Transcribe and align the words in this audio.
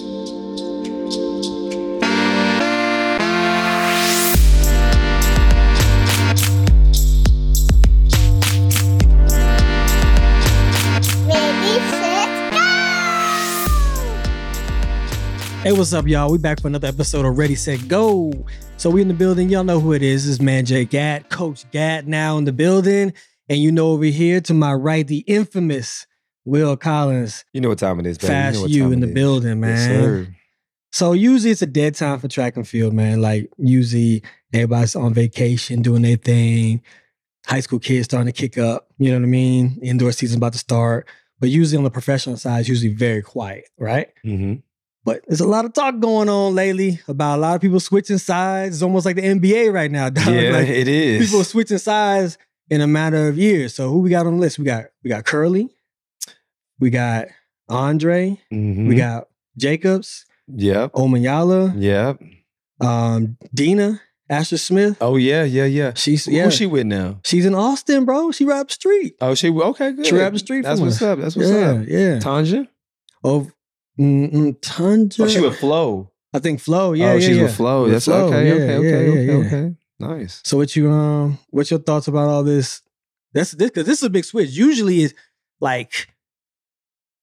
Hey, 0.00 0.06
what's 15.72 15.92
up, 15.92 16.06
y'all? 16.06 16.32
We 16.32 16.38
back 16.38 16.62
for 16.62 16.68
another 16.68 16.88
episode 16.88 17.26
of 17.26 17.36
Ready, 17.36 17.54
Set, 17.54 17.86
Go. 17.86 18.32
So 18.78 18.88
we 18.88 19.02
in 19.02 19.08
the 19.08 19.12
building. 19.12 19.50
Y'all 19.50 19.64
know 19.64 19.80
who 19.80 19.92
it 19.92 20.02
is. 20.02 20.24
This 20.24 20.32
is 20.32 20.40
man 20.40 20.64
Jay 20.64 20.86
Gat, 20.86 21.28
Coach 21.28 21.70
Gat 21.72 22.06
now 22.06 22.38
in 22.38 22.44
the 22.44 22.52
building. 22.52 23.12
And 23.50 23.58
you 23.58 23.70
know 23.70 23.88
over 23.90 24.04
here 24.06 24.40
to 24.40 24.54
my 24.54 24.72
right, 24.72 25.06
the 25.06 25.18
infamous 25.26 26.06
Will 26.44 26.76
Collins, 26.76 27.44
You 27.52 27.60
know 27.60 27.68
what 27.68 27.78
time 27.78 28.00
it 28.00 28.06
is, 28.06 28.18
baby. 28.18 28.28
Fast 28.32 28.56
you, 28.56 28.62
know 28.62 28.86
you 28.88 28.92
in 28.92 29.00
the 29.00 29.08
is. 29.08 29.14
building, 29.14 29.60
man. 29.60 30.24
Yes. 30.24 30.28
So 30.92 31.12
usually 31.12 31.52
it's 31.52 31.62
a 31.62 31.66
dead 31.66 31.94
time 31.94 32.18
for 32.18 32.28
track 32.28 32.56
and 32.56 32.66
field, 32.66 32.94
man. 32.94 33.20
Like 33.20 33.50
usually 33.58 34.22
everybody's 34.52 34.96
on 34.96 35.14
vacation 35.14 35.82
doing 35.82 36.02
their 36.02 36.16
thing. 36.16 36.82
High 37.46 37.60
school 37.60 37.78
kids 37.78 38.06
starting 38.06 38.32
to 38.32 38.38
kick 38.38 38.58
up. 38.58 38.88
You 38.98 39.10
know 39.12 39.18
what 39.18 39.24
I 39.24 39.28
mean? 39.28 39.78
Indoor 39.82 40.12
season 40.12 40.38
about 40.38 40.52
to 40.54 40.58
start. 40.58 41.06
But 41.38 41.48
usually 41.48 41.78
on 41.78 41.84
the 41.84 41.90
professional 41.90 42.36
side, 42.36 42.60
it's 42.60 42.68
usually 42.68 42.92
very 42.92 43.22
quiet, 43.22 43.68
right? 43.78 44.08
hmm 44.22 44.54
But 45.04 45.22
there's 45.26 45.40
a 45.40 45.46
lot 45.46 45.64
of 45.64 45.72
talk 45.72 45.98
going 46.00 46.28
on 46.28 46.54
lately 46.54 47.00
about 47.08 47.38
a 47.38 47.40
lot 47.40 47.54
of 47.54 47.60
people 47.60 47.80
switching 47.80 48.18
sides. 48.18 48.76
It's 48.76 48.82
almost 48.82 49.06
like 49.06 49.16
the 49.16 49.22
NBA 49.22 49.72
right 49.72 49.90
now, 49.90 50.10
dog. 50.10 50.26
Yeah, 50.34 50.50
Like, 50.50 50.68
it 50.68 50.88
is. 50.88 51.24
people 51.26 51.40
are 51.40 51.44
switching 51.44 51.78
sides 51.78 52.36
in 52.68 52.80
a 52.80 52.86
matter 52.86 53.28
of 53.28 53.38
years. 53.38 53.74
So 53.74 53.88
who 53.90 54.00
we 54.00 54.10
got 54.10 54.26
on 54.26 54.34
the 54.34 54.40
list? 54.40 54.58
We 54.58 54.64
got 54.64 54.86
we 55.02 55.08
got 55.08 55.24
Kerley, 55.24 55.70
we 56.80 56.90
got 56.90 57.26
Andre, 57.68 58.38
Mhm. 58.52 58.88
we 58.88 58.94
got 58.96 59.28
Jacobs, 59.56 60.24
Yep. 60.48 60.92
Omanyala, 60.94 61.74
Yep. 61.78 62.20
um, 62.80 63.36
Dina, 63.54 64.00
Asher 64.28 64.58
Smith. 64.58 64.96
Oh 65.00 65.16
yeah, 65.16 65.44
yeah, 65.44 65.64
yeah. 65.66 65.92
She's 65.94 66.26
yeah, 66.26 66.44
Who's 66.44 66.54
she 66.54 66.66
with 66.66 66.86
now? 66.86 67.20
she's 67.24 67.44
in 67.46 67.54
Austin, 67.54 68.04
bro. 68.04 68.30
She 68.32 68.44
right 68.44 68.60
up 68.60 68.68
the 68.68 68.74
street. 68.74 69.14
Oh, 69.20 69.34
she 69.34 69.50
okay. 69.50 69.92
Good. 69.92 70.06
She 70.06 70.14
right 70.14 70.24
up 70.26 70.32
the 70.32 70.38
street 70.38 70.62
That's 70.62 70.80
what's 70.80 70.96
us. 70.96 71.02
up. 71.02 71.18
That's 71.18 71.36
what's 71.36 71.50
yeah, 71.50 71.70
up. 71.70 71.84
yeah. 71.88 72.18
Tanja. 72.18 72.66
Oh, 73.24 73.48
mm, 73.98 74.56
Tundra. 74.62 75.24
Oh, 75.24 75.28
she 75.28 75.40
with 75.40 75.58
Flo. 75.58 76.10
I 76.32 76.38
think 76.38 76.60
Flo. 76.60 76.92
Yeah, 76.92 77.10
oh, 77.10 77.14
yeah, 77.14 77.20
she's 77.26 77.36
yeah. 77.36 77.42
with 77.42 77.56
Flo. 77.56 77.82
With 77.84 77.92
That's 77.92 78.04
Flo, 78.04 78.26
okay. 78.28 78.46
yeah, 78.46 78.54
okay. 78.54 78.66
yeah, 78.66 78.76
Okay. 78.78 78.90
yeah, 78.90 79.10
okay. 79.10 79.26
yeah. 79.26 79.46
Okay. 79.46 79.76
Nice. 79.98 80.40
So 80.44 80.56
what 80.56 80.74
you 80.76 80.90
um 80.90 81.38
what's 81.50 81.70
your 81.70 81.80
thoughts 81.80 82.06
about 82.08 82.28
all 82.28 82.42
this? 82.44 82.82
That's 83.34 83.50
this 83.52 83.70
because 83.70 83.84
this 83.86 83.98
is 83.98 84.04
a 84.04 84.10
big 84.10 84.24
switch. 84.24 84.50
Usually 84.50 85.02
is 85.02 85.14
like 85.60 86.08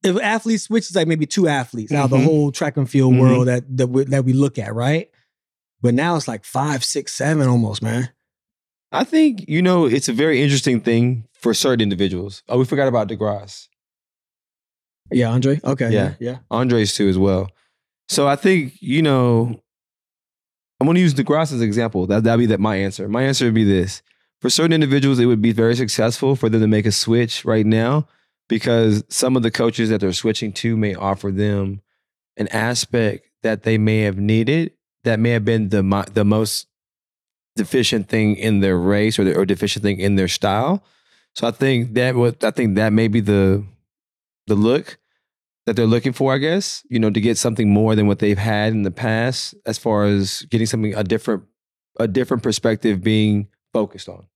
if 0.08 0.22
athletes 0.23 0.63
switch, 0.63 0.86
it's 0.86 0.95
like 0.95 1.08
maybe 1.08 1.25
two 1.27 1.47
athletes 1.47 1.91
out 1.94 2.05
of 2.05 2.09
the 2.11 2.19
whole 2.19 2.52
track 2.52 2.77
and 2.77 2.89
field 2.89 3.13
Mhm. 3.13 3.19
world 3.19 3.47
that 3.47 3.63
that 3.77 3.88
we, 3.88 4.03
that 4.05 4.25
we 4.25 4.33
look 4.33 4.58
at, 4.58 4.73
right? 4.73 5.09
But 5.81 5.94
now 5.94 6.16
it's 6.16 6.27
like 6.27 6.44
five, 6.44 6.83
six, 6.83 7.13
seven 7.13 7.47
almost, 7.47 7.81
man. 7.83 8.09
I 8.91 9.03
think 9.03 9.45
you 9.47 9.61
know 9.61 9.85
it's 9.85 10.09
a 10.09 10.13
very 10.13 10.41
interesting 10.41 10.80
thing 10.81 11.25
for 11.33 11.53
certain 11.53 11.81
individuals. 11.81 12.41
Oh, 12.50 12.58
we 12.58 12.66
forgot 12.66 12.88
about 12.88 13.08
DeGrasse. 13.09 13.67
Yeah, 15.11 15.30
Andre. 15.31 15.59
Okay. 15.63 15.89
Yeah. 15.91 16.16
Yeah. 16.19 16.31
Yeah. 16.31 16.38
Andres 16.52 16.94
too 16.95 17.08
as 17.08 17.17
well. 17.17 17.50
So 18.09 18.28
I 18.28 18.35
think 18.35 18.73
you 18.81 19.02
know, 19.02 19.61
I'm 20.80 20.88
going 20.88 20.95
to 20.95 21.02
use 21.02 21.13
DeGrasse 21.13 21.53
as 21.53 21.61
an 21.61 21.63
example. 21.63 22.08
That 22.08 22.23
that'd 22.23 22.39
be 22.39 22.45
that 22.47 22.59
my 22.59 22.75
answer. 22.78 23.08
My 23.08 23.23
answer 23.23 23.45
would 23.45 23.53
be 23.53 23.63
this: 23.63 24.02
for 24.41 24.50
certain 24.50 24.73
individuals, 24.73 25.19
it 25.19 25.25
would 25.25 25.41
be 25.41 25.52
very 25.52 25.75
successful 25.75 26.35
for 26.35 26.50
them 26.50 26.61
to 26.61 26.67
make 26.67 26.85
a 26.85 26.91
switch 26.91 27.45
right 27.45 27.66
now 27.66 28.08
because 28.48 29.03
some 29.09 29.36
of 29.36 29.44
the 29.44 29.52
coaches 29.52 29.90
that 29.90 30.02
they're 30.02 30.14
switching 30.14 30.53
to 30.53 30.78
may 30.78 30.95
offer 30.95 31.31
them 31.31 31.81
an 32.38 32.48
aspect 32.50 33.28
that 33.44 33.64
they 33.64 33.78
may 33.78 34.02
have 34.02 34.17
needed 34.17 34.72
that 35.03 35.20
may 35.20 35.31
have 35.31 35.45
been 35.45 35.70
the 35.70 36.09
the 36.14 36.26
most 36.26 36.68
deficient 37.56 38.08
thing 38.08 38.36
in 38.36 38.59
their 38.59 38.78
race 38.78 39.18
or 39.18 39.23
the, 39.23 39.36
or 39.36 39.45
deficient 39.45 39.84
thing 39.84 40.00
in 40.00 40.16
their 40.16 40.28
style. 40.28 40.84
So 41.34 41.47
I 41.47 41.52
think 41.52 41.94
that 41.94 42.16
what 42.16 42.44
I 42.44 42.52
think 42.52 42.75
that 42.75 42.94
may 42.94 43.07
be 43.07 43.19
the 43.19 43.63
the 44.47 44.56
look 44.56 44.97
that 45.66 45.75
they're 45.75 45.86
looking 45.86 46.13
for, 46.13 46.34
I 46.34 46.38
guess, 46.38 46.84
you 46.90 47.00
know, 47.00 47.09
to 47.09 47.19
get 47.19 47.38
something 47.38 47.69
more 47.69 47.96
than 47.96 48.07
what 48.07 48.19
they've 48.19 48.38
had 48.38 48.72
in 48.72 48.84
the 48.84 48.91
past 48.91 49.53
as 49.66 49.78
far 49.78 50.06
as 50.06 50.44
getting 50.50 50.68
something 50.68 50.94
a 50.96 51.03
different 51.03 51.44
a 52.00 52.07
different 52.07 52.44
perspective 52.44 53.02
being 53.02 53.47
focused 53.74 54.07
on. 54.07 54.28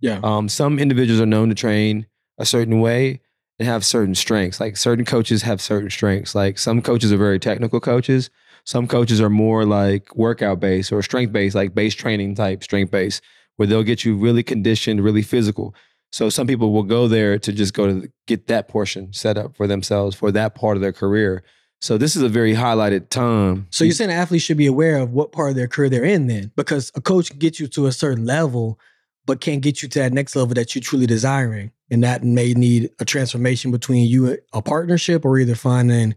Yeah. 0.00 0.20
Um, 0.22 0.48
some 0.48 0.78
individuals 0.78 1.20
are 1.20 1.26
known 1.26 1.48
to 1.48 1.54
train 1.54 2.06
a 2.38 2.44
certain 2.44 2.80
way 2.80 3.20
and 3.58 3.68
have 3.68 3.84
certain 3.84 4.14
strengths. 4.14 4.60
Like 4.60 4.76
certain 4.76 5.04
coaches 5.04 5.42
have 5.42 5.60
certain 5.60 5.90
strengths. 5.90 6.34
Like 6.34 6.58
some 6.58 6.82
coaches 6.82 7.12
are 7.12 7.16
very 7.16 7.38
technical 7.38 7.80
coaches. 7.80 8.30
Some 8.64 8.86
coaches 8.86 9.20
are 9.20 9.30
more 9.30 9.64
like 9.64 10.14
workout 10.16 10.60
based 10.60 10.92
or 10.92 11.02
strength 11.02 11.32
based, 11.32 11.54
like 11.54 11.74
base 11.74 11.94
training 11.94 12.34
type 12.34 12.62
strength 12.64 12.90
based, 12.90 13.22
where 13.56 13.68
they'll 13.68 13.82
get 13.82 14.04
you 14.04 14.16
really 14.16 14.42
conditioned, 14.42 15.04
really 15.04 15.22
physical. 15.22 15.74
So 16.12 16.30
some 16.30 16.46
people 16.46 16.72
will 16.72 16.84
go 16.84 17.08
there 17.08 17.38
to 17.40 17.52
just 17.52 17.74
go 17.74 17.86
to 17.88 18.08
get 18.26 18.46
that 18.46 18.68
portion 18.68 19.12
set 19.12 19.36
up 19.36 19.56
for 19.56 19.66
themselves 19.66 20.16
for 20.16 20.30
that 20.32 20.54
part 20.54 20.76
of 20.76 20.80
their 20.80 20.92
career. 20.92 21.42
So 21.80 21.98
this 21.98 22.16
is 22.16 22.22
a 22.22 22.28
very 22.28 22.54
highlighted 22.54 23.10
time. 23.10 23.66
So 23.70 23.84
you're 23.84 23.92
saying 23.92 24.10
athletes 24.10 24.44
should 24.44 24.56
be 24.56 24.66
aware 24.66 24.96
of 24.98 25.10
what 25.10 25.32
part 25.32 25.50
of 25.50 25.56
their 25.56 25.68
career 25.68 25.90
they're 25.90 26.04
in 26.04 26.28
then? 26.28 26.52
Because 26.56 26.90
a 26.94 27.00
coach 27.00 27.30
can 27.30 27.38
get 27.38 27.60
you 27.60 27.66
to 27.66 27.86
a 27.86 27.92
certain 27.92 28.24
level, 28.24 28.78
but 29.26 29.40
can't 29.40 29.62
get 29.62 29.82
you 29.82 29.88
to 29.88 29.98
that 30.00 30.12
next 30.12 30.36
level 30.36 30.54
that 30.54 30.74
you're 30.74 30.82
truly 30.82 31.06
desiring. 31.06 31.72
And 31.90 32.02
that 32.02 32.24
may 32.24 32.54
need 32.54 32.90
a 32.98 33.04
transformation 33.04 33.70
between 33.70 34.08
you, 34.08 34.38
a 34.52 34.62
partnership, 34.62 35.24
or 35.24 35.38
either 35.38 35.54
finding 35.54 36.14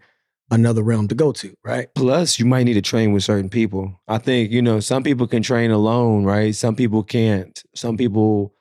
another 0.49 0.81
realm 0.81 1.07
to 1.09 1.15
go 1.15 1.31
to, 1.33 1.53
right? 1.63 1.93
Plus, 1.93 2.39
you 2.39 2.45
might 2.45 2.63
need 2.63 2.75
to 2.75 2.81
train 2.81 3.11
with 3.11 3.23
certain 3.23 3.49
people. 3.49 3.99
I 4.07 4.17
think, 4.17 4.51
you 4.51 4.61
know, 4.61 4.79
some 4.79 5.03
people 5.03 5.27
can 5.27 5.43
train 5.43 5.71
alone, 5.71 6.23
right? 6.23 6.55
Some 6.55 6.75
people 6.75 7.03
can't. 7.03 7.61
Some 7.75 7.97
people 7.97 8.53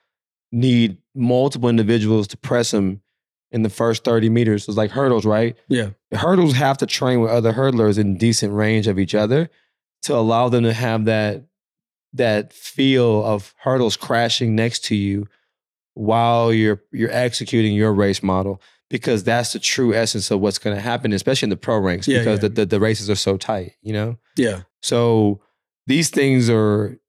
need 0.51 0.97
multiple 1.15 1.69
individuals 1.69 2.27
to 2.27 2.37
press 2.37 2.71
them 2.71 3.01
in 3.51 3.63
the 3.63 3.69
first 3.69 4.03
30 4.03 4.29
meters. 4.29 4.67
It's 4.67 4.77
like 4.77 4.91
hurdles, 4.91 5.25
right? 5.25 5.55
Yeah. 5.69 5.91
Hurdles 6.11 6.53
have 6.53 6.77
to 6.79 6.85
train 6.85 7.21
with 7.21 7.31
other 7.31 7.53
hurdlers 7.53 7.97
in 7.97 8.17
decent 8.17 8.53
range 8.53 8.87
of 8.87 8.99
each 8.99 9.15
other 9.15 9.49
to 10.03 10.15
allow 10.15 10.49
them 10.49 10.63
to 10.63 10.73
have 10.73 11.05
that 11.05 11.45
that 12.17 12.53
feel 12.53 13.23
of 13.25 13.53
hurdles 13.59 13.95
crashing 13.97 14.55
next 14.55 14.83
to 14.85 14.95
you 14.95 15.27
while 15.93 16.53
you're 16.53 16.81
you're 16.91 17.11
executing 17.11 17.73
your 17.73 17.93
race 17.93 18.21
model 18.21 18.61
because 18.89 19.23
that's 19.23 19.53
the 19.53 19.59
true 19.59 19.93
essence 19.93 20.29
of 20.31 20.39
what's 20.39 20.57
going 20.59 20.75
to 20.75 20.81
happen 20.81 21.11
especially 21.13 21.47
in 21.47 21.49
the 21.49 21.57
pro 21.57 21.77
ranks 21.79 22.07
Yeah, 22.07 22.19
because 22.19 22.37
yeah. 22.43 22.49
The, 22.49 22.49
the 22.49 22.65
the 22.67 22.79
races 22.79 23.09
are 23.09 23.15
so 23.15 23.37
tight 23.37 23.73
you 23.81 23.93
know 23.93 24.17
Yeah. 24.35 24.61
so 24.81 25.41
these 25.87 26.09
things 26.09 26.49
are 26.49 26.99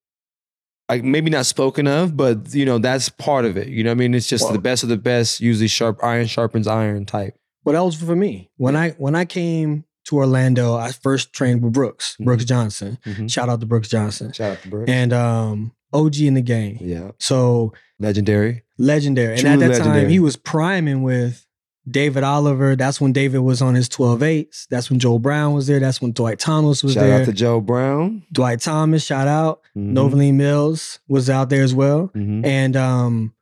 like 0.89 1.05
maybe 1.05 1.29
not 1.31 1.45
spoken 1.45 1.87
of 1.87 2.17
but 2.17 2.55
you 2.55 2.65
know 2.65 2.79
that's 2.79 3.09
part 3.11 3.45
of 3.45 3.57
it 3.59 3.69
you 3.69 3.85
know 3.85 3.91
what 3.91 3.97
i 3.97 3.99
mean 3.99 4.15
it's 4.15 4.27
just 4.27 4.45
Well- 4.45 4.53
the 4.55 4.59
best 4.59 4.83
of 4.83 4.89
the 4.89 4.97
best 4.97 5.41
usually 5.41 5.69
sharp 5.69 6.03
iron 6.03 6.27
sharpens 6.27 6.67
iron 6.67 7.05
type 7.05 7.35
that 7.67 7.85
was 7.85 7.97
for 7.97 8.17
me. 8.17 8.51
When 8.57 8.75
I 8.77 8.93
when 8.93 9.15
I 9.15 9.27
came 9.27 9.85
to 10.09 10.17
Orlando, 10.17 10.75
I 10.75 10.93
first 10.93 11.33
trained 11.33 11.63
with 11.63 11.73
Brooks, 11.73 12.17
Brooks 12.21 12.45
Johnson. 12.45 12.99
Mhm. 13.07 13.31
Shout 13.31 13.49
out 13.49 13.61
to 13.61 13.67
Brooks 13.67 13.89
Johnson. 13.89 14.33
shout 14.33 14.53
out 14.53 14.63
to 14.63 14.69
Brooks. 14.69 14.91
And 14.91 15.13
um 15.13 15.73
OG 15.93 16.27
in 16.27 16.35
the 16.35 16.43
game. 16.43 16.77
yeah 16.81 17.13
So 17.19 17.73
legendary 17.99 18.63
legendary. 18.79 19.33
And 19.35 19.41
True 19.41 19.51
at 19.53 19.59
that 19.61 19.79
time, 19.79 20.09
he 20.09 20.21
was 20.21 20.37
priming 20.37 21.03
with 21.03 21.45
David 21.91 22.23
Oliver. 22.23 22.77
That's 22.77 23.01
when 23.01 23.13
David 23.13 23.39
was 23.39 23.63
on 23.63 23.75
his 23.75 23.89
12 23.89 24.21
8s. 24.21 24.67
That's 24.69 24.91
when 24.91 24.99
Joe 24.99 25.19
Brown 25.19 25.55
was 25.55 25.67
there. 25.67 25.81
That's 25.81 26.03
when 26.03 26.13
Dwight 26.13 26.39
Thomas 26.39 26.85
was 26.85 26.93
shout 26.93 27.05
there. 27.05 27.21
out 27.21 27.25
to 27.25 27.33
joe 27.33 27.61
brown 27.63 28.23
Dwight 28.31 28.61
Thomas, 28.61 29.03
shout 29.03 29.27
out. 29.27 29.61
Mhm. 29.77 29.93
Novlene 29.95 30.35
Mills 30.35 30.99
was 31.09 31.31
out 31.31 31.49
there 31.49 31.63
as 31.63 31.75
well. 31.75 32.11
Mhm. 32.15 32.45
And 32.45 32.77
um, 32.77 33.33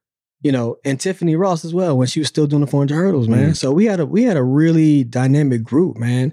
you 0.42 0.52
know, 0.52 0.76
and 0.84 1.00
Tiffany 1.00 1.34
Ross 1.34 1.64
as 1.64 1.74
well 1.74 1.98
when 1.98 2.06
she 2.06 2.20
was 2.20 2.28
still 2.28 2.46
doing 2.46 2.60
the 2.60 2.68
400 2.68 2.94
hurdles, 2.94 3.26
man. 3.26 3.50
Mm. 3.50 3.56
So 3.56 3.72
we 3.72 3.86
had 3.86 3.98
a 3.98 4.06
we 4.06 4.22
had 4.22 4.36
a 4.36 4.44
really 4.44 5.02
dynamic 5.02 5.64
group, 5.64 5.96
man. 5.96 6.32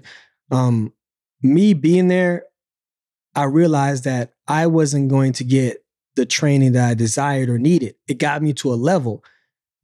Um, 0.50 0.92
me 1.42 1.74
being 1.74 2.08
there, 2.08 2.44
I 3.34 3.44
realized 3.44 4.04
that 4.04 4.32
I 4.46 4.66
wasn't 4.66 5.08
going 5.08 5.32
to 5.34 5.44
get 5.44 5.84
the 6.16 6.26
training 6.26 6.72
that 6.72 6.88
I 6.90 6.94
desired 6.94 7.48
or 7.48 7.58
needed. 7.58 7.96
It 8.06 8.18
got 8.18 8.42
me 8.42 8.52
to 8.54 8.72
a 8.72 8.76
level 8.76 9.24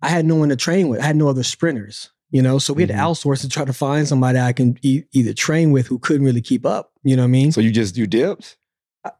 I 0.02 0.08
had 0.08 0.24
no 0.24 0.36
one 0.36 0.48
to 0.48 0.56
train 0.56 0.88
with. 0.88 1.00
I 1.00 1.04
had 1.04 1.16
no 1.16 1.28
other 1.28 1.42
sprinters, 1.42 2.10
you 2.30 2.40
know. 2.40 2.58
So 2.58 2.72
we 2.72 2.82
had 2.82 2.90
Mhm. 2.90 2.94
to 2.94 3.28
outsource 3.28 3.40
to 3.42 3.48
try 3.50 3.64
to 3.66 3.72
find 3.74 4.08
somebody 4.08 4.38
I 4.38 4.52
can 4.54 4.78
e- 4.80 5.02
either 5.12 5.34
train 5.34 5.72
with 5.72 5.88
who 5.88 5.98
couldn't 5.98 6.24
really 6.24 6.40
keep 6.40 6.64
up. 6.64 6.92
You 7.02 7.16
know 7.16 7.22
what 7.22 7.28
I 7.28 7.30
mean? 7.32 7.52
so 7.52 7.60
you 7.60 7.70
just 7.70 7.96
you 7.98 8.06
dipped 8.06 8.56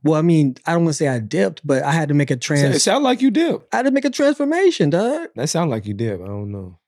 well, 0.05 0.19
I 0.19 0.23
mean, 0.23 0.57
I 0.67 0.73
don't 0.73 0.85
want 0.85 0.91
to 0.95 0.99
say 0.99 1.09
I 1.09 1.19
dipped, 1.21 1.67
but 1.67 1.83
I 1.83 1.93
had 1.93 2.09
to 2.09 2.15
make 2.15 2.31
a 2.31 2.37
trans. 2.37 2.77
it 2.77 2.81
sound 2.81 3.03
like 3.03 3.23
you 3.23 3.31
dipped 3.31 3.73
I 3.75 3.79
had 3.79 3.87
to 3.87 3.91
make 3.91 4.05
a 4.05 4.11
transformation, 4.11 4.91
dog. 4.91 5.29
that 5.35 5.49
sound 5.49 5.71
like 5.71 5.87
you 5.87 5.95
did 5.95 6.21
i 6.23 6.27
don't 6.27 6.53
know 6.53 6.79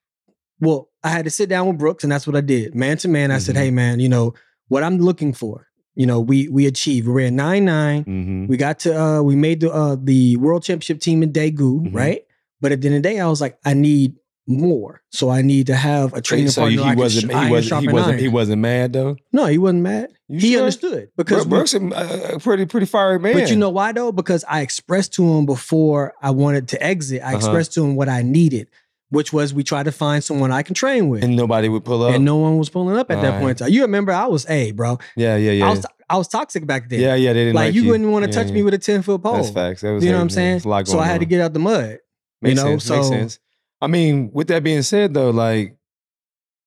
Well, 0.59 0.89
I 1.03 1.09
had 1.09 1.25
to 1.25 1.31
sit 1.31 1.49
down 1.49 1.67
with 1.67 1.77
Brooks, 1.77 2.03
and 2.03 2.11
that's 2.11 2.25
what 2.25 2.35
I 2.35 2.41
did. 2.41 2.75
Man 2.75 2.97
to 2.97 3.07
man, 3.07 3.31
I 3.31 3.39
said, 3.39 3.55
Mhm. 3.55 3.59
"Hey, 3.59 3.71
man, 3.71 3.99
you 3.99 4.09
know 4.09 4.33
what 4.69 4.83
I'm 4.83 4.97
looking 4.99 5.33
for. 5.33 5.67
You 5.95 6.05
know, 6.05 6.19
we 6.19 6.47
we 6.47 6.65
achieved. 6.65 7.07
We 7.07 7.13
ran 7.13 7.35
nine 7.35 7.65
nine. 7.65 8.03
mm-hmm. 8.05 8.47
We 8.47 8.57
got 8.57 8.79
to 8.79 8.99
uh, 8.99 9.21
we 9.21 9.35
made 9.35 9.59
the 9.59 9.71
uh, 9.71 9.97
the 10.01 10.37
world 10.37 10.63
championship 10.63 10.99
team 11.01 11.21
in 11.23 11.31
Daegu, 11.31 11.87
Mhm. 11.87 11.93
right? 11.95 12.21
But 12.61 12.71
at 12.71 12.81
the 12.81 12.87
end 12.87 12.95
of 12.97 13.03
the 13.03 13.09
day, 13.09 13.19
I 13.19 13.27
was 13.27 13.41
like, 13.41 13.57
I 13.65 13.73
need 13.73 14.15
more. 14.47 15.01
So 15.11 15.29
I 15.29 15.41
need 15.41 15.67
to 15.67 15.75
have 15.75 16.13
a 16.13 16.21
training 16.21 16.49
so 16.49 16.61
partner. 16.63 16.81
he 16.83 16.89
I 16.89 16.95
wasn't. 16.95 17.31
sh- 17.31 17.35
He 17.45 17.49
wasn't. 17.51 17.81
He 17.81 17.87
wasn't. 17.93 18.19
He 18.19 18.27
wasn't 18.27 18.61
mad 18.61 18.93
though. 18.93 19.15
no, 19.31 19.45
he 19.45 19.57
wasn't 19.57 19.81
mad. 19.83 20.09
You 20.29 20.39
he 20.39 20.51
sure? 20.53 20.59
understood 20.61 21.09
because 21.15 21.45
Brooks, 21.45 21.73
is 21.73 21.81
a, 21.81 22.35
a 22.35 22.39
pretty 22.39 22.65
pretty 22.65 22.85
fiery 22.87 23.19
man. 23.19 23.33
But 23.33 23.49
you 23.51 23.55
know 23.57 23.69
why 23.69 23.91
though? 23.91 24.11
Because 24.11 24.43
I 24.49 24.61
expressed 24.61 25.13
to 25.15 25.23
him 25.37 25.45
before 25.45 26.13
I 26.21 26.31
wanted 26.31 26.69
to 26.69 26.81
exit. 26.83 27.21
I 27.21 27.27
Uh-huh. 27.27 27.37
expressed 27.37 27.73
to 27.75 27.83
him 27.85 27.95
what 27.95 28.09
I 28.09 28.21
needed, 28.23 28.67
which 29.13 29.31
was 29.31 29.53
we 29.53 29.63
tried 29.63 29.83
to 29.83 29.91
find 29.91 30.23
someone 30.23 30.51
I 30.51 30.63
can 30.63 30.73
train 30.73 31.07
with. 31.07 31.23
and 31.23 31.35
nobody 31.35 31.69
would 31.69 31.85
pull 31.85 32.01
up. 32.03 32.15
and 32.15 32.25
no 32.25 32.35
one 32.37 32.57
was 32.57 32.69
pulling 32.69 32.97
up 32.97 33.11
at 33.11 33.21
that 33.21 33.25
Alright. 33.25 33.41
point. 33.41 33.61
in 33.61 33.65
time. 33.67 33.73
You 33.73 33.81
remember 33.83 34.11
I 34.11 34.25
was 34.25 34.49
a 34.49 34.71
bro. 34.71 34.97
yeah, 35.15 35.37
yeah, 35.37 35.51
yeah. 35.51 35.67
I 35.67 35.69
was 35.69 35.85
I 36.09 36.17
was 36.17 36.27
toxic 36.27 36.65
back 36.65 36.89
then. 36.89 36.99
yeah, 36.99 37.15
yeah. 37.15 37.31
They 37.33 37.45
didn't 37.45 37.55
like, 37.55 37.67
like, 37.67 37.75
you, 37.75 37.87
wouldn't 37.89 38.09
want 38.09 38.25
to 38.25 38.29
Yeah, 38.31 38.35
touch 38.35 38.47
yeah. 38.47 38.53
me 38.55 38.63
with 38.63 38.73
a 38.73 38.77
ten 38.79 39.01
foot 39.03 39.21
pole. 39.23 39.35
That's 39.35 39.51
facts. 39.51 39.81
That 39.81 39.91
was 39.93 40.03
You 40.03 40.11
know 40.11 40.17
what 40.17 40.23
I'm 40.23 40.29
saying? 40.29 40.59
So 40.61 40.99
I 40.99 41.05
had 41.05 41.19
to 41.21 41.25
get 41.25 41.41
out 41.41 41.53
the 41.53 41.59
mud. 41.59 41.99
Makes 42.41 42.49
you 42.59 42.63
know, 42.63 42.71
sense. 42.77 42.89
Makes 42.89 43.05
so- 43.07 43.11
sense. 43.13 43.39
I 43.81 43.87
mean, 43.87 44.31
with 44.33 44.47
that 44.47 44.63
being 44.63 44.81
said, 44.81 45.13
though, 45.13 45.29
like, 45.29 45.75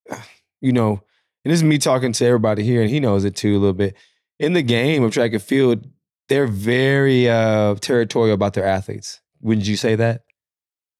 you 0.60 0.72
know, 0.72 1.02
and 1.44 1.52
this 1.52 1.60
is 1.60 1.64
me 1.64 1.78
talking 1.78 2.12
to 2.12 2.24
everybody 2.26 2.62
here, 2.62 2.82
and 2.82 2.90
he 2.90 3.00
knows 3.00 3.24
it 3.24 3.34
too 3.36 3.52
a 3.56 3.58
little 3.58 3.72
bit. 3.72 3.94
In 4.38 4.52
the 4.52 4.62
game 4.62 5.02
of 5.02 5.12
track 5.12 5.32
and 5.32 5.42
field, 5.42 5.86
they're 6.28 6.46
very 6.46 7.28
uh 7.28 7.74
territorial 7.76 8.34
about 8.34 8.54
their 8.54 8.66
athletes. 8.66 9.20
Wouldn't 9.40 9.66
you 9.66 9.76
say 9.76 9.94
that? 9.96 10.22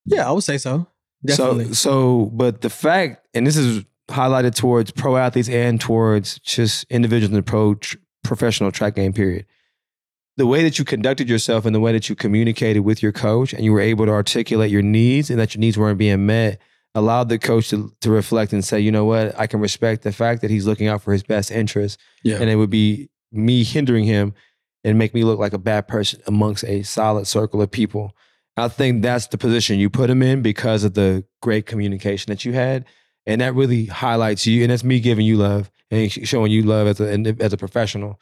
Yeah, 0.04 0.28
I 0.28 0.32
would 0.32 0.44
say 0.44 0.58
so. 0.58 0.87
Definitely. 1.25 1.67
So, 1.69 1.73
so, 1.73 2.31
but 2.33 2.61
the 2.61 2.71
fact, 2.71 3.27
and 3.35 3.47
this 3.47 3.57
is 3.57 3.85
highlighted 4.09 4.55
towards 4.55 4.91
pro 4.91 5.17
athletes 5.17 5.49
and 5.49 5.81
towards 5.81 6.39
just 6.41 6.85
individuals 6.91 7.31
in 7.31 7.37
the 7.37 7.43
pro 7.43 7.75
tr- 7.75 7.97
professional 8.23 8.71
track 8.71 8.95
game 8.95 9.13
period. 9.13 9.47
The 10.37 10.47
way 10.47 10.63
that 10.63 10.79
you 10.79 10.85
conducted 10.85 11.29
yourself 11.29 11.65
and 11.65 11.75
the 11.75 11.81
way 11.81 11.93
that 11.93 12.09
you 12.09 12.15
communicated 12.15 12.81
with 12.81 13.03
your 13.03 13.13
coach 13.13 13.55
and 13.55 13.65
you 13.65 13.73
were 13.73 13.81
able 13.81 14.05
to 14.05 14.13
articulate 14.13 14.71
your 14.71 14.83
needs 14.83 15.31
and 15.31 15.39
that 15.41 15.55
your 15.55 15.61
needs 15.61 15.79
weren't 15.79 15.99
being 15.99 16.27
met 16.27 16.61
allowed 16.95 17.29
the 17.29 17.39
coach 17.39 17.71
to, 17.71 17.93
to 18.01 18.11
reflect 18.11 18.53
and 18.53 18.65
say, 18.65 18.79
you 18.79 18.93
know 18.93 19.05
what, 19.05 19.39
I 19.39 19.47
can 19.47 19.61
respect 19.61 20.03
the 20.03 20.13
fact 20.13 20.43
that 20.43 20.51
he's 20.51 20.67
looking 20.67 20.89
out 20.89 21.03
for 21.03 21.13
his 21.13 21.23
best 21.23 21.51
interest 21.51 21.99
yeah. 22.23 22.37
and 22.37 22.51
it 22.51 22.57
would 22.57 22.71
be 22.71 23.09
me 23.33 23.65
hindering 23.65 24.05
him 24.05 24.35
and 24.85 24.99
make 24.99 25.15
me 25.15 25.25
look 25.25 25.39
like 25.39 25.53
a 25.53 25.59
bad 25.59 25.89
person 25.89 26.21
amongst 26.27 26.65
a 26.65 26.83
solid 26.83 27.27
circle 27.27 27.61
of 27.61 27.71
people. 27.71 28.15
I 28.56 28.69
think 28.69 29.03
that's 29.03 29.26
the 29.26 29.38
position 29.38 29.79
you 29.79 29.91
put 29.91 30.08
him 30.08 30.23
in 30.23 30.43
because 30.43 30.82
of 30.85 30.94
the 30.94 31.25
great 31.43 31.67
communication 31.67 32.31
that 32.31 32.44
you 32.44 32.53
had, 32.53 32.85
and 33.26 33.41
that 33.41 33.55
really 33.55 33.87
highlights 33.87 34.47
you. 34.47 34.62
And 34.62 34.70
that's 34.70 34.85
me 34.85 35.00
giving 35.00 35.26
you 35.26 35.37
love 35.37 35.70
and 35.91 36.11
showing 36.11 36.50
you 36.50 36.62
love 36.62 36.87
as 36.87 37.00
a 37.00 37.37
as 37.41 37.53
a 37.53 37.56
professional. 37.56 38.19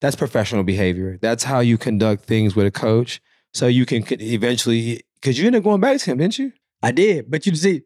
That's 0.00 0.16
professional 0.16 0.62
behavior. 0.64 1.18
That's 1.20 1.44
how 1.44 1.60
you 1.60 1.76
conduct 1.78 2.24
things 2.24 2.54
with 2.56 2.66
a 2.66 2.70
coach, 2.70 3.20
so 3.54 3.66
you 3.66 3.86
can 3.86 4.04
eventually. 4.20 5.02
Because 5.20 5.38
you 5.38 5.46
ended 5.46 5.60
up 5.60 5.64
going 5.64 5.80
back 5.80 5.98
to 5.98 6.10
him, 6.10 6.18
didn't 6.18 6.38
you? 6.38 6.52
I 6.82 6.92
did. 6.92 7.30
But 7.30 7.44
you 7.46 7.54
see, 7.54 7.82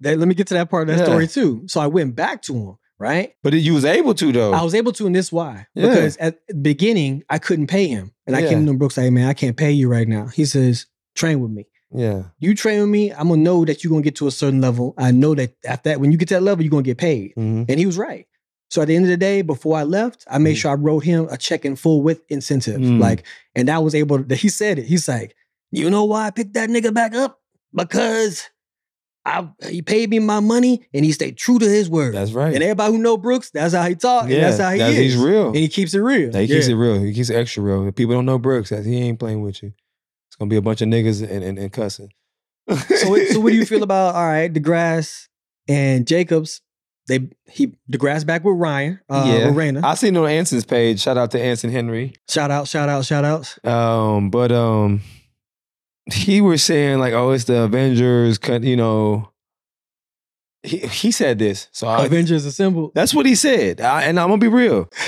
that, 0.00 0.18
let 0.18 0.26
me 0.26 0.34
get 0.34 0.46
to 0.46 0.54
that 0.54 0.70
part 0.70 0.88
of 0.88 0.94
that 0.94 1.00
Yeah. 1.02 1.04
story 1.04 1.26
too. 1.28 1.64
So 1.66 1.80
I 1.82 1.86
went 1.86 2.16
back 2.16 2.40
to 2.44 2.54
him, 2.54 2.76
right? 2.98 3.32
But 3.42 3.52
you 3.52 3.74
was 3.74 3.84
able 3.84 4.14
to 4.14 4.32
though. 4.32 4.52
I 4.52 4.62
was 4.62 4.74
able 4.74 4.92
to, 4.92 5.06
and 5.06 5.14
this 5.14 5.30
why. 5.30 5.66
Yeah. 5.74 5.86
Because 5.88 6.16
at 6.16 6.38
the 6.48 6.54
beginning, 6.54 7.24
I 7.28 7.38
couldn't 7.38 7.66
pay 7.66 7.88
him. 7.88 8.12
And 8.26 8.34
I 8.34 8.40
Yeah. 8.40 8.48
came 8.48 8.64
to 8.64 8.70
him, 8.72 8.78
Brooks, 8.78 8.96
like, 8.96 9.04
hey, 9.04 9.10
man, 9.10 9.28
I 9.28 9.34
can't 9.34 9.56
pay 9.56 9.70
you 9.72 9.88
right 9.90 10.08
now. 10.08 10.28
He 10.28 10.46
says, 10.46 10.86
train 11.18 11.40
with 11.40 11.50
me. 11.50 11.66
yeah. 11.94 12.22
You 12.38 12.54
train 12.54 12.80
with 12.80 12.90
me, 12.90 13.12
I'm 13.12 13.28
gonna 13.28 13.42
know 13.42 13.64
that 13.64 13.82
you're 13.82 13.90
gonna 13.90 14.02
get 14.02 14.16
to 14.16 14.26
a 14.26 14.30
certain 14.30 14.60
level. 14.60 14.94
I 14.98 15.10
know 15.10 15.34
that 15.34 15.54
after 15.66 15.90
that, 15.90 16.00
when 16.00 16.12
you 16.12 16.18
get 16.18 16.28
to 16.28 16.34
that 16.34 16.42
level, 16.42 16.62
you're 16.64 16.70
gonna 16.70 16.82
get 16.92 16.98
paid. 16.98 17.32
Mhm. 17.36 17.64
And 17.68 17.78
he 17.80 17.86
was 17.86 17.96
right. 17.98 18.26
So 18.70 18.82
at 18.82 18.88
the 18.88 18.94
end 18.96 19.06
of 19.06 19.10
the 19.10 19.16
day, 19.16 19.40
before 19.42 19.76
I 19.78 19.84
left, 19.84 20.24
I 20.30 20.36
made 20.38 20.56
Mhm. 20.56 20.60
sure 20.60 20.70
I 20.72 20.74
wrote 20.74 21.04
him 21.04 21.26
a 21.30 21.38
check 21.38 21.64
in 21.64 21.74
full 21.76 22.02
with 22.02 22.20
incentives. 22.28 22.86
Mm. 22.86 23.00
Like, 23.00 23.24
and 23.54 23.70
I 23.70 23.78
was 23.78 23.94
able 23.94 24.22
to, 24.22 24.34
he 24.34 24.50
said 24.50 24.78
it. 24.78 24.84
He's 24.84 25.08
like, 25.08 25.34
you 25.72 25.88
know 25.90 26.04
why 26.04 26.26
I 26.26 26.30
picked 26.30 26.52
that 26.54 26.68
nigga 26.68 26.92
back 26.92 27.14
up? 27.14 27.40
Because 27.74 28.44
I 29.24 29.48
he 29.68 29.80
paid 29.82 30.10
me 30.10 30.18
my 30.18 30.40
money 30.40 30.86
and 30.94 31.04
he 31.04 31.12
stayed 31.12 31.36
true 31.38 31.58
to 31.58 31.66
his 31.68 31.88
word. 31.90 32.14
That's 32.14 32.32
right. 32.32 32.52
And 32.54 32.62
everybody 32.62 32.92
who 32.92 32.98
know 32.98 33.16
Brooks, 33.16 33.50
that's 33.50 33.72
how 33.74 33.86
he 33.88 33.94
talk. 33.94 34.24
and 34.24 34.32
that's 34.42 34.58
how 34.58 34.70
he 34.72 34.78
that's- 34.78 34.96
is. 34.98 35.14
He's 35.14 35.16
real. 35.16 35.46
And 35.48 35.56
he 35.56 35.68
keeps 35.68 35.94
it 35.94 36.00
real. 36.00 36.30
Yeah, 36.34 36.40
he 36.40 36.46
keeps 36.48 36.68
Yeah. 36.68 36.74
it 36.74 36.78
real. 36.78 37.00
He 37.02 37.12
keeps 37.14 37.30
it 37.30 37.36
extra 37.36 37.62
real. 37.62 37.86
If 37.88 37.94
people 37.94 38.14
don't 38.14 38.26
know 38.26 38.38
Brooks, 38.38 38.70
he 38.70 38.96
ain't 38.98 39.18
playing 39.18 39.40
with 39.42 39.62
you. 39.62 39.72
Gonna 40.38 40.48
be 40.50 40.56
a 40.56 40.62
bunch 40.62 40.80
of 40.82 40.88
niggas 40.88 41.22
and, 41.28 41.42
and, 41.44 41.58
and 41.58 41.72
cussing. 41.72 42.10
So, 42.68 43.10
what- 43.10 43.26
so 43.28 43.40
what 43.40 43.50
do 43.50 43.56
you 43.56 43.66
feel 43.66 43.82
about 43.90 44.14
all 44.14 44.26
right, 44.26 44.52
DeGrasse 44.52 45.28
and 45.68 46.06
Jacobs? 46.06 46.60
They 47.08 47.28
he 47.48 47.72
DeGrasse 47.90 48.26
back 48.26 48.44
with 48.44 48.56
Ryan, 48.58 49.00
uh, 49.08 49.24
Yeah. 49.26 49.46
with 49.48 49.56
I 49.82 49.94
seen 49.94 50.14
on 50.18 50.28
Anson's 50.28 50.66
page. 50.66 51.00
Shout 51.00 51.16
out 51.16 51.30
to 51.30 51.40
Anson 51.42 51.70
Henry. 51.70 52.12
shout 52.28 52.50
out, 52.50 52.68
shout 52.68 52.88
out, 52.90 53.06
shout 53.06 53.24
outs. 53.24 53.58
Um, 53.64 54.28
but 54.30 54.52
um, 54.52 55.00
he 56.12 56.40
was 56.42 56.62
saying 56.62 56.98
like, 56.98 57.14
oh, 57.14 57.30
it's 57.32 57.44
the 57.44 57.62
Avengers. 57.62 58.36
cut, 58.38 58.62
You 58.62 58.76
know, 58.76 59.30
he 60.64 60.78
he 60.78 61.10
said 61.12 61.38
this. 61.38 61.68
So 61.72 61.86
I, 61.86 62.04
Avengers 62.06 62.44
assembled. 62.44 62.90
that's 62.94 63.14
what 63.14 63.26
he 63.26 63.34
said. 63.36 63.80
I, 63.80 64.02
and 64.02 64.18
I'm 64.18 64.28
gonna 64.28 64.38
be 64.38 64.48
real. 64.48 64.88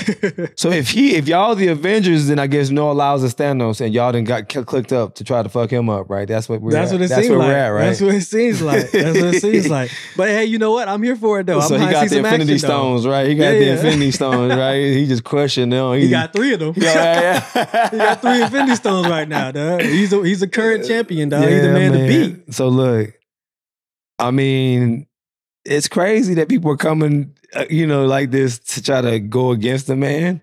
So 0.55 0.69
if 0.69 0.89
he, 0.91 1.15
if 1.15 1.27
y'all 1.27 1.55
the 1.55 1.67
Avengers, 1.69 2.27
then 2.27 2.37
I 2.37 2.45
guess 2.47 2.69
Noah 2.69 2.91
Lyles 2.93 3.23
us 3.23 3.33
Thanos, 3.33 3.81
and 3.81 3.93
y'all 3.93 4.11
then 4.11 4.23
got 4.25 4.47
clicked 4.49 4.93
up 4.93 5.15
to 5.15 5.23
try 5.23 5.41
to 5.41 5.49
fuck 5.49 5.71
him 5.71 5.89
up, 5.89 6.09
right? 6.09 6.27
That's 6.27 6.47
what 6.47 6.61
we're. 6.61 6.71
That's 6.71 6.91
at. 6.91 6.95
what 6.95 7.01
it 7.03 7.09
That's 7.09 7.27
seems 7.27 7.37
like. 7.37 7.49
at, 7.49 7.67
right? 7.69 7.85
That's 7.85 8.01
what 8.01 8.15
it 8.15 8.21
seems 8.21 8.61
like. 8.71 8.91
That's 8.91 9.19
what 9.19 9.35
it 9.35 9.41
seems 9.41 9.69
like. 9.69 9.91
But 10.15 10.29
hey, 10.29 10.45
you 10.45 10.57
know 10.59 10.71
what? 10.71 10.87
I'm 10.87 11.01
here 11.01 11.15
for 11.15 11.39
it 11.39 11.47
though. 11.47 11.59
so 11.61 11.75
I'm 11.75 11.81
he 11.81 11.87
got 11.91 12.09
the 12.09 12.17
Infinity 12.19 12.53
action, 12.55 12.69
though. 12.69 12.75
Stones, 12.97 13.07
right? 13.07 13.27
He 13.27 13.35
got 13.35 13.43
Yeah, 13.45 13.59
the 13.59 13.65
yeah. 13.65 13.71
Infinity 13.73 14.11
Stones, 14.11 14.55
right? 14.55 14.75
He 15.01 15.07
just 15.07 15.23
crushing 15.23 15.69
them. 15.69 15.99
He 15.99 16.09
got 16.09 16.31
three 16.33 16.53
of 16.53 16.59
them. 16.59 16.73
Yeah, 16.77 17.43
yeah. 17.55 17.89
he 17.89 17.97
got 17.97 18.21
three 18.21 18.41
Infinity 18.41 18.75
Stones 18.75 19.07
right 19.07 19.27
now, 19.27 19.51
dog. 19.51 19.81
He's 19.81 20.13
a 20.13 20.23
he's 20.23 20.41
a 20.41 20.47
current 20.47 20.83
uh, 20.83 20.87
champion, 20.87 21.29
dog. 21.29 21.43
he's 21.47 21.61
the 21.61 21.67
Yeah, 21.67 21.73
man, 21.73 21.91
to 21.93 22.07
beat. 22.07 22.53
So 22.53 22.69
look, 22.69 23.13
I 24.19 24.31
mean, 24.31 25.07
it's 25.65 25.87
crazy 25.87 26.33
that 26.35 26.49
people 26.49 26.71
are 26.71 26.77
coming, 26.77 27.35
uh, 27.55 27.65
you 27.69 27.85
know, 27.85 28.05
like 28.05 28.31
this 28.31 28.59
to 28.59 28.81
try 28.81 29.01
to 29.01 29.19
go 29.19 29.51
against 29.51 29.87
the 29.87 29.95
man. 29.95 30.41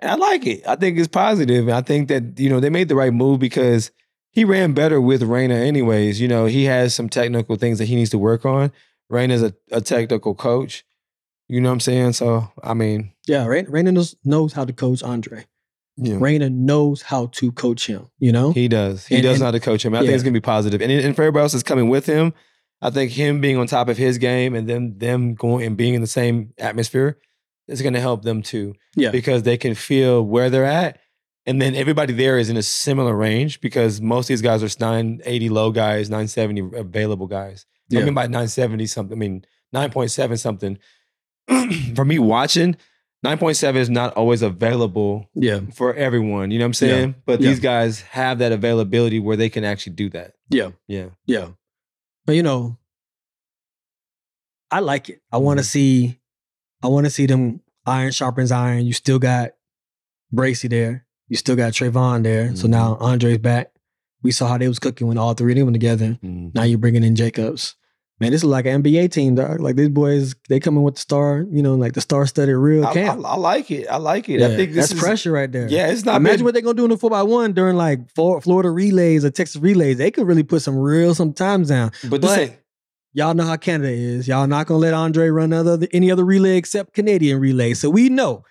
And 0.00 0.10
I 0.10 0.14
like 0.16 0.46
it. 0.46 0.66
I 0.66 0.76
think 0.76 0.98
it's 0.98 1.08
positive. 1.08 1.68
And 1.68 1.76
I 1.76 1.80
think 1.80 2.08
that, 2.08 2.38
you 2.38 2.50
know, 2.50 2.60
they 2.60 2.70
made 2.70 2.88
the 2.88 2.94
right 2.96 3.12
move 3.12 3.38
because 3.40 3.90
he 4.32 4.44
ran 4.44 4.72
better 4.74 5.00
with 5.00 5.22
Rana 5.22 5.54
anyways. 5.54 6.20
You 6.20 6.28
know, 6.28 6.46
he 6.46 6.64
has 6.64 6.94
some 6.94 7.08
technical 7.08 7.56
things 7.56 7.78
that 7.78 7.86
he 7.86 7.94
needs 7.94 8.10
to 8.10 8.18
work 8.18 8.44
on. 8.44 8.72
Rana's 9.08 9.42
a, 9.42 9.54
a 9.70 9.80
technical 9.80 10.34
coach. 10.34 10.84
You 11.48 11.60
know 11.60 11.68
what 11.68 11.74
I'm 11.74 11.80
saying? 11.80 12.14
So, 12.14 12.50
I 12.62 12.74
mean, 12.74 13.12
Yeah, 13.28 13.46
right. 13.46 13.68
Rana 13.70 13.92
knows, 13.92 14.16
knows 14.24 14.52
how 14.54 14.64
to 14.64 14.72
coach 14.72 15.02
Andre. 15.02 15.44
yeah. 15.96 16.16
Rana 16.18 16.50
knows 16.50 17.02
how 17.02 17.26
to 17.26 17.52
coach 17.52 17.86
him. 17.86 18.08
You 18.18 18.32
know, 18.32 18.52
He 18.52 18.66
does. 18.66 19.06
He 19.06 19.16
And- 19.16 19.22
does 19.22 19.32
and- 19.34 19.40
know 19.40 19.46
how 19.46 19.50
to 19.52 19.60
coach 19.60 19.84
him. 19.84 19.94
I 19.94 20.00
think 20.00 20.10
it's 20.12 20.22
gonna 20.24 20.32
be 20.32 20.40
positive. 20.40 20.82
And, 20.82 20.90
and 20.90 21.14
for 21.14 21.22
everybody 21.22 21.42
else 21.42 21.52
that's 21.52 21.62
coming 21.62 21.88
with 21.88 22.06
him, 22.06 22.32
I 22.82 22.90
think 22.90 23.12
him 23.12 23.40
being 23.40 23.56
on 23.56 23.66
top 23.66 23.88
of 23.88 23.96
his 23.96 24.18
game 24.18 24.54
and 24.54 24.68
them 24.68 24.98
them 24.98 25.34
going 25.34 25.64
and 25.66 25.76
being 25.76 25.94
in 25.94 26.00
the 26.00 26.06
same 26.06 26.52
atmosphere 26.58 27.18
is 27.68 27.80
gonna 27.82 28.00
help 28.00 28.22
them 28.22 28.42
too. 28.42 28.74
Yeah. 28.94 29.10
Because 29.10 29.42
they 29.42 29.56
can 29.56 29.74
feel 29.74 30.22
where 30.24 30.50
they're 30.50 30.64
at. 30.66 30.98
And 31.46 31.60
then 31.60 31.74
everybody 31.74 32.12
there 32.14 32.38
is 32.38 32.48
in 32.50 32.56
a 32.56 32.62
similar 32.62 33.14
range 33.14 33.60
because 33.60 34.00
most 34.00 34.24
of 34.26 34.28
these 34.28 34.42
guys 34.42 34.62
are 34.62 34.68
980 34.80 35.48
low 35.50 35.70
guys, 35.70 36.08
970 36.10 36.76
available 36.78 37.26
guys. 37.26 37.66
Yeah. 37.88 38.00
I 38.00 38.04
mean 38.04 38.14
by 38.14 38.22
970 38.24 38.86
something, 38.86 39.16
I 39.16 39.18
mean 39.18 39.44
9.7 39.74 40.38
something. 40.38 40.78
for 41.94 42.04
me 42.04 42.18
watching, 42.18 42.76
9.7 43.24 43.76
is 43.76 43.90
not 43.90 44.12
always 44.14 44.42
available 44.42 45.28
yeah, 45.34 45.60
for 45.74 45.94
everyone. 45.94 46.50
You 46.50 46.58
know 46.58 46.64
what 46.64 46.68
I'm 46.68 46.74
saying? 46.74 47.14
But 47.26 47.40
Yeah. 47.40 47.48
these 47.50 47.60
guys 47.60 48.02
have 48.02 48.38
that 48.38 48.52
availability 48.52 49.18
where 49.20 49.36
they 49.36 49.48
can 49.48 49.64
actually 49.64 49.94
do 49.94 50.10
that. 50.10 50.34
yeah, 50.50 50.70
Yeah. 50.88 51.06
yeah. 51.26 51.48
But 52.26 52.36
you 52.36 52.42
know, 52.42 52.78
I 54.70 54.80
like 54.80 55.08
it. 55.08 55.20
I 55.30 55.38
want 55.38 55.58
to 55.58 55.64
Mhm. 55.64 55.68
see, 55.68 56.20
I 56.82 56.88
want 56.88 57.04
to 57.06 57.10
see 57.10 57.26
them 57.26 57.60
iron 57.86 58.12
sharpens 58.12 58.50
iron. 58.50 58.86
You 58.86 58.92
still 58.92 59.18
got 59.18 59.52
Bracy 60.32 60.68
there. 60.68 61.06
You 61.28 61.36
still 61.36 61.56
got 61.56 61.72
Trayvon 61.72 62.22
there. 62.22 62.54
So 62.56 62.66
Mhm. 62.66 62.70
now 62.70 62.96
Andre's 62.96 63.38
back. 63.38 63.72
We 64.22 64.32
saw 64.32 64.48
how 64.48 64.58
they 64.58 64.68
was 64.68 64.78
cooking 64.78 65.06
when 65.06 65.18
all 65.18 65.34
three 65.34 65.52
of 65.52 65.56
them 65.58 65.66
were 65.66 65.72
together. 65.72 66.18
Now 66.22 66.62
you're 66.62 66.78
bringing 66.78 67.04
in 67.04 67.14
Jacobs. 67.14 67.76
Man, 68.24 68.32
this 68.32 68.40
is 68.40 68.44
like 68.44 68.66
an 68.66 68.82
NBA 68.82 69.10
team, 69.12 69.34
dog. 69.36 69.60
Like 69.60 69.76
these 69.76 69.88
boys, 69.88 70.34
they 70.48 70.58
come 70.60 70.76
in 70.76 70.82
with 70.82 70.94
the 70.96 71.00
star, 71.00 71.46
you 71.50 71.62
know, 71.62 71.74
like 71.76 71.92
the 71.92 72.00
star-studded 72.00 72.56
real 72.56 72.84
I, 72.86 72.90
I, 72.90 72.94
camp. 72.94 73.24
I 73.24 73.36
like 73.36 73.70
it. 73.70 73.86
I 73.88 73.96
like 73.98 74.28
it. 74.28 74.40
Yeah, 74.40 74.48
I 74.48 74.56
think 74.56 74.72
this 74.72 74.88
that's 74.88 74.92
is, 74.92 75.00
pressure 75.00 75.30
right 75.32 75.50
there. 75.50 75.68
Yeah, 75.68 75.88
it's 75.88 76.04
not 76.04 76.16
Imagine 76.16 76.38
been- 76.38 76.44
what 76.46 76.54
they're 76.54 76.62
gonna 76.62 76.74
do 76.74 76.84
in 76.84 76.90
the 76.90 76.98
four 76.98 77.14
x 77.14 77.24
one 77.26 77.52
during 77.52 77.76
like 77.76 78.10
Florida 78.14 78.70
relays 78.70 79.24
or 79.24 79.30
Texas 79.30 79.60
relays. 79.62 79.98
They 79.98 80.10
could 80.10 80.26
really 80.26 80.42
put 80.42 80.62
some 80.62 80.76
real 80.76 81.14
some 81.14 81.32
times 81.32 81.68
down. 81.68 81.92
but 82.08 82.20
but- 82.20 82.60
Y'all 83.16 83.32
know 83.32 83.44
how 83.44 83.56
Canada 83.56 83.92
is. 83.92 84.26
Y'all 84.26 84.48
not 84.48 84.66
gonna 84.66 84.80
let 84.80 84.92
Andre 84.92 85.28
run 85.28 85.52
other 85.52 85.78
any 85.92 86.10
other 86.10 86.24
relay 86.24 86.56
except 86.56 86.94
Canadian 86.94 87.38
relay. 87.38 87.72
So 87.74 87.88
we 87.88 88.08
know 88.08 88.42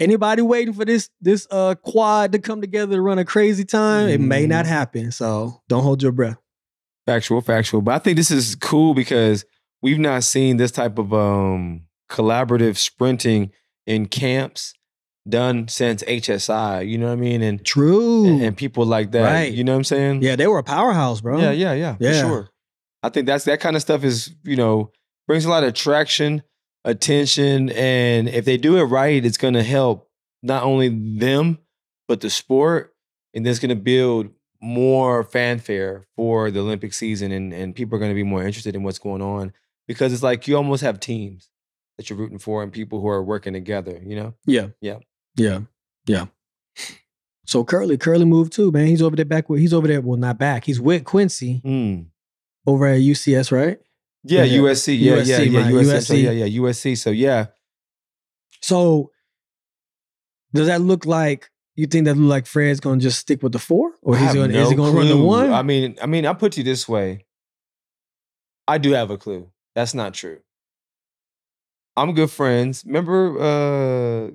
anybody 0.00 0.40
waiting 0.40 0.72
for 0.72 0.86
this 0.86 1.10
this 1.20 1.46
uh 1.50 1.74
quad 1.74 2.32
to 2.32 2.38
come 2.38 2.62
together 2.62 2.94
to 2.96 3.02
run 3.02 3.18
a 3.18 3.26
crazy 3.26 3.64
time, 3.66 4.08
it 4.08 4.20
may 4.20 4.44
Mhm. 4.46 4.48
not 4.48 4.64
happen. 4.66 5.10
So 5.12 5.60
don't 5.68 5.82
hold 5.82 6.02
your 6.02 6.12
breath. 6.12 6.38
Factual, 7.08 7.40
factual. 7.40 7.80
But 7.80 7.94
I 7.94 7.98
think 7.98 8.16
this 8.16 8.30
is 8.30 8.54
cool 8.54 8.94
because 8.94 9.44
we've 9.82 9.98
not 9.98 10.24
seen 10.24 10.58
this 10.58 10.70
type 10.70 10.98
of 10.98 11.12
um 11.14 11.82
collaborative 12.10 12.76
sprinting 12.76 13.50
in 13.86 14.06
camps 14.06 14.74
done 15.28 15.68
since 15.68 16.02
HSI. 16.04 16.88
You 16.88 16.98
know 16.98 17.06
what 17.06 17.12
I 17.12 17.16
mean? 17.16 17.42
And 17.42 17.64
True. 17.64 18.26
and, 18.26 18.42
and 18.42 18.56
people 18.56 18.84
like 18.84 19.12
that. 19.12 19.24
Right. 19.24 19.52
You 19.52 19.64
know 19.64 19.72
what 19.72 19.78
I'm 19.78 19.84
saying? 19.84 20.22
yeah, 20.22 20.36
they 20.36 20.46
were 20.46 20.58
a 20.58 20.64
powerhouse, 20.64 21.20
bro. 21.20 21.38
Yeah, 21.38 21.52
yeah, 21.52 21.72
yeah. 21.72 21.96
Yeah. 21.98 22.22
For 22.22 22.28
sure. 22.28 22.50
I 23.02 23.08
think 23.10 23.26
that's 23.26 23.44
that 23.44 23.60
kind 23.60 23.76
of 23.76 23.82
stuff 23.82 24.04
is 24.04 24.34
you 24.44 24.56
know 24.56 24.90
brings 25.26 25.44
a 25.44 25.50
lot 25.50 25.62
of 25.62 25.70
attraction, 25.70 26.42
attention, 26.84 27.70
and 27.70 28.28
if 28.28 28.44
they 28.44 28.56
do 28.56 28.76
it 28.76 28.84
right, 28.84 29.24
it's 29.24 29.36
going 29.36 29.54
to 29.54 29.62
help 29.62 30.10
not 30.42 30.62
only 30.62 30.88
them 30.88 31.58
but 32.06 32.20
the 32.20 32.30
sport, 32.30 32.94
and 33.34 33.44
that's 33.44 33.58
going 33.58 33.68
to 33.68 33.76
build 33.76 34.30
more 34.60 35.22
fanfare 35.24 36.06
for 36.16 36.50
the 36.50 36.60
Olympic 36.60 36.92
season, 36.94 37.30
and 37.32 37.52
and 37.52 37.74
people 37.74 37.96
are 37.96 37.98
going 38.00 38.10
to 38.10 38.14
be 38.14 38.22
more 38.24 38.42
interested 38.44 38.74
in 38.74 38.82
what's 38.82 38.98
going 38.98 39.22
on 39.22 39.52
because 39.86 40.12
it's 40.12 40.22
like 40.22 40.48
you 40.48 40.56
almost 40.56 40.82
have 40.82 40.98
teams 41.00 41.48
that 41.96 42.08
you're 42.10 42.18
rooting 42.18 42.38
for 42.38 42.62
and 42.62 42.72
people 42.72 43.00
who 43.00 43.08
are 43.08 43.22
working 43.22 43.52
together. 43.52 44.00
You 44.04 44.16
know. 44.16 44.34
Yeah. 44.46 44.68
Yeah. 44.80 44.98
Yeah. 45.36 45.60
Yeah. 46.06 46.26
So 47.46 47.64
Kerley, 47.64 47.96
Kerley 47.96 48.26
moved 48.26 48.52
too, 48.52 48.70
man. 48.72 48.86
He's 48.88 49.00
over 49.02 49.16
there 49.16 49.24
back 49.24 49.48
with 49.48 49.60
he's 49.60 49.72
over 49.72 49.86
there. 49.88 50.00
Well, 50.00 50.18
not 50.18 50.38
back. 50.38 50.64
He's 50.64 50.80
with 50.80 51.04
Quincy 51.04 51.62
Mm. 51.64 52.06
over 52.66 52.86
at 52.86 53.00
UCS, 53.00 53.50
right? 53.50 53.78
Yeah, 54.24 54.42
Yeah. 54.44 54.58
USC. 54.62 54.94
Yeah, 54.98 55.14
yeah, 55.16 55.22
USC, 55.38 55.50
yeah, 55.52 55.60
right, 55.60 55.72
USC. 55.74 56.00
So, 56.02 56.14
USC. 56.14 56.22
yeah, 56.24 56.30
yeah, 56.44 56.60
USC. 56.60 56.94
So 56.98 57.10
yeah, 57.10 57.46
So 58.60 59.12
does 60.52 60.66
that 60.66 60.80
look 60.80 61.06
like 61.06 61.50
you 61.78 61.86
think 61.86 62.04
that 62.06 62.16
look 62.16 62.28
like 62.28 62.46
Fred's 62.46 62.80
gonna 62.80 63.00
just 63.00 63.18
stick 63.20 63.42
with 63.42 63.52
the 63.52 63.58
four? 63.58 63.92
Or 64.02 64.16
he's 64.16 64.34
gonna 64.34 64.48
is 64.48 64.64
no 64.64 64.70
he 64.70 64.76
gonna 64.76 64.92
run 64.92 65.08
the 65.08 65.16
one? 65.16 65.52
I 65.52 65.62
mean, 65.62 65.96
I 66.02 66.06
mean, 66.06 66.26
I'll 66.26 66.34
put 66.34 66.56
you 66.56 66.64
this 66.64 66.88
way. 66.88 67.24
I 68.66 68.78
do 68.78 68.92
have 68.92 69.10
a 69.10 69.16
clue. 69.16 69.48
That's 69.74 69.94
not 69.94 70.12
true. 70.14 70.40
I'm 71.96 72.14
good 72.14 72.30
friends. 72.30 72.84
Remember 72.86 74.30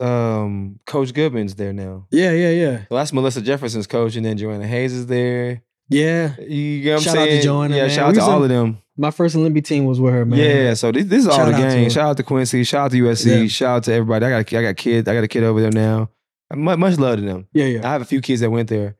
uh 0.00 0.04
um 0.04 0.78
Coach 0.86 1.12
Goodman's 1.14 1.54
there 1.56 1.72
now. 1.72 2.06
yeah, 2.10 2.30
yeah, 2.32 2.50
yeah. 2.50 2.80
Well, 2.90 2.98
that's 2.98 3.12
Melissa 3.12 3.42
Jefferson's 3.42 3.86
coach, 3.86 4.16
and 4.16 4.24
then 4.24 4.36
Joanna 4.38 4.66
Hayes 4.66 4.92
is 4.92 5.06
there. 5.06 5.62
Yeah. 5.90 6.36
You 6.40 6.82
get 6.82 6.90
what 6.92 6.98
I'm 6.98 7.02
Shout 7.04 7.16
out 7.18 7.24
to? 7.26 7.42
Joanna, 7.42 7.76
Yeah, 7.76 7.82
man. 7.82 7.90
shout 7.90 8.08
out 8.10 8.14
to 8.14 8.20
all 8.22 8.36
in- 8.38 8.42
of 8.44 8.48
them. 8.50 8.78
My 9.00 9.10
first 9.12 9.36
Olympic 9.36 9.64
team 9.64 9.84
was 9.84 10.00
with 10.00 10.12
her, 10.12 10.24
man. 10.26 10.38
Yeah, 10.40 10.74
so 10.74 10.90
this, 10.90 11.04
this 11.06 11.20
is 11.20 11.28
all 11.28 11.38
the 11.38 11.52
out 11.54 11.56
to 11.56 11.62
gang. 11.68 11.84
her. 11.84 11.90
Shout 11.90 12.10
out 12.10 12.16
to 12.16 12.22
Quincy. 12.24 12.64
Shout 12.64 12.86
out 12.86 12.90
to 12.90 12.96
USC. 13.04 13.42
Yeah. 13.42 13.48
Shout 13.48 13.76
out 13.76 13.82
to 13.84 13.92
everybody. 13.92 14.26
I 14.26 14.30
got 14.42 14.52
I 14.54 14.62
got 14.62 14.76
kids. 14.76 15.08
I 15.08 15.14
got 15.14 15.22
a 15.24 15.28
kid 15.28 15.44
over 15.44 15.60
there 15.60 15.70
now. 15.70 16.10
Much, 16.54 16.78
much 16.78 16.98
love 16.98 17.18
to 17.18 17.24
them. 17.24 17.48
Yeah, 17.52 17.66
yeah. 17.66 17.86
I 17.88 17.92
have 17.92 18.02
a 18.02 18.06
few 18.06 18.20
kids 18.20 18.40
that 18.40 18.50
went 18.50 18.68
there. 18.68 18.96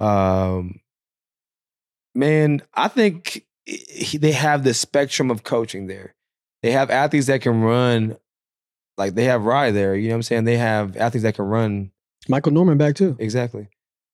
Um, 0.00 0.80
man, 2.14 2.62
I 2.74 2.88
think 2.88 3.44
he- 3.66 4.18
they 4.18 4.32
have 4.32 4.64
the 4.64 4.74
spectrum 4.74 5.30
of 5.30 5.42
coaching 5.44 5.86
there. 5.86 6.14
They 6.62 6.70
have 6.72 6.90
athletes 6.90 7.26
that 7.26 7.42
can 7.42 7.60
run, 7.62 8.16
like 8.96 9.14
they 9.14 9.24
have 9.24 9.44
Rai 9.44 9.70
there. 9.70 9.94
You 9.96 10.08
know 10.08 10.14
what 10.14 10.18
I'm 10.18 10.22
saying? 10.22 10.44
They 10.44 10.56
have 10.56 10.96
athletes 10.96 11.24
that 11.24 11.34
can 11.34 11.44
run 11.46 11.90
Michael 12.28 12.52
Norman 12.52 12.78
back 12.78 12.94
too. 12.96 13.16
exactly. 13.18 13.68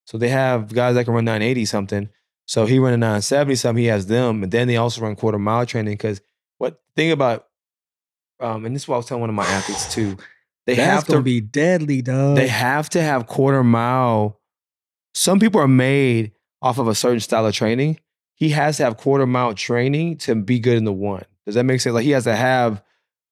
So 0.07 0.19
they 0.19 0.29
have 0.31 0.73
guys 0.75 0.97
that 0.97 1.05
can 1.05 1.15
run 1.15 1.25
980 1.25 1.65
something. 1.67 2.09
So 2.47 2.67
he 2.67 2.81
running 2.81 2.99
970 2.99 3.55
something. 3.55 3.81
He 3.83 3.89
has 3.89 4.07
them, 4.07 4.43
and 4.43 4.51
then 4.51 4.67
they 4.67 4.77
also 4.77 5.01
run 5.03 5.15
quarter 5.15 5.39
mile 5.39 5.65
training. 5.67 5.93
Because 5.95 6.21
what 6.59 6.81
thing 6.97 7.13
about, 7.13 7.47
um, 8.41 8.65
and 8.67 8.75
this 8.75 8.83
is 8.83 8.89
what 8.89 8.95
I 8.97 8.99
was 8.99 9.07
telling 9.07 9.21
one 9.21 9.31
of 9.31 9.37
my 9.37 9.47
athletes 9.47 9.95
too. 9.95 10.17
They 10.71 10.77
That's 10.77 11.07
have 11.07 11.17
to 11.17 11.21
be 11.21 11.41
deadly, 11.41 12.01
dog. 12.01 12.37
they 12.37 12.47
have 12.47 12.89
to 12.91 13.03
have 13.03 13.27
quarter 13.27 13.65
mile. 13.65 14.39
Some 15.15 15.41
people 15.41 15.61
are 15.61 15.67
made 15.67 16.31
off 16.63 16.79
of 16.79 16.87
a 16.87 16.95
certain 16.95 17.19
style 17.19 17.45
of 17.45 17.53
training. 17.53 17.99
He 18.37 18.51
has 18.51 18.77
to 18.77 18.85
have 18.85 18.97
quarter 18.97 19.27
mile 19.27 19.53
training 19.55 20.19
to 20.19 20.37
be 20.37 20.61
good 20.61 20.77
in 20.77 20.85
the 20.85 20.93
one. 20.93 21.25
Does 21.45 21.57
that 21.57 21.65
make 21.65 21.81
sense? 21.81 21.95
Like 21.95 22.05
he 22.05 22.13
has 22.13 22.23
to 22.23 22.37
have 22.37 22.85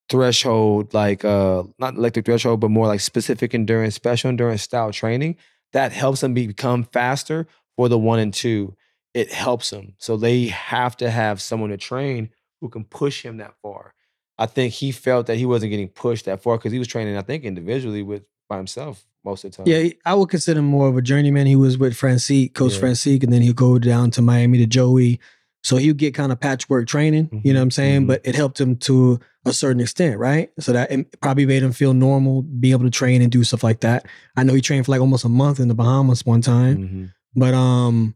threshold, 0.09 0.93
like 0.93 1.25
uh 1.25 1.63
not 1.79 1.95
electric 1.95 2.27
threshold, 2.27 2.59
but 2.59 2.73
more 2.73 2.89
like 2.89 3.01
specific 3.01 3.55
endurance, 3.55 3.95
special 3.95 4.29
endurance 4.31 4.63
style 4.63 4.91
training 4.91 5.37
that 5.73 5.93
helps 5.93 6.25
him 6.25 6.35
become 6.35 6.83
faster 6.83 7.47
for 7.77 7.89
the 7.89 7.99
one 7.99 8.19
and 8.19 8.35
two. 8.35 8.75
It 9.15 9.33
helps 9.33 9.73
him. 9.73 9.95
So 9.99 10.17
they 10.17 10.47
have 10.47 10.97
to 10.97 11.09
have 11.09 11.41
someone 11.41 11.71
to 11.71 11.77
train 11.77 12.31
who 12.61 12.69
can 12.69 12.83
push 12.85 13.25
him 13.25 13.37
that 13.37 13.55
far. 13.63 13.95
I 14.39 14.47
think 14.47 14.73
he 14.73 14.93
felt 14.93 15.27
that 15.27 15.37
he 15.37 15.47
wasn't 15.47 15.71
getting 15.71 15.89
pushed 15.89 16.27
that 16.27 16.41
far 16.43 16.57
because 16.59 16.73
he 16.73 16.79
was 16.79 16.89
training, 16.89 17.17
I 17.17 17.23
think, 17.23 17.45
individually 17.45 18.03
with 18.03 18.23
by 18.49 18.57
himself 18.57 19.05
most 19.25 19.45
of 19.45 19.51
the 19.51 19.57
time. 19.59 19.67
Yeah, 19.67 19.91
I 20.07 20.15
would 20.15 20.29
consider 20.31 20.61
him 20.61 20.67
more 20.67 20.89
of 20.89 20.97
a 20.97 21.03
journeyman. 21.03 21.47
He 21.47 21.57
was 21.57 21.77
with 21.77 21.95
Francique, 21.95 22.55
Coach 22.55 22.75
Yeah. 22.75 22.81
Francique, 22.81 23.23
and 23.25 23.33
then 23.33 23.43
he'd 23.43 23.57
go 23.57 23.79
down 23.79 24.11
to 24.13 24.23
Miami 24.23 24.59
to 24.59 24.67
Joey. 24.67 25.21
So 25.65 25.77
he 25.77 25.89
would 25.89 25.97
get 25.99 26.15
kind 26.15 26.31
of 26.31 26.39
patchwork 26.41 26.87
training, 26.87 27.43
you 27.45 27.53
know 27.53 27.59
what 27.59 27.65
I'm 27.65 27.71
saying? 27.73 28.03
Mhm. 28.05 28.07
But 28.07 28.21
it 28.25 28.37
helped 28.37 28.61
him 28.61 28.77
to 28.77 29.19
a 29.45 29.53
certain 29.53 29.81
extent, 29.81 30.19
right? 30.19 30.51
So 30.61 30.73
that 30.73 30.91
it 30.93 31.21
probably 31.21 31.47
made 31.47 31.63
him 31.65 31.73
feel 31.73 31.93
normal, 31.93 32.43
be 32.43 32.71
able 32.71 32.85
to 32.85 32.91
train 32.91 33.21
and 33.23 33.31
do 33.31 33.43
stuff 33.43 33.65
like 33.65 33.81
that. 33.81 34.07
I 34.37 34.45
know 34.45 34.55
he 34.55 34.61
trained 34.61 34.87
for 34.87 34.93
like 34.93 35.01
almost 35.01 35.25
a 35.25 35.29
month 35.29 35.59
in 35.59 35.67
the 35.67 35.75
Bahamas 35.75 36.25
one 36.25 36.41
time. 36.43 36.77
Mhm. 36.79 37.13
But 37.35 37.55
um 37.55 38.15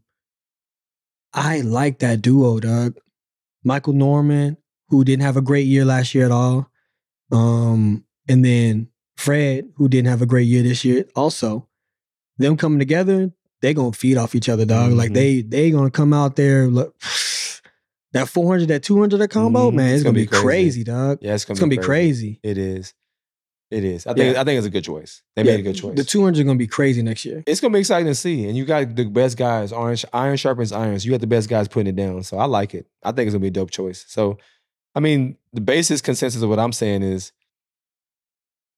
I 1.33 1.61
like 1.61 1.99
that 1.99 2.21
duo, 2.21 2.59
Doug. 2.59 2.97
Michael 3.63 3.93
Norman, 3.93 4.57
who 4.97 5.03
didn't 5.03 5.23
have 5.23 5.37
a 5.37 5.41
great 5.41 5.65
year 5.67 5.85
last 5.85 6.13
year 6.15 6.25
at 6.25 6.31
all. 6.31 6.69
Um, 7.31 8.05
and 8.29 8.43
then 8.45 8.89
Fred, 9.17 9.69
who 9.75 9.87
didn't 9.89 10.07
have 10.07 10.21
a 10.21 10.25
great 10.25 10.47
year 10.47 10.63
this 10.63 10.83
year, 10.85 11.05
also. 11.15 11.67
Them 12.37 12.57
coming 12.57 12.79
together, 12.79 13.31
they 13.61 13.73
gonna 13.73 13.91
feed 13.91 14.17
off 14.17 14.33
each 14.35 14.49
other, 14.49 14.65
dog. 14.65 14.91
Like 14.93 15.11
Mhm. 15.11 15.13
they 15.13 15.41
they 15.41 15.71
gonna 15.71 15.91
come 15.91 16.13
out 16.13 16.35
there. 16.35 16.67
Look, 16.67 16.95
that 18.13 18.27
400, 18.27 18.67
that 18.69 18.83
200 18.83 19.17
that 19.17 19.29
combo, 19.29 19.69
Mhm. 19.71 19.75
man, 19.75 19.85
it's, 19.89 19.93
It's 19.95 20.03
gonna, 20.03 20.13
gonna 20.13 20.21
be 20.21 20.25
be 20.25 20.27
crazy. 20.27 20.43
crazy, 20.45 20.83
dog. 20.83 21.19
Yeah, 21.21 21.33
it's 21.35 21.45
gonna, 21.45 21.53
It's 21.53 21.59
gonna 21.59 21.69
be 21.69 21.77
crazy. 21.77 22.39
It 22.43 22.57
is. 22.57 22.93
It 23.71 23.83
is. 23.83 24.05
I 24.05 24.13
think 24.13 24.33
Yeah. 24.35 24.41
I 24.41 24.43
think 24.43 24.57
it's 24.57 24.67
a 24.67 24.71
good 24.71 24.83
choice. 24.83 25.21
They 25.35 25.41
Yeah, 25.43 25.51
made 25.51 25.59
a 25.61 25.63
good 25.63 25.75
choice. 25.75 25.95
The 25.95 26.03
200 26.03 26.39
is 26.39 26.45
gonna 26.45 26.57
be 26.59 26.67
crazy 26.67 27.01
next 27.01 27.25
year. 27.25 27.43
it's 27.47 27.59
gonna 27.59 27.73
be 27.73 27.79
exciting 27.79 28.05
to 28.07 28.13
see. 28.15 28.45
And 28.47 28.55
you 28.57 28.65
got 28.65 28.95
the 28.95 29.05
best 29.05 29.37
guys. 29.37 29.71
Iron, 29.71 29.97
iron 30.11 30.37
sharpens 30.37 30.71
irons. 30.71 31.05
You 31.05 31.11
got 31.11 31.21
the 31.21 31.27
best 31.27 31.49
guys 31.49 31.67
putting 31.67 31.87
it 31.87 31.95
down. 31.95 32.23
So 32.23 32.37
I 32.37 32.45
like 32.45 32.73
it. 32.75 32.87
I 33.03 33.11
think 33.11 33.27
it's 33.27 33.33
gonna 33.33 33.41
be 33.41 33.47
a 33.47 33.51
dope 33.51 33.71
choice. 33.71 34.05
So, 34.07 34.37
I 34.95 34.99
mean, 34.99 35.37
the 35.51 35.61
basis 35.61 36.01
consensus 36.01 36.41
of 36.41 36.49
what 36.49 36.59
I'm 36.59 36.73
saying 36.73 37.03
is 37.03 37.31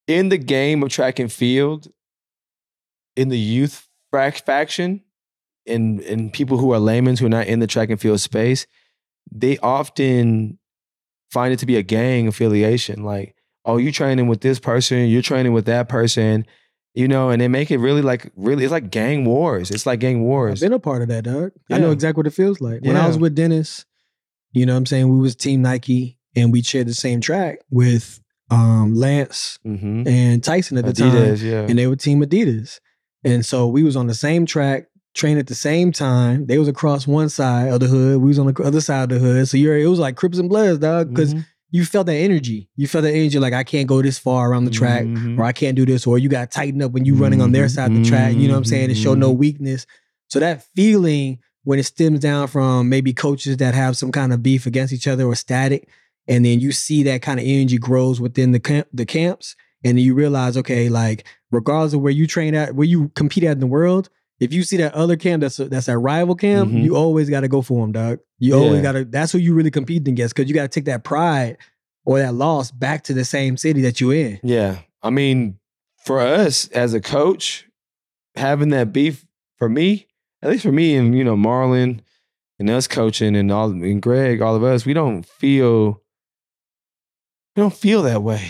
in 0.07 0.29
the 0.29 0.38
game 0.38 0.84
of 0.84 0.89
track 0.89 1.19
and 1.19 1.31
field, 1.31 1.88
in 3.15 3.29
the 3.29 3.39
youth 3.39 3.88
faction, 4.12 5.01
and 5.67 6.00
and 6.01 6.31
people 6.31 6.57
who 6.57 6.72
are 6.72 6.79
laymen 6.79 7.17
who 7.17 7.25
are 7.25 7.29
not 7.29 7.48
in 7.48 7.60
the 7.60 7.67
track 7.67 7.89
and 7.89 8.00
field 8.00 8.22
space, 8.22 8.67
they 9.31 9.57
often 9.60 10.60
find 11.31 11.53
it 11.53 11.60
to 11.60 11.65
be 11.65 11.75
a 11.75 11.84
gang 11.84 12.27
affiliation. 12.27 13.03
Like, 13.03 13.36
oh, 13.65 13.77
you're 13.77 13.91
training 13.91 14.27
with 14.27 14.41
this 14.41 14.60
person, 14.60 15.07
you're 15.07 15.22
training 15.22 15.53
with 15.53 15.65
that 15.65 15.89
person 15.89 16.45
you 16.95 17.10
know, 17.10 17.29
and 17.29 17.41
they 17.41 17.50
make 17.50 17.69
it 17.72 17.77
really 17.77 18.01
like 18.01 18.31
really 18.38 18.63
it's 18.63 18.72
like 18.72 18.89
gang 18.89 19.25
wars. 19.25 19.69
It's 19.69 19.86
like 19.86 20.00
gang 20.00 20.24
wars. 20.24 20.63
I've 20.63 20.69
been 20.69 20.74
a 20.74 20.79
part 20.79 21.01
of 21.01 21.10
that, 21.10 21.25
dog. 21.25 21.51
I 21.69 21.77
know 21.77 21.91
exactly 21.91 22.22
what 22.22 22.27
it 22.27 22.34
feels 22.34 22.62
like. 22.62 22.81
When 22.81 22.95
I 22.95 23.05
was 23.05 23.17
with 23.17 23.36
Dennis, 23.36 23.86
you 24.56 24.66
know 24.66 24.74
what 24.74 24.78
I'm 24.80 24.86
saying? 24.86 25.10
We 25.10 25.18
was 25.20 25.36
Team 25.36 25.62
Nike 25.62 26.18
and 26.36 26.52
we 26.52 26.62
shared 26.64 26.88
the 26.88 26.94
same 26.94 27.22
track 27.22 27.60
with 27.70 28.20
um, 28.52 28.94
Lance 28.96 29.60
Mm-hmm. 29.66 30.08
and 30.08 30.44
Tyson 30.44 30.78
at 30.78 30.86
the 30.86 30.94
time. 30.94 31.12
Adidas, 31.12 31.42
yeah. 31.42 31.66
And 31.68 31.78
they 31.78 31.88
were 31.88 31.96
Team 31.96 32.22
Adidas. 32.22 32.80
And 33.24 33.46
so 33.46 33.68
we 33.68 33.84
was 33.84 33.96
on 33.96 34.08
the 34.08 34.14
same 34.14 34.46
track, 34.46 34.86
trained 35.16 35.40
at 35.40 35.48
the 35.48 35.56
same 35.56 35.92
time. 35.92 36.46
They 36.46 36.58
was 36.60 36.68
across 36.68 37.08
one 37.08 37.30
side 37.30 37.70
of 37.72 37.80
the 37.80 37.88
hood. 37.88 38.22
We 38.22 38.28
was 38.28 38.38
on 38.40 38.46
the 38.48 38.64
other 38.64 38.82
side 38.82 39.04
of 39.04 39.10
the 39.10 39.20
hood. 39.20 39.48
So 39.48 39.58
you're 39.58 39.78
it 39.78 39.88
was 39.88 40.00
like 40.00 40.16
Crips 40.16 40.38
and 40.38 40.50
Bloods, 40.50 40.80
dog. 40.80 41.10
Because 41.10 41.34
Mhm. 41.34 41.46
you 41.72 41.84
felt 41.86 42.06
that 42.06 42.14
energy. 42.16 42.70
You 42.76 42.88
felt 42.88 43.04
that 43.04 43.14
energy 43.14 43.40
like 43.40 43.54
I 43.54 43.64
can't 43.64 43.88
go 43.88 44.02
this 44.04 44.20
far 44.20 44.52
around 44.52 44.66
the 44.66 44.72
track 44.72 45.06
Mhm. 45.06 45.40
or 45.40 45.44
I 45.44 45.52
can't 45.54 45.76
do 45.76 45.86
this, 45.86 46.06
or 46.06 46.20
you 46.20 46.30
got 46.30 46.52
to 46.52 46.56
tighten 46.56 46.82
up 46.84 46.92
when 46.92 47.04
you 47.06 47.16
running 47.16 47.42
on 47.42 47.52
their 47.52 47.66
Mhm. 47.66 47.72
side 47.72 47.92
of 47.92 47.98
the 47.98 48.04
track. 48.04 48.36
You 48.36 48.48
know 48.48 48.54
what 48.54 48.60
I'm 48.60 48.66
saying? 48.66 48.90
And 48.90 48.98
show 48.98 49.16
no 49.16 49.34
Mhm. 49.34 49.38
weakness. 49.40 49.88
So 50.28 50.40
that 50.40 50.64
feeling 50.76 51.40
when 51.65 51.77
it 51.77 51.84
stems 51.84 52.19
down 52.22 52.48
from 52.48 52.88
maybe 52.88 53.12
coaches 53.13 53.57
that 53.57 53.75
have 53.75 53.98
some 53.98 54.12
kind 54.12 54.31
of 54.31 54.41
beef 54.41 54.65
against 54.65 54.93
each 54.93 55.07
other 55.07 55.25
or 55.25 55.36
static, 55.36 55.89
and 56.27 56.45
then 56.45 56.60
you 56.62 56.72
see 56.72 57.03
that 57.03 57.22
kind 57.22 57.39
of 57.39 57.45
energy 57.45 57.77
grows 57.77 58.19
within 58.22 58.51
the 58.51 58.60
camp, 58.60 58.88
the 58.93 59.05
camps, 59.05 59.55
and 59.84 59.98
then 59.98 60.03
you 60.05 60.15
realize, 60.15 60.55
okay, 60.57 60.89
like 60.89 61.27
regardless 61.51 61.93
of 61.93 62.01
where 62.01 62.12
you 62.13 62.25
train 62.25 62.55
at, 62.55 62.74
where 62.75 62.88
you 62.88 63.10
compete 63.10 63.43
at 63.43 63.51
in 63.51 63.60
the 63.60 63.67
world. 63.67 64.10
If 64.39 64.51
you 64.53 64.63
see 64.63 64.77
that 64.77 64.93
other 64.93 65.15
camp 65.15 65.41
that's 65.41 65.60
a, 65.60 65.65
that's 65.69 65.88
a 65.88 65.98
rival 65.98 66.36
camp, 66.36 66.69
Mhm. 66.72 66.84
you 66.84 66.95
always 66.95 67.29
got 67.29 67.41
to 67.41 67.48
go 67.48 67.62
for 67.62 67.81
them, 67.81 67.91
dog. 67.93 68.19
You 68.39 68.55
Yeah. 68.55 68.62
always 68.63 68.81
got 68.81 68.91
to. 68.93 69.05
That's 69.05 69.31
who 69.31 69.38
you 69.38 69.53
really 69.53 69.72
competing 69.72 70.13
against 70.13 70.36
because 70.36 70.50
you 70.50 70.53
got 70.55 70.63
to 70.63 70.67
take 70.67 70.86
that 70.86 71.03
pride 71.05 71.57
or 72.05 72.19
that 72.19 72.34
loss 72.34 72.69
back 72.69 73.03
to 73.05 73.13
the 73.13 73.24
same 73.24 73.55
city 73.57 73.81
that 73.84 74.01
you 74.01 74.12
in. 74.12 74.39
Yeah. 74.43 74.79
I 75.01 75.10
mean, 75.10 75.57
for 76.03 76.19
us 76.19 76.67
as 76.69 76.93
a 76.93 77.00
coach, 77.01 77.65
having 78.36 78.69
that 78.69 78.91
beef 78.91 79.25
for 79.57 79.69
me, 79.69 80.07
at 80.42 80.50
least 80.50 80.63
for 80.63 80.72
me 80.72 80.96
and 80.96 81.18
you 81.18 81.24
know, 81.24 81.36
Marlon 81.36 82.01
and 82.60 82.70
us 82.70 82.88
coaching 82.88 83.36
and 83.36 83.51
all 83.51 83.70
and 83.72 84.01
Greg, 84.01 84.42
all 84.42 84.56
of 84.56 84.63
us, 84.63 84.86
we 84.86 84.94
don't 84.94 85.25
feel 85.25 86.01
we 87.56 87.62
don't 87.62 87.74
feel 87.74 88.04
that 88.04 88.22
way. 88.24 88.50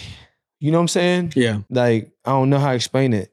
You 0.59 0.71
know 0.71 0.77
what 0.79 0.83
I'm 0.83 0.87
saying? 0.89 1.33
Yeah. 1.35 1.59
like 1.69 2.11
I 2.23 2.31
don't 2.31 2.49
know 2.49 2.59
how 2.59 2.69
to 2.69 2.75
explain 2.75 3.13
it. 3.13 3.31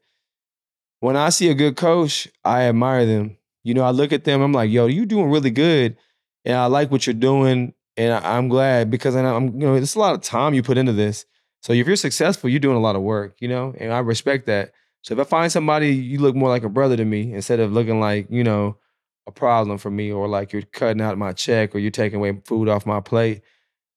When 0.99 1.15
I 1.17 1.29
see 1.29 1.49
a 1.49 1.53
good 1.55 1.75
coach, 1.75 2.27
I 2.45 2.63
admire 2.63 3.05
them. 3.05 3.37
You 3.63 3.73
know, 3.73 3.83
I 3.83 3.91
look 3.91 4.11
at 4.13 4.23
them, 4.23 4.41
I'm 4.41 4.51
like, 4.53 4.69
yo, 4.71 4.85
you 4.87 5.05
doing 5.05 5.29
really 5.29 5.51
good. 5.51 5.97
And 6.45 6.55
I 6.55 6.65
like 6.67 6.91
what 6.91 7.07
you're 7.07 7.13
doing. 7.13 7.73
And 7.97 8.13
I, 8.13 8.37
I'm 8.37 8.49
glad 8.49 8.89
because 8.91 9.15
I- 9.15 9.23
I'm, 9.23 9.45
you 9.59 9.67
know, 9.67 9.75
it's 9.75 9.95
a 9.95 9.99
lot 9.99 10.15
of 10.15 10.21
time 10.21 10.53
you 10.53 10.63
put 10.63 10.77
into 10.77 10.93
this. 10.93 11.25
So 11.61 11.71
if 11.73 11.87
you're 11.87 11.95
successful, 11.95 12.49
you're 12.49 12.59
doing 12.59 12.75
a 12.77 12.81
lot 12.81 12.95
of 12.97 13.01
work, 13.01 13.35
you 13.39 13.47
know, 13.47 13.73
and 13.77 13.93
I 13.93 13.99
respect 13.99 14.47
that. 14.47 14.71
So 15.03 15.13
if 15.13 15.19
I 15.19 15.23
find 15.25 15.51
somebody, 15.51 15.93
you 15.93 16.19
look 16.19 16.35
more 16.35 16.49
like 16.49 16.63
a 16.63 16.69
brother 16.69 16.97
to 16.97 17.05
me 17.05 17.33
instead 17.33 17.59
of 17.59 17.73
looking 17.73 17.99
like, 17.99 18.27
you 18.29 18.43
know, 18.43 18.77
a 19.27 19.31
problem 19.31 19.77
for 19.77 19.91
me, 19.91 20.11
or 20.11 20.27
like 20.27 20.51
you're 20.51 20.63
cutting 20.63 21.01
out 21.01 21.17
my 21.17 21.33
check, 21.33 21.75
or 21.75 21.79
you're 21.79 21.91
taking 21.91 22.19
away 22.19 22.41
food 22.45 22.67
off 22.67 22.85
my 22.85 22.99
plate. 22.99 23.41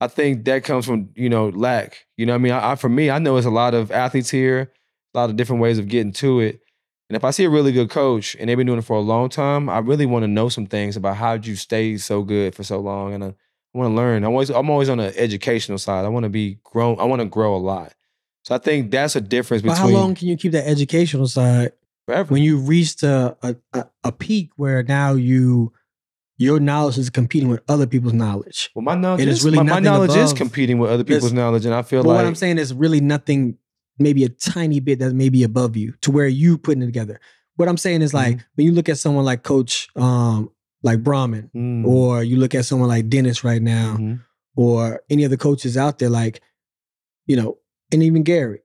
I 0.01 0.09
think 0.09 0.45
that 0.45 0.63
comes 0.63 0.87
from 0.87 1.11
you 1.15 1.29
know 1.29 1.49
lack. 1.49 2.07
You 2.17 2.27
know, 2.27 2.35
what 2.35 2.41
I 2.41 2.43
mean, 2.43 2.53
I, 2.53 2.73
I 2.73 2.75
for 2.77 2.89
me, 2.89 3.11
I 3.11 3.19
know 3.19 3.35
there's 3.35 3.47
a 3.47 3.51
lot 3.51 3.75
of 3.75 3.91
athletes 3.91 4.31
here, 4.31 4.73
a 5.15 5.19
lot 5.19 5.31
of 5.31 5.37
different 5.37 5.63
ways 5.63 5.79
of 5.79 5.89
getting 5.89 6.13
to 6.15 6.41
it. 6.41 6.61
And 7.09 7.17
if 7.17 7.25
I 7.25 7.31
see 7.31 7.45
a 7.45 7.51
really 7.51 7.73
good 7.73 7.91
coach 7.91 8.37
and 8.39 8.49
they've 8.49 8.57
been 8.57 8.67
doing 8.67 8.81
it 8.81 8.85
for 8.85 8.97
a 8.97 9.01
long 9.01 9.29
time, 9.29 9.69
I 9.69 9.79
really 9.79 10.07
want 10.07 10.25
to 10.25 10.29
know 10.29 10.49
some 10.49 10.67
things 10.67 10.97
about 10.97 11.17
how 11.17 11.35
you 11.35 11.55
stay 11.55 11.97
so 11.99 12.23
good 12.23 12.55
for 12.55 12.65
so 12.65 12.81
long. 12.81 13.15
And 13.15 13.25
I, 13.25 13.29
I 13.29 13.33
want 13.79 13.91
to 13.91 13.95
learn. 13.95 14.25
I'm 14.25 14.31
always 14.31 14.51
I'm 14.51 14.71
always 14.71 14.89
on 14.89 14.99
the 14.99 15.17
educational 15.19 15.79
side. 15.79 16.05
I 16.05 16.09
want 16.09 16.25
to 16.25 16.31
be 16.31 16.59
grown. 16.65 16.99
I 17.01 17.05
want 17.05 17.21
to 17.21 17.27
grow 17.27 17.55
a 17.55 17.59
lot. 17.59 17.95
So 18.47 18.55
I 18.55 18.59
think 18.59 18.93
that's 18.93 19.17
a 19.17 19.21
difference 19.21 19.65
But 19.65 19.75
between 19.75 19.93
how 19.93 20.01
long 20.01 20.15
can 20.15 20.29
you 20.29 20.37
keep 20.37 20.53
that 20.53 20.69
educational 20.69 21.27
side 21.27 21.73
forever. 22.07 22.33
when 22.33 22.45
you 22.45 22.59
reached 22.59 23.03
a, 23.03 23.37
a, 23.43 23.87
a, 24.05 24.13
peak 24.13 24.51
where 24.55 24.85
now 24.85 25.15
you 25.15 25.73
your 26.39 26.61
knowledge 26.61 26.97
is 26.97 27.11
competing 27.11 27.49
with 27.49 27.61
other 27.69 27.89
people's 27.89 28.13
knowledge? 28.13 28.71
well, 28.77 28.85
my 28.85 28.95
knowledge 28.95 29.23
It 29.23 29.29
is 29.29 29.45
really 29.45 29.57
my, 29.57 29.65
my 29.65 29.81
knowledge 29.81 30.15
is 30.15 30.33
competing 30.33 30.79
with 30.79 30.93
other 30.93 31.03
people's 31.03 31.33
knowledge, 31.33 31.67
and 31.67 31.75
I 31.75 31.83
feel 31.83 32.05
But 32.05 32.11
like 32.11 32.17
what 32.19 32.25
I'm 32.25 32.37
saying 32.37 32.59
is 32.59 32.73
really 32.73 33.01
nothing, 33.01 33.59
maybe 33.99 34.23
a 34.23 34.29
tiny 34.29 34.79
bit 34.79 35.01
that's 35.01 35.13
maybe 35.13 35.43
above 35.43 35.77
you 35.77 35.95
to 36.03 36.13
where 36.13 36.29
you 36.29 36.57
putting 36.57 36.83
it 36.83 36.87
together. 36.87 37.19
What 37.57 37.69
I'm 37.69 37.79
saying 37.79 38.03
is 38.03 38.15
like 38.15 38.39
when 38.55 38.65
you 38.65 38.73
look 38.73 38.89
at 38.89 38.99
someone 38.99 39.25
like 39.25 39.43
Coach, 39.43 39.89
um, 39.97 40.53
like 40.85 41.03
Brauman, 41.03 41.51
Mm, 41.53 41.85
or 41.85 42.23
you 42.23 42.37
look 42.37 42.55
at 42.55 42.65
someone 42.65 42.89
like 42.89 43.09
Dennis 43.09 43.43
right 43.43 43.61
now, 43.61 43.97
mhm. 43.97 44.21
or 44.55 45.03
any 45.11 45.25
other 45.25 45.37
coaches 45.37 45.77
out 45.77 45.99
there, 45.99 46.11
like, 46.11 46.41
you 47.27 47.35
know, 47.35 47.59
and 47.93 48.03
even 48.03 48.23
Gary, 48.23 48.61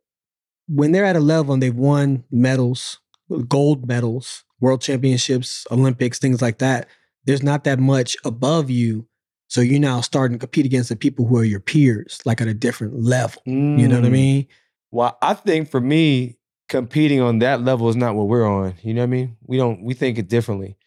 when 0.68 0.92
they're 0.92 1.06
at 1.06 1.16
a 1.16 1.20
level 1.22 1.54
and 1.54 1.62
they've 1.62 1.76
won 1.76 2.24
medals, 2.32 3.00
gold 3.48 3.88
medals, 3.88 4.44
world 4.60 4.82
championships, 4.82 5.66
Olympics, 5.72 6.20
things 6.20 6.42
like 6.42 6.60
that, 6.60 6.88
there's 7.26 7.44
not 7.44 7.64
that 7.66 7.80
much 7.80 8.16
above 8.26 8.70
you. 8.70 9.08
So 9.48 9.62
you're 9.62 9.80
now 9.80 10.02
starting 10.02 10.38
to 10.38 10.40
compete 10.40 10.66
against 10.66 10.90
the 10.90 10.96
people 10.96 11.28
who 11.28 11.38
are 11.38 11.44
your 11.44 11.60
peers, 11.60 12.20
like 12.26 12.40
at 12.42 12.48
a 12.48 12.54
different 12.54 13.00
level. 13.02 13.42
You 13.46 13.88
know 13.88 13.96
what 13.98 14.06
I 14.06 14.10
Mm. 14.10 14.12
mean? 14.12 14.48
Well, 14.92 15.18
I 15.22 15.34
think 15.34 15.70
for 15.70 15.82
me, 15.82 16.38
competing 16.70 17.20
on 17.20 17.40
that 17.40 17.62
level 17.62 17.90
is 17.90 17.98
not 17.98 18.16
what 18.16 18.28
we're 18.28 18.48
on. 18.48 18.76
You 18.82 18.94
know 18.94 19.02
what 19.02 19.08
I 19.08 19.08
mean? 19.08 19.38
We 19.46 19.58
don't 19.58 19.84
we 19.84 19.94
think 19.94 20.18
it 20.18 20.30
differently. 20.30 20.78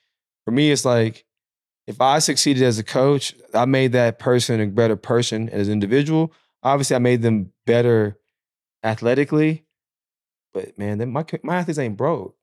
For 0.47 0.51
me, 0.51 0.71
it's 0.71 0.85
like 0.85 1.25
if 1.87 2.01
I 2.01 2.19
succeeded 2.21 2.63
as 2.63 2.79
a 2.79 2.85
coach, 2.85 3.35
I 3.53 3.67
made 3.67 3.93
that 3.93 4.19
person 4.19 4.61
a 4.61 4.67
better 4.67 4.97
person 4.97 5.51
as 5.51 5.69
an 5.69 5.75
individual. 5.75 6.33
Obviously, 6.63 6.97
I 6.97 7.01
made 7.01 7.21
them 7.21 7.53
better 7.67 8.19
athletically. 8.85 9.65
But 10.53 10.79
man, 10.79 10.99
then 10.99 11.11
my 11.11 11.25
my 11.43 11.57
athletes 11.57 11.79
ain't 11.79 11.97
broke. 11.97 12.37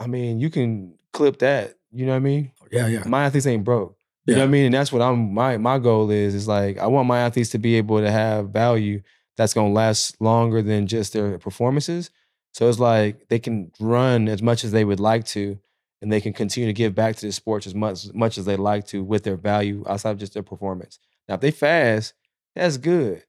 I 0.00 0.08
mean, 0.08 0.40
you 0.40 0.50
can 0.50 0.98
clip 1.12 1.38
that. 1.38 1.74
You 1.92 2.06
know 2.06 2.12
what 2.12 2.16
I 2.16 2.20
mean? 2.20 2.52
Yeah, 2.72 2.88
yeah. 2.88 3.04
my 3.06 3.26
athletes 3.26 3.46
ain't 3.46 3.62
broke. 3.62 3.96
You 4.26 4.34
know 4.34 4.40
what 4.40 4.46
I 4.46 4.50
mean? 4.50 4.64
And 4.66 4.74
that's 4.74 4.90
what 4.90 5.02
I'm 5.02 5.34
my 5.34 5.58
my 5.58 5.78
goal 5.78 6.10
is 6.10 6.34
is 6.34 6.48
like 6.48 6.78
I 6.78 6.86
want 6.86 7.06
my 7.06 7.20
athletes 7.20 7.50
to 7.50 7.58
be 7.58 7.76
able 7.76 8.00
to 8.00 8.10
have 8.10 8.48
value 8.50 9.02
that's 9.36 9.52
gonna 9.52 9.72
last 9.72 10.20
longer 10.20 10.62
than 10.62 10.86
just 10.86 11.12
their 11.12 11.38
performances. 11.38 12.10
So 12.52 12.68
it's 12.68 12.78
like 12.78 13.28
they 13.28 13.38
can 13.38 13.70
run 13.78 14.28
as 14.28 14.40
much 14.40 14.64
as 14.64 14.72
they 14.72 14.84
would 14.84 15.00
like 15.00 15.26
to, 15.26 15.58
and 16.00 16.10
they 16.10 16.20
can 16.20 16.32
continue 16.32 16.68
to 16.68 16.72
give 16.72 16.94
back 16.94 17.16
to 17.16 17.26
the 17.26 17.32
sports 17.32 17.66
as 17.66 17.74
much 17.74 18.12
much 18.14 18.38
as 18.38 18.46
they 18.46 18.56
like 18.56 18.86
to 18.88 19.04
with 19.04 19.24
their 19.24 19.36
value 19.36 19.84
outside 19.86 20.12
of 20.12 20.18
just 20.18 20.32
their 20.32 20.42
performance. 20.42 20.98
Now, 21.28 21.34
if 21.34 21.40
they 21.40 21.50
fast, 21.50 22.14
that's 22.54 22.78
good. 22.78 23.24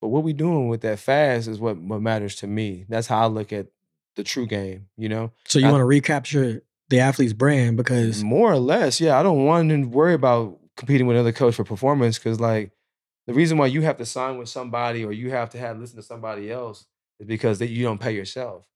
But 0.00 0.08
what 0.08 0.22
we 0.22 0.32
doing 0.32 0.68
with 0.68 0.82
that 0.82 0.98
fast 0.98 1.48
is 1.48 1.58
what, 1.58 1.76
what 1.76 2.00
matters 2.00 2.36
to 2.36 2.46
me. 2.46 2.86
That's 2.88 3.06
how 3.08 3.22
I 3.22 3.26
look 3.26 3.52
at 3.52 3.66
the 4.16 4.24
true 4.24 4.46
game, 4.46 4.86
you 4.96 5.08
know? 5.08 5.32
So 5.46 5.58
you 5.58 5.66
want 5.66 5.80
to 5.80 5.84
recapture 5.84 6.62
the 6.88 7.00
athlete's 7.00 7.32
brand 7.32 7.76
because 7.76 8.22
More 8.22 8.52
or 8.52 8.58
less, 8.58 9.00
yeah. 9.00 9.18
I 9.18 9.22
don't 9.22 9.44
want 9.44 9.68
to 9.70 9.84
worry 9.84 10.14
about 10.14 10.58
competing 10.76 11.06
with 11.06 11.16
another 11.16 11.32
coach 11.32 11.56
for 11.56 11.64
performance 11.64 12.18
because, 12.18 12.38
like, 12.40 12.70
the 13.26 13.34
reason 13.34 13.58
why 13.58 13.66
you 13.66 13.82
have 13.82 13.98
to 13.98 14.06
sign 14.06 14.38
with 14.38 14.48
somebody 14.48 15.04
or 15.04 15.12
you 15.12 15.30
have 15.30 15.50
to 15.50 15.58
have 15.58 15.78
listen 15.78 15.96
to 15.96 16.02
somebody 16.02 16.50
else 16.50 16.86
is 17.20 17.26
because 17.26 17.58
that 17.58 17.68
you 17.68 17.84
don't 17.84 18.00
pay 18.00 18.12
yourself. 18.12 18.66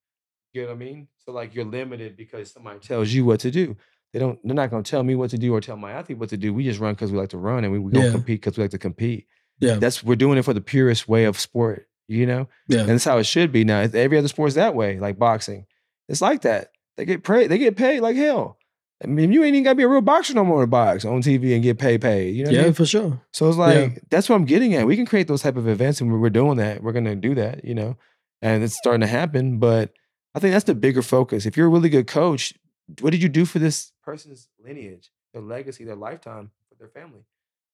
You 0.53 0.61
know 0.61 0.67
what 0.67 0.75
I 0.75 0.77
mean? 0.77 1.07
So 1.25 1.31
like 1.31 1.55
you're 1.55 1.65
limited 1.65 2.15
because 2.15 2.51
somebody 2.51 2.79
tells 2.79 3.09
you 3.11 3.25
what 3.25 3.39
to 3.39 3.49
do. 3.49 3.75
They 4.11 4.19
don't. 4.19 4.37
They're 4.43 4.53
not 4.53 4.69
going 4.69 4.83
to 4.83 4.91
tell 4.91 5.01
me 5.01 5.15
what 5.15 5.31
to 5.31 5.39
do 5.39 5.51
or 5.55 5.59
tell 5.61 5.75
my 5.77 5.91
athlete 5.93 6.19
what 6.19 6.29
to 6.29 6.37
do. 6.37 6.53
We 6.53 6.63
just 6.63 6.79
run 6.79 6.93
because 6.93 7.11
we 7.11 7.17
like 7.17 7.29
to 7.29 7.39
run 7.39 7.63
and 7.63 7.73
we, 7.73 7.79
we 7.79 7.91
go 7.91 8.01
Yeah. 8.03 8.11
compete 8.11 8.41
because 8.41 8.55
we 8.57 8.63
like 8.63 8.71
to 8.71 8.77
compete. 8.77 9.25
Yeah, 9.63 9.75
That's 9.75 10.03
we're 10.03 10.15
doing 10.15 10.37
it 10.37 10.45
for 10.45 10.53
the 10.53 10.61
purest 10.61 11.07
way 11.07 11.25
of 11.25 11.39
sport. 11.39 11.87
You 12.07 12.25
know, 12.25 12.47
yeah, 12.67 12.81
and 12.81 12.89
that's 12.89 13.05
how 13.05 13.17
it 13.17 13.23
should 13.23 13.51
be 13.51 13.63
now. 13.63 13.79
Every 13.79 14.17
other 14.17 14.27
sport's 14.27 14.55
that 14.55 14.75
way, 14.75 14.99
like 14.99 15.17
boxing. 15.17 15.65
It's 16.09 16.21
like 16.21 16.41
that. 16.41 16.71
They 16.97 17.05
get 17.05 17.23
paid. 17.23 17.47
They 17.47 17.57
get 17.57 17.77
paid 17.77 18.01
like 18.01 18.15
hell. 18.17 18.57
I 19.03 19.07
mean, 19.07 19.31
you 19.31 19.43
ain't 19.43 19.55
even 19.55 19.63
gotta 19.63 19.75
be 19.75 19.83
a 19.83 19.87
real 19.87 20.01
boxer 20.01 20.33
no 20.33 20.43
more 20.43 20.61
to 20.61 20.67
box 20.67 21.05
on 21.05 21.21
TV 21.21 21.53
and 21.53 21.63
get 21.63 21.79
paid. 21.79 22.01
Paid. 22.01 22.35
You 22.35 22.43
know. 22.43 22.51
What 22.51 22.55
I 22.55 22.59
yeah, 22.59 22.65
mean? 22.65 22.73
for 22.73 22.85
sure. 22.85 23.21
So 23.31 23.47
it's 23.47 23.57
like 23.57 24.01
that's 24.09 24.29
what 24.29 24.35
I'm 24.35 24.45
getting 24.45 24.75
at. 24.75 24.85
We 24.85 24.95
can 24.95 25.05
create 25.05 25.27
those 25.27 25.41
type 25.41 25.55
of 25.55 25.67
events, 25.67 26.01
and 26.01 26.09
we're- 26.09 26.21
we're 26.21 26.29
doing 26.29 26.57
that. 26.57 26.83
We're 26.83 26.91
gonna 26.91 27.15
do 27.15 27.35
that. 27.35 27.63
You 27.63 27.73
know, 27.73 27.97
and 28.41 28.63
it's 28.63 28.77
starting 28.77 29.01
to 29.01 29.07
happen. 29.07 29.59
But 29.59 29.93
I 30.35 30.39
think 30.39 30.53
that's 30.53 30.65
the 30.65 30.75
bigger 30.75 31.01
focus. 31.01 31.45
If 31.45 31.55
you're 31.55 31.67
a 31.67 31.69
really 31.69 31.89
good 31.89 32.07
coach, 32.07 32.53
what 32.99 33.11
did 33.11 33.23
you 33.23 33.29
do 33.29 33.45
for 33.45 33.59
this 33.59 33.91
person's 34.03 34.49
lineage, 34.63 35.09
their 35.33 35.41
legacy, 35.41 35.85
their 35.85 35.95
lifetime, 35.95 36.51
for 36.69 36.75
their 36.75 36.89
family? 36.89 37.21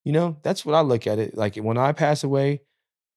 You 0.04 0.12
know, 0.12 0.36
that's 0.42 0.64
what 0.64 0.74
I 0.74 0.80
look 0.80 1.06
at 1.06 1.18
it. 1.18 1.36
Like 1.36 1.56
when 1.56 1.76
I 1.78 1.92
pass 1.92 2.24
away, 2.24 2.62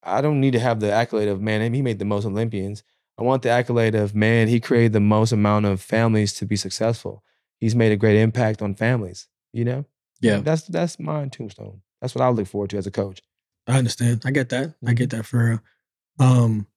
I 0.03 0.21
don't 0.21 0.41
need 0.41 0.51
to 0.51 0.59
have 0.59 0.79
the 0.79 0.91
accolade 0.91 1.29
of 1.29 1.41
man, 1.41 1.73
he 1.73 1.81
made 1.81 1.99
the 1.99 2.05
most 2.05 2.25
Olympians. 2.25 2.83
I 3.17 3.23
want 3.23 3.41
the 3.43 3.49
accolade 3.49 3.95
of 3.95 4.13
man, 4.15 4.47
he 4.47 4.59
created 4.59 4.91
the 4.93 4.99
most 4.99 5.31
amount 5.31 5.65
of 5.65 5.81
families 5.81 6.33
to 6.35 6.45
be 6.45 6.55
successful. 6.55 7.23
He's 7.59 7.75
made 7.75 7.91
a 7.91 7.95
great 7.97 8.17
impact 8.19 8.61
on 8.61 8.75
families. 8.75 9.27
You 9.53 9.65
know, 9.65 9.85
Yeah. 10.19 10.39
that's 10.39 10.63
that's 10.63 10.99
my 10.99 11.27
tombstone. 11.29 11.81
That's 12.01 12.15
what 12.15 12.23
I 12.23 12.29
look 12.29 12.47
forward 12.47 12.71
to 12.71 12.77
as 12.77 12.87
a 12.87 12.91
coach. 12.91 13.21
I 13.67 13.77
understand. 13.77 14.23
I 14.25 14.31
get 14.31 14.49
that. 14.49 14.73
I 14.85 14.93
get 14.93 15.09
that 15.11 15.25
for 15.25 15.49
real. 15.49 15.59
Um, 16.19 16.67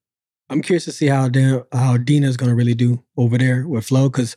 I'm 0.48 0.62
curious 0.62 0.84
to 0.84 0.92
see 0.92 1.06
how 1.08 1.28
Dan, 1.28 1.64
how 1.72 1.96
Dina's 1.96 2.36
going 2.36 2.50
to 2.50 2.54
really 2.54 2.74
do 2.74 3.02
over 3.16 3.36
there 3.36 3.66
with 3.66 3.86
Flo 3.86 4.08
because 4.08 4.36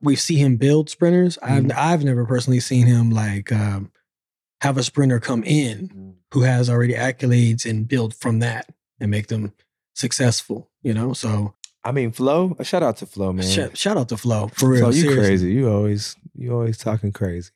we 0.00 0.14
see 0.14 0.36
him 0.36 0.56
build 0.56 0.88
sprinters. 0.90 1.36
I've 1.42 1.70
I've 1.74 2.04
never 2.04 2.24
personally 2.24 2.60
seen 2.60 2.86
him 2.86 3.10
like 3.10 3.50
um, 3.50 3.90
have 4.60 4.76
a 4.76 4.82
sprinter 4.82 5.20
come 5.20 5.44
in 5.44 6.16
who 6.32 6.42
has 6.42 6.68
already 6.68 6.94
accolades 6.94 7.68
and 7.68 7.88
build 7.88 8.14
from 8.14 8.40
that 8.40 8.66
and 9.00 9.10
make 9.10 9.28
them 9.28 9.52
successful. 9.94 10.70
You 10.82 10.94
know, 10.94 11.12
so 11.12 11.54
I 11.84 11.92
mean, 11.92 12.12
Flo. 12.12 12.56
A 12.58 12.64
shout 12.64 12.82
out 12.82 12.96
to 12.98 13.06
Flo, 13.06 13.32
man. 13.32 13.46
shout, 13.46 13.76
shout 13.76 13.96
out 13.96 14.08
to 14.10 14.16
Flo 14.16 14.48
for 14.48 14.68
real. 14.68 14.80
Flo, 14.80 14.90
you 14.90 15.00
seriously. 15.02 15.24
crazy. 15.24 15.52
You 15.52 15.70
always 15.70 16.16
you 16.34 16.52
always 16.52 16.78
talking 16.78 17.12
crazy. 17.12 17.50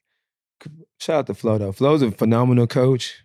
Shout 1.01 1.17
out 1.17 1.27
to 1.27 1.35
Flo 1.35 1.59
though. 1.59 1.73
Flo's 1.73 2.03
a 2.03 2.11
phenomenal 2.12 2.67
coach, 2.67 3.25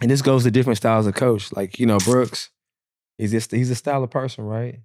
and 0.00 0.10
this 0.10 0.22
goes 0.22 0.44
to 0.44 0.50
different 0.50 0.78
styles 0.78 1.06
of 1.06 1.14
coach. 1.14 1.52
Like 1.52 1.78
you 1.78 1.86
know, 1.86 1.98
Brooks, 1.98 2.50
he's 3.18 3.30
just 3.32 3.50
he's 3.50 3.70
a 3.70 3.74
style 3.74 4.02
of 4.02 4.10
person, 4.10 4.44
right? 4.44 4.80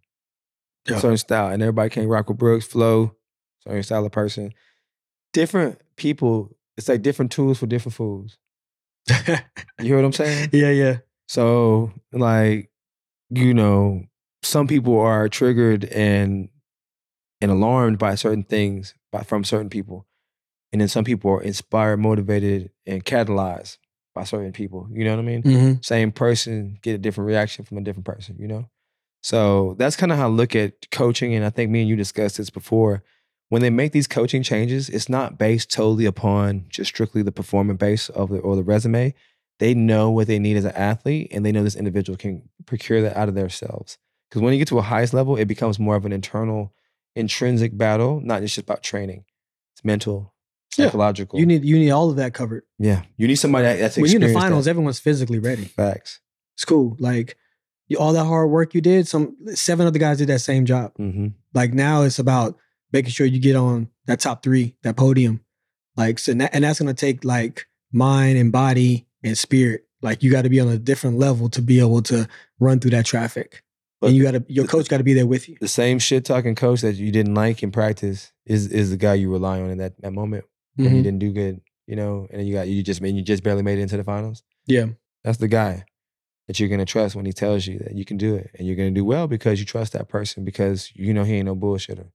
Yeah. 0.89 0.99
Certain 0.99 1.17
style, 1.17 1.47
and 1.47 1.63
everybody 1.63 1.89
can't 1.89 2.09
rock 2.09 2.27
with 2.27 2.37
Brooks. 2.37 2.65
Flo, 2.65 3.15
certain 3.63 3.83
style 3.83 4.05
of 4.05 4.11
person. 4.11 4.53
Different 5.33 5.79
people. 5.95 6.55
It's 6.77 6.87
like 6.89 7.01
different 7.01 7.31
tools 7.31 7.59
for 7.59 7.67
different 7.67 7.95
fools. 7.95 8.37
You 9.09 9.37
hear 9.79 9.95
what 9.97 10.05
I'm 10.05 10.13
saying? 10.13 10.49
yeah, 10.53 10.69
yeah, 10.69 10.97
So, 11.27 11.91
like, 12.11 12.69
you 13.29 13.53
know, 13.53 14.03
some 14.43 14.67
people 14.67 14.99
are 14.99 15.29
triggered 15.29 15.85
and 15.85 16.49
and 17.41 17.49
alarmed 17.51 17.97
by 17.97 18.15
certain 18.15 18.43
things 18.43 18.93
by 19.11 19.23
from 19.23 19.43
certain 19.43 19.69
people. 19.69 20.07
And 20.71 20.79
then 20.79 20.87
some 20.87 21.03
people 21.03 21.31
are 21.31 21.41
inspired, 21.41 21.97
motivated, 21.97 22.69
and 22.85 23.03
catalyzed 23.03 23.77
by 24.13 24.23
certain 24.23 24.53
people. 24.53 24.87
You 24.91 25.03
know 25.03 25.15
what 25.15 25.23
I 25.23 25.25
mean? 25.25 25.41
hmm 25.41 25.73
Same 25.81 26.11
person 26.11 26.77
get 26.81 26.95
a 26.95 26.97
different 26.99 27.27
reaction 27.27 27.65
from 27.65 27.77
a 27.77 27.81
different 27.81 28.05
person, 28.05 28.37
you 28.39 28.47
know? 28.47 28.69
So 29.23 29.75
that's 29.77 29.95
kind 29.95 30.11
of 30.11 30.17
how 30.17 30.25
I 30.27 30.29
look 30.29 30.55
at 30.55 30.89
coaching. 30.91 31.33
And 31.35 31.43
I 31.45 31.49
think 31.49 31.71
me 31.71 31.81
and 31.81 31.89
you 31.89 31.95
discussed 31.95 32.37
this 32.37 32.49
before. 32.49 33.03
When 33.51 33.61
they 33.61 33.69
make 33.69 33.91
these 33.91 34.07
coaching 34.07 34.43
changes, 34.43 34.87
it's 34.87 35.09
not 35.09 35.37
based 35.37 35.69
totally 35.69 36.05
upon 36.05 36.67
just 36.69 36.87
strictly 36.87 37.21
the 37.21 37.33
performance 37.33 37.77
base 37.79 38.07
of 38.07 38.29
the 38.29 38.37
or 38.39 38.55
the 38.55 38.63
resume. 38.63 39.13
They 39.59 39.73
know 39.73 40.09
what 40.09 40.27
they 40.27 40.39
need 40.39 40.55
as 40.55 40.63
an 40.63 40.71
athlete 40.71 41.27
and 41.31 41.45
they 41.45 41.51
know 41.51 41.61
this 41.61 41.75
individual 41.75 42.15
can 42.15 42.47
procure 42.65 43.01
that 43.01 43.17
out 43.17 43.27
of 43.27 43.35
themselves. 43.35 43.97
Because 44.29 44.41
when 44.41 44.53
you 44.53 44.59
get 44.59 44.69
to 44.69 44.77
a 44.79 44.81
highest 44.81 45.13
level, 45.13 45.35
it 45.35 45.49
becomes 45.49 45.79
more 45.79 45.97
of 45.97 46.05
an 46.05 46.13
internal, 46.13 46.73
intrinsic 47.13 47.77
battle, 47.77 48.21
not 48.23 48.41
just 48.41 48.57
about 48.57 48.83
training. 48.83 49.25
It's 49.75 49.83
mental, 49.83 50.33
Yeah. 50.77 50.85
psychological. 50.85 51.37
You 51.37 51.45
need 51.45 51.65
you 51.65 51.77
need 51.77 51.91
all 51.91 52.09
of 52.09 52.15
that 52.15 52.33
covered. 52.33 52.63
yeah. 52.79 53.03
You 53.17 53.27
need 53.27 53.35
somebody 53.35 53.65
that- 53.65 53.79
that's 53.79 53.97
When 53.97 54.05
you're 54.09 54.21
in 54.21 54.27
the 54.27 54.33
finals, 54.33 54.63
that. 54.65 54.71
everyone's 54.71 54.99
physically 54.99 55.39
ready. 55.39 55.65
Facts. 55.65 56.21
It's 56.55 56.63
cool. 56.63 56.95
Like 56.99 57.35
you, 57.89 57.97
all 57.97 58.13
that 58.13 58.23
hard 58.25 58.49
work 58.49 58.73
you 58.73 58.79
did, 58.79 59.09
some 59.09 59.35
seven 59.53 59.85
other 59.87 59.99
guys 59.99 60.19
did 60.19 60.29
that 60.29 60.39
same 60.39 60.63
job. 60.65 60.93
Mm-hmm. 60.97 61.27
Like 61.53 61.73
now 61.73 62.03
it's 62.03 62.17
about 62.19 62.57
making 62.91 63.11
sure 63.11 63.25
you 63.25 63.39
get 63.39 63.55
on 63.55 63.89
that 64.07 64.19
top 64.19 64.43
three, 64.43 64.75
that 64.83 64.95
podium. 64.97 65.41
Like 65.97 66.19
so, 66.19 66.31
and 66.31 66.41
that's 66.63 66.79
gonna 66.79 66.93
take 66.93 67.23
like 67.25 67.67
mind 67.91 68.37
and 68.37 68.51
body 68.51 69.07
and 69.23 69.37
spirit. 69.37 69.85
Like 70.01 70.23
you 70.23 70.31
got 70.31 70.43
to 70.43 70.49
be 70.49 70.59
on 70.59 70.67
a 70.67 70.77
different 70.79 71.17
level 71.19 71.47
to 71.49 71.61
be 71.61 71.79
able 71.79 72.01
to 72.03 72.27
run 72.59 72.79
through 72.79 72.91
that 72.91 73.05
traffic. 73.05 73.61
But 73.99 74.07
and 74.07 74.15
you 74.15 74.23
got 74.23 74.31
to 74.31 74.43
your 74.47 74.65
coach 74.65 74.87
got 74.89 74.97
to 74.97 75.03
be 75.03 75.13
there 75.13 75.27
with 75.27 75.47
you. 75.47 75.57
the 75.61 75.67
same 75.67 75.99
shit 75.99 76.25
talking 76.25 76.55
coach 76.55 76.81
that 76.81 76.95
you 76.95 77.11
didn't 77.11 77.35
like 77.35 77.61
in 77.61 77.71
practice 77.71 78.31
is 78.45 78.67
is 78.67 78.89
the 78.89 78.97
guy 78.97 79.13
you 79.13 79.31
rely 79.31 79.61
on 79.61 79.69
in 79.69 79.77
that, 79.77 80.01
that 80.01 80.11
moment 80.13 80.45
and 80.77 80.85
you 80.87 80.91
Mhm. 80.93 81.03
didn't 81.03 81.19
do 81.19 81.31
good, 81.31 81.61
you 81.85 81.95
know, 81.95 82.25
and 82.31 82.47
you 82.47 82.53
got 82.55 82.67
you 82.67 82.81
just 82.81 83.01
and 83.01 83.15
you 83.15 83.21
just 83.21 83.43
barely 83.43 83.61
made 83.61 83.77
it 83.77 83.81
into 83.83 83.97
the 83.97 84.03
finals. 84.03 84.41
Yeah. 84.65 84.87
That's 85.23 85.37
the 85.37 85.47
guy 85.49 85.85
that 86.47 86.59
you're 86.59 86.69
gonna 86.69 86.85
trust 86.85 87.15
when 87.15 87.25
he 87.25 87.33
tells 87.33 87.67
you 87.67 87.77
that 87.79 87.93
you 87.93 88.05
can 88.05 88.17
do 88.17 88.33
it, 88.35 88.49
and 88.57 88.65
you're 88.65 88.75
gonna 88.77 88.89
do 88.91 89.05
well 89.05 89.27
because 89.27 89.59
you 89.59 89.65
trust 89.67 89.93
that 89.93 90.07
person 90.09 90.43
because 90.45 90.89
you 90.95 91.13
know 91.13 91.23
he 91.25 91.35
ain't 91.35 91.45
no 91.45 91.55
bullshitter. 91.55 92.07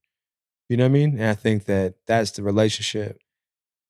You 0.68 0.76
know 0.76 0.84
what 0.84 0.90
I 0.90 0.92
mean? 0.92 1.18
And 1.18 1.28
I 1.28 1.34
think 1.34 1.64
that 1.66 1.94
that's 2.06 2.32
the 2.32 2.42
relationship 2.42 3.20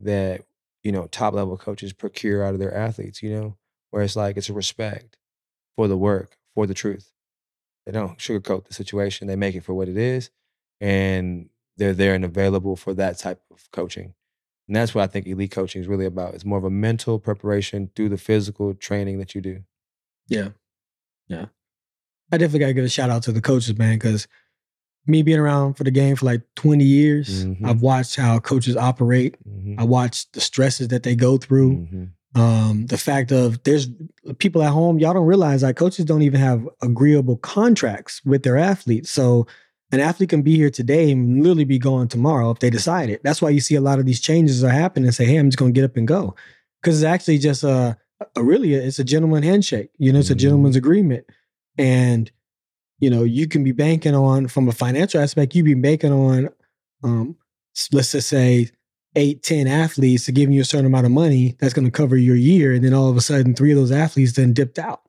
that 0.00 0.42
you 0.82 0.92
know 0.92 1.06
top 1.06 1.34
level 1.34 1.56
coaches 1.56 1.92
procure 1.92 2.44
out 2.44 2.54
of 2.54 2.60
their 2.60 2.74
athletes. 2.74 3.22
You 3.22 3.30
know, 3.30 3.56
where 3.90 4.02
it's 4.02 4.16
like 4.16 4.36
it's 4.36 4.50
a 4.50 4.54
respect 4.54 5.16
for 5.76 5.88
the 5.88 5.96
work, 5.96 6.36
for 6.54 6.66
the 6.66 6.74
truth. 6.74 7.12
They 7.84 7.92
don't 7.92 8.18
sugarcoat 8.18 8.66
the 8.66 8.74
situation. 8.74 9.28
They 9.28 9.36
make 9.36 9.54
it 9.54 9.64
for 9.64 9.74
what 9.74 9.88
it 9.88 9.96
is, 9.96 10.30
and 10.80 11.48
they're 11.76 11.94
there 11.94 12.14
and 12.14 12.24
available 12.24 12.76
for 12.76 12.94
that 12.94 13.18
type 13.18 13.40
of 13.50 13.70
coaching. 13.72 14.14
And 14.68 14.74
that's 14.74 14.94
what 14.94 15.04
I 15.04 15.06
think 15.06 15.26
elite 15.26 15.52
coaching 15.52 15.80
is 15.80 15.88
really 15.88 16.06
about. 16.06 16.34
It's 16.34 16.44
more 16.44 16.58
of 16.58 16.64
a 16.64 16.70
mental 16.70 17.18
preparation 17.18 17.90
through 17.94 18.08
the 18.08 18.18
physical 18.18 18.74
training 18.74 19.18
that 19.18 19.34
you 19.34 19.40
do. 19.40 19.62
Yeah. 20.28 20.50
Yeah. 21.28 21.46
I 22.32 22.38
definitely 22.38 22.60
got 22.60 22.66
to 22.66 22.74
give 22.74 22.84
a 22.84 22.88
shout 22.88 23.10
out 23.10 23.22
to 23.24 23.32
the 23.32 23.40
coaches, 23.40 23.78
man, 23.78 23.94
because 23.94 24.26
me 25.06 25.22
being 25.22 25.38
around 25.38 25.74
for 25.74 25.84
the 25.84 25.90
game 25.90 26.16
for 26.16 26.26
like 26.26 26.42
20 26.56 26.84
years, 26.84 27.44
Mhm. 27.44 27.64
I've 27.64 27.82
watched 27.82 28.16
how 28.16 28.38
coaches 28.38 28.76
operate. 28.76 29.36
Mhm. 29.48 29.76
I 29.78 29.84
watched 29.84 30.32
the 30.32 30.40
stresses 30.40 30.88
that 30.88 31.02
they 31.02 31.14
go 31.14 31.36
through. 31.38 31.72
Mhm. 31.76 32.08
Um, 32.34 32.86
the 32.86 32.98
fact 32.98 33.32
of 33.32 33.62
there's 33.62 33.88
people 34.38 34.62
at 34.62 34.70
home, 34.70 34.98
y'all 34.98 35.14
don't 35.14 35.26
realize 35.26 35.62
like 35.62 35.76
coaches 35.76 36.04
don't 36.04 36.22
even 36.22 36.40
have 36.40 36.68
agreeable 36.82 37.36
contracts 37.38 38.20
with 38.24 38.42
their 38.42 38.56
athletes. 38.58 39.10
So 39.10 39.46
an 39.92 40.00
athlete 40.00 40.28
can 40.30 40.42
be 40.42 40.56
here 40.56 40.68
today 40.68 41.10
and 41.10 41.38
literally 41.42 41.64
be 41.64 41.78
gone 41.78 42.08
tomorrow 42.08 42.50
if 42.50 42.58
they 42.58 42.68
decide 42.70 43.08
it. 43.08 43.22
That's 43.24 43.40
why 43.40 43.50
you 43.50 43.60
see 43.60 43.74
a 43.76 43.80
lot 43.80 43.98
of 43.98 44.04
these 44.04 44.20
changes 44.20 44.62
are 44.64 44.68
happening 44.70 45.06
and 45.06 45.14
say, 45.14 45.24
hey, 45.24 45.36
I'm 45.36 45.48
just 45.48 45.58
gonna 45.58 45.72
get 45.72 45.84
up 45.84 45.96
and 45.96 46.06
go. 46.06 46.34
Because 46.82 47.00
it's 47.00 47.06
actually 47.08 47.38
just 47.38 47.62
a, 47.64 47.96
a 48.34 48.42
really 48.42 48.74
it's 48.74 48.98
a 48.98 49.04
gentleman 49.04 49.42
handshake. 49.42 49.90
You 49.98 50.12
know, 50.12 50.18
it's 50.18 50.30
a 50.30 50.34
Mhm. 50.34 50.38
gentleman's 50.38 50.76
agreement. 50.76 51.24
And 51.78 52.30
you 52.98 53.10
know, 53.10 53.24
you 53.24 53.46
can 53.46 53.62
be 53.62 53.72
banking 53.72 54.14
on 54.14 54.48
from 54.48 54.68
a 54.68 54.72
financial 54.72 55.20
aspect, 55.20 55.54
you 55.54 55.62
be 55.62 55.74
banking 55.74 56.12
on 56.12 56.48
um 57.02 57.36
let's 57.92 58.12
just 58.12 58.28
say 58.28 58.70
eight, 59.16 59.42
10 59.42 59.66
athletes 59.66 60.26
to 60.26 60.32
giving 60.32 60.54
you 60.54 60.60
a 60.60 60.64
certain 60.64 60.86
amount 60.86 61.06
of 61.06 61.12
money 61.12 61.56
that's 61.58 61.74
going 61.74 61.86
to 61.86 61.90
cover 61.90 62.16
your 62.16 62.36
year. 62.36 62.72
And 62.72 62.84
then 62.84 62.94
all 62.94 63.08
of 63.08 63.16
a 63.16 63.20
sudden, 63.20 63.54
three 63.54 63.72
of 63.72 63.78
those 63.78 63.90
athletes 63.90 64.32
then 64.32 64.52
dipped 64.52 64.78
out. 64.78 65.02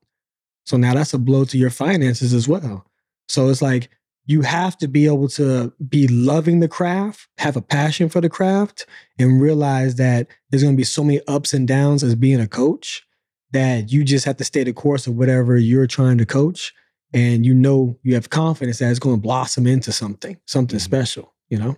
So 0.65 0.77
now 0.77 0.93
that's 0.93 1.13
a 1.13 1.17
blow 1.17 1.45
to 1.45 1.57
your 1.57 1.69
finances 1.69 2.33
as 2.33 2.47
well. 2.47 2.85
So 3.27 3.49
it's 3.49 3.61
like 3.61 3.89
you 4.25 4.41
have 4.41 4.77
to 4.77 4.87
be 4.87 5.05
able 5.05 5.29
to 5.29 5.73
be 5.87 6.07
loving 6.07 6.59
the 6.59 6.67
craft, 6.67 7.27
have 7.37 7.55
a 7.55 7.61
passion 7.61 8.09
for 8.09 8.21
the 8.21 8.29
craft, 8.29 8.85
and 9.19 9.41
realize 9.41 9.95
that 9.95 10.27
there's 10.49 10.63
going 10.63 10.75
to 10.75 10.77
be 10.77 10.83
so 10.83 11.03
many 11.03 11.21
ups 11.27 11.53
and 11.53 11.67
downs 11.67 12.03
as 12.03 12.15
being 12.15 12.39
a 12.39 12.47
coach 12.47 13.03
that 13.51 13.91
you 13.91 14.03
just 14.03 14.25
have 14.25 14.37
to 14.37 14.43
stay 14.43 14.63
the 14.63 14.73
course 14.73 15.07
of 15.07 15.15
whatever 15.15 15.57
you're 15.57 15.87
trying 15.87 16.17
to 16.17 16.25
coach. 16.25 16.73
And 17.13 17.45
you 17.45 17.53
know, 17.53 17.97
you 18.03 18.15
have 18.15 18.29
confidence 18.29 18.79
that 18.79 18.89
it's 18.91 18.99
going 18.99 19.15
to 19.15 19.21
blossom 19.21 19.65
into 19.67 19.91
something, 19.91 20.37
something 20.45 20.79
Mhm. 20.79 20.83
special, 20.83 21.33
you 21.49 21.57
know? 21.57 21.77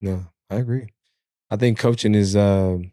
No, 0.00 0.26
I 0.48 0.56
agree. 0.56 0.88
I 1.50 1.56
think 1.56 1.78
coaching 1.78 2.14
is 2.14 2.36
um 2.36 2.92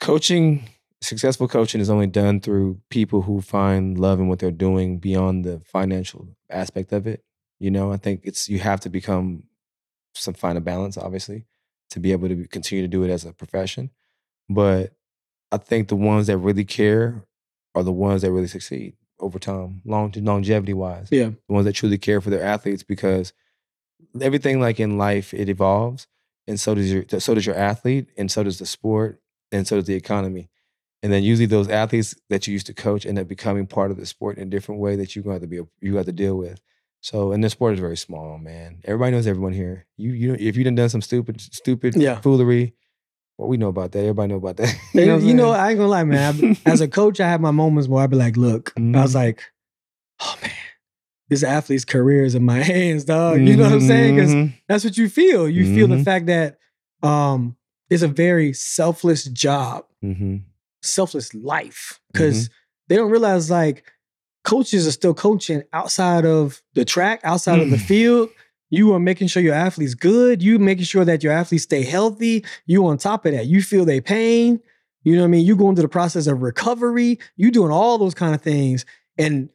coaching. 0.00 0.64
Successful 1.02 1.48
coaching 1.48 1.80
is 1.80 1.88
only 1.88 2.06
done 2.06 2.40
through 2.40 2.78
people 2.90 3.22
who 3.22 3.40
find 3.40 3.98
love 3.98 4.20
in 4.20 4.28
what 4.28 4.38
they're 4.38 4.50
doing 4.50 4.98
beyond 4.98 5.44
the 5.46 5.60
financial 5.64 6.28
aspect 6.50 6.92
of 6.92 7.06
it. 7.06 7.24
You 7.58 7.70
know, 7.70 7.90
I 7.92 7.96
think 7.96 8.20
it's 8.24 8.48
you 8.48 8.58
have 8.58 8.80
to 8.80 8.90
become 8.90 9.44
some 10.14 10.34
find 10.34 10.58
a 10.58 10.60
balance, 10.60 10.98
obviously, 10.98 11.46
to 11.90 12.00
be 12.00 12.12
able 12.12 12.28
to 12.28 12.46
continue 12.48 12.82
to 12.82 12.88
do 12.88 13.02
it 13.04 13.10
as 13.10 13.24
a 13.24 13.32
profession. 13.32 13.90
But 14.48 14.94
I 15.52 15.58
think 15.58 15.88
the 15.88 15.96
ones 15.96 16.28
that 16.28 16.38
really 16.38 16.64
care 16.64 17.24
are 17.74 17.82
the 17.82 17.92
ones 17.92 18.22
that 18.22 18.32
really 18.32 18.48
succeed 18.48 18.96
over 19.20 19.38
time, 19.38 19.82
long 19.84 20.12
longevity 20.16 20.72
wise. 20.74 21.08
Yeah. 21.10 21.30
the 21.48 21.52
ones 21.54 21.66
that 21.66 21.74
truly 21.74 21.98
care 21.98 22.20
for 22.20 22.30
their 22.30 22.42
athletes 22.42 22.82
because 22.82 23.32
everything 24.20 24.60
like 24.60 24.80
in 24.80 24.98
life 24.98 25.32
it 25.34 25.48
evolves 25.48 26.06
and 26.46 26.58
so 26.58 26.74
does 26.74 26.90
your 26.92 27.04
so 27.18 27.34
does 27.34 27.46
your 27.46 27.54
athlete 27.54 28.08
and 28.16 28.30
so 28.30 28.42
does 28.42 28.58
the 28.58 28.66
sport 28.66 29.20
and 29.52 29.66
so 29.66 29.76
does 29.76 29.84
the 29.86 29.94
economy 29.94 30.48
and 31.02 31.12
then 31.12 31.22
usually 31.22 31.46
those 31.46 31.68
athletes 31.68 32.14
that 32.28 32.46
you 32.46 32.52
used 32.52 32.66
to 32.66 32.74
coach 32.74 33.04
end 33.06 33.18
up 33.18 33.28
becoming 33.28 33.66
part 33.66 33.90
of 33.90 33.96
the 33.98 34.06
sport 34.06 34.36
in 34.38 34.48
a 34.48 34.50
different 34.50 34.80
way 34.80 34.96
that 34.96 35.14
you're 35.14 35.22
going 35.22 35.38
to 35.38 35.40
have 35.44 35.50
to 35.50 35.64
be 35.64 35.86
you 35.86 35.96
have 35.96 36.06
to 36.06 36.12
deal 36.12 36.36
with 36.36 36.60
so 37.00 37.30
and 37.32 37.44
the 37.44 37.50
sport 37.50 37.74
is 37.74 37.80
very 37.80 37.96
small 37.96 38.38
man 38.38 38.80
everybody 38.84 39.12
knows 39.12 39.26
everyone 39.26 39.52
here 39.52 39.86
you 39.96 40.12
you 40.12 40.34
if 40.40 40.56
you 40.56 40.64
done 40.64 40.74
done 40.74 40.88
some 40.88 41.02
stupid 41.02 41.40
stupid 41.40 41.94
Yeah. 41.94 42.20
foolery 42.20 42.74
well 43.40 43.48
we 43.48 43.56
know 43.56 43.68
about 43.68 43.92
that 43.92 44.00
everybody 44.00 44.28
know 44.28 44.36
about 44.36 44.56
that 44.58 44.74
You 44.94 45.06
know, 45.06 45.18
you 45.18 45.34
know. 45.34 45.50
I 45.50 45.70
ain't 45.70 45.78
gonna 45.78 45.88
lie, 45.90 46.04
man. 46.04 46.58
I- 46.66 46.70
As 46.70 46.80
a 46.80 46.88
coach, 46.88 47.20
I 47.20 47.28
have 47.28 47.40
my 47.40 47.50
moments 47.50 47.88
where 47.88 48.02
I'd 48.04 48.10
be 48.10 48.16
like, 48.16 48.36
look, 48.36 48.72
I 48.76 48.80
was 49.02 49.12
Mhm. 49.12 49.14
like, 49.14 49.42
oh 50.20 50.36
man, 50.42 50.50
this 51.30 51.42
athlete's 51.42 51.84
career 51.84 52.24
is 52.24 52.34
in 52.34 52.44
my 52.44 52.58
hands, 52.74 53.04
dog. 53.04 53.40
You 53.40 53.56
know 53.56 53.64
what 53.64 53.72
I'm 53.72 53.80
saying? 53.80 54.14
Because 54.16 54.34
Mhm. 54.34 54.52
that's 54.68 54.84
what 54.84 54.98
you 54.98 55.08
feel. 55.08 55.48
You 55.48 55.64
feel 55.74 55.88
the 55.88 55.96
Mhm. 55.96 56.04
fact 56.04 56.26
that 56.26 56.58
um 57.02 57.56
it's 57.88 58.02
a 58.02 58.08
very 58.08 58.52
selfless 58.52 59.24
job, 59.24 59.84
selfless 60.82 61.34
life. 61.34 62.00
Because 62.12 62.50
they 62.88 62.96
don't 62.96 63.10
realize 63.10 63.50
like 63.50 63.84
coaches 64.44 64.86
are 64.86 64.92
still 64.92 65.14
coaching 65.14 65.62
outside 65.72 66.24
of 66.24 66.62
the 66.74 66.84
track, 66.84 67.20
outside 67.24 67.58
of 67.60 67.70
the 67.70 67.76
Mm. 67.76 67.80
field. 67.86 68.28
You 68.70 68.92
are 68.94 69.00
making 69.00 69.28
sure 69.28 69.42
your 69.42 69.54
athlete's 69.54 69.94
good. 69.94 70.42
You 70.42 70.58
making 70.58 70.84
sure 70.84 71.04
that 71.04 71.22
your 71.22 71.32
athletes 71.32 71.64
stay 71.64 71.82
healthy. 71.82 72.44
You 72.66 72.86
on 72.86 72.98
top 72.98 73.26
of 73.26 73.32
that. 73.32 73.46
You 73.46 73.62
feel 73.62 73.84
their 73.84 74.00
pain. 74.00 74.60
You 75.02 75.14
know 75.16 75.22
what 75.22 75.28
I 75.28 75.30
mean? 75.30 75.46
You 75.46 75.56
go 75.56 75.68
into 75.68 75.82
the 75.82 75.88
process 75.88 76.26
of 76.26 76.40
recovery. 76.42 77.18
You 77.36 77.50
doing 77.50 77.72
all 77.72 77.98
those 77.98 78.14
kind 78.14 78.34
of 78.34 78.42
things. 78.42 78.84
And 79.18 79.48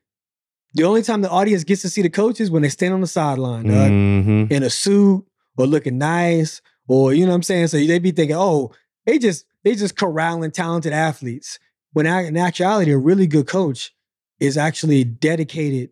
the 0.74 0.84
only 0.84 1.02
time 1.02 1.22
the 1.22 1.30
audience 1.30 1.64
gets 1.64 1.82
to 1.84 1.90
see 1.90 2.02
the 2.02 2.10
coaches 2.10 2.52
when 2.52 2.62
they 2.62 2.70
stand 2.70 2.94
on 2.94 3.02
the 3.02 3.08
sideline, 3.08 3.64
Mhm. 3.66 4.52
in 4.52 4.64
a 4.64 4.70
suit 4.70 5.24
or 5.58 5.66
looking 5.66 5.98
nice, 5.98 6.62
or 6.88 7.14
you 7.14 7.24
know 7.26 7.30
what 7.32 7.36
I'm 7.38 7.44
saying? 7.44 7.68
So 7.68 7.78
they 7.78 8.00
be 8.00 8.12
thinking, 8.12 8.36
oh, 8.36 8.72
they 9.06 9.18
just 9.18 9.46
they 9.64 9.76
just 9.76 9.96
corralling 9.98 10.52
talented 10.52 10.92
athletes. 10.94 11.58
When 11.94 12.06
in 12.06 12.36
actuality, 12.38 12.92
a 12.92 12.98
really 12.98 13.26
good 13.26 13.48
coach 13.48 13.96
is 14.40 14.58
actually 14.58 15.06
dedicated 15.06 15.92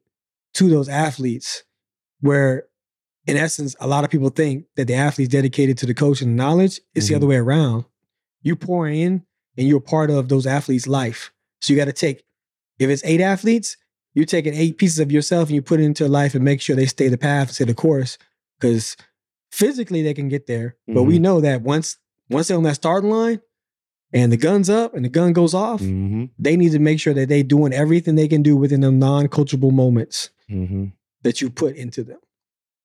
to 0.55 0.69
those 0.69 0.89
athletes. 0.89 1.63
Where, 2.19 2.65
in 3.27 3.37
essence, 3.37 3.75
a 3.79 3.87
lot 3.87 4.03
of 4.03 4.09
people 4.09 4.29
think 4.29 4.65
that 4.75 4.85
the 4.87 4.95
athlete's 4.95 5.31
dedicated 5.31 5.77
to 5.79 5.85
the 5.85 5.93
coach 5.93 6.21
and 6.21 6.31
the 6.31 6.35
knowledge. 6.43 6.81
It's 6.93 7.07
the 7.07 7.13
Mhm. 7.13 7.17
other 7.17 7.27
way 7.27 7.37
around. 7.37 7.85
You 8.41 8.55
pour 8.55 8.87
in, 8.87 9.23
and 9.57 9.67
you're 9.67 9.79
part 9.79 10.09
of 10.09 10.29
those 10.29 10.45
athletes' 10.45 10.87
life. 10.87 11.31
So 11.61 11.71
you 11.73 11.77
got 11.79 11.85
to 11.85 11.93
take. 11.93 12.23
If 12.79 12.89
it's 12.89 13.03
eight 13.05 13.21
athletes, 13.21 13.77
you're 14.13 14.25
taking 14.25 14.53
eight 14.53 14.77
pieces 14.77 14.99
of 14.99 15.11
yourself 15.11 15.49
and 15.49 15.55
you 15.55 15.61
put 15.61 15.79
it 15.79 15.83
into 15.83 16.07
life 16.07 16.35
and 16.35 16.43
make 16.43 16.59
sure 16.61 16.75
they 16.75 16.85
stay 16.85 17.07
the 17.07 17.17
path, 17.17 17.51
stay 17.51 17.63
the 17.65 17.73
course. 17.73 18.17
Because 18.59 18.97
physically 19.51 20.01
they 20.01 20.13
can 20.13 20.27
get 20.29 20.47
there, 20.47 20.75
but 20.87 21.03
we 21.03 21.19
know 21.19 21.39
that 21.41 21.61
once 21.61 21.97
once 22.29 22.47
they're 22.47 22.57
on 22.57 22.63
that 22.63 22.75
starting 22.75 23.09
line 23.09 23.41
and 24.13 24.31
the 24.31 24.37
gun's 24.37 24.69
up 24.69 24.95
and 24.95 25.03
the 25.05 25.09
gun 25.09 25.33
goes 25.33 25.53
off, 25.53 25.81
Mhm. 25.81 26.29
they 26.39 26.55
need 26.55 26.71
to 26.71 26.79
make 26.79 26.99
sure 26.99 27.13
that 27.13 27.27
they're 27.29 27.43
doing 27.43 27.73
everything 27.73 28.15
they 28.15 28.27
can 28.29 28.41
do 28.41 28.55
within 28.55 28.81
the 28.81 28.91
non-coachable 28.91 29.71
moments 29.71 30.29
Mhm. 30.49 30.93
that 31.23 31.41
you 31.41 31.49
put 31.49 31.75
into 31.75 32.03
them. 32.03 32.19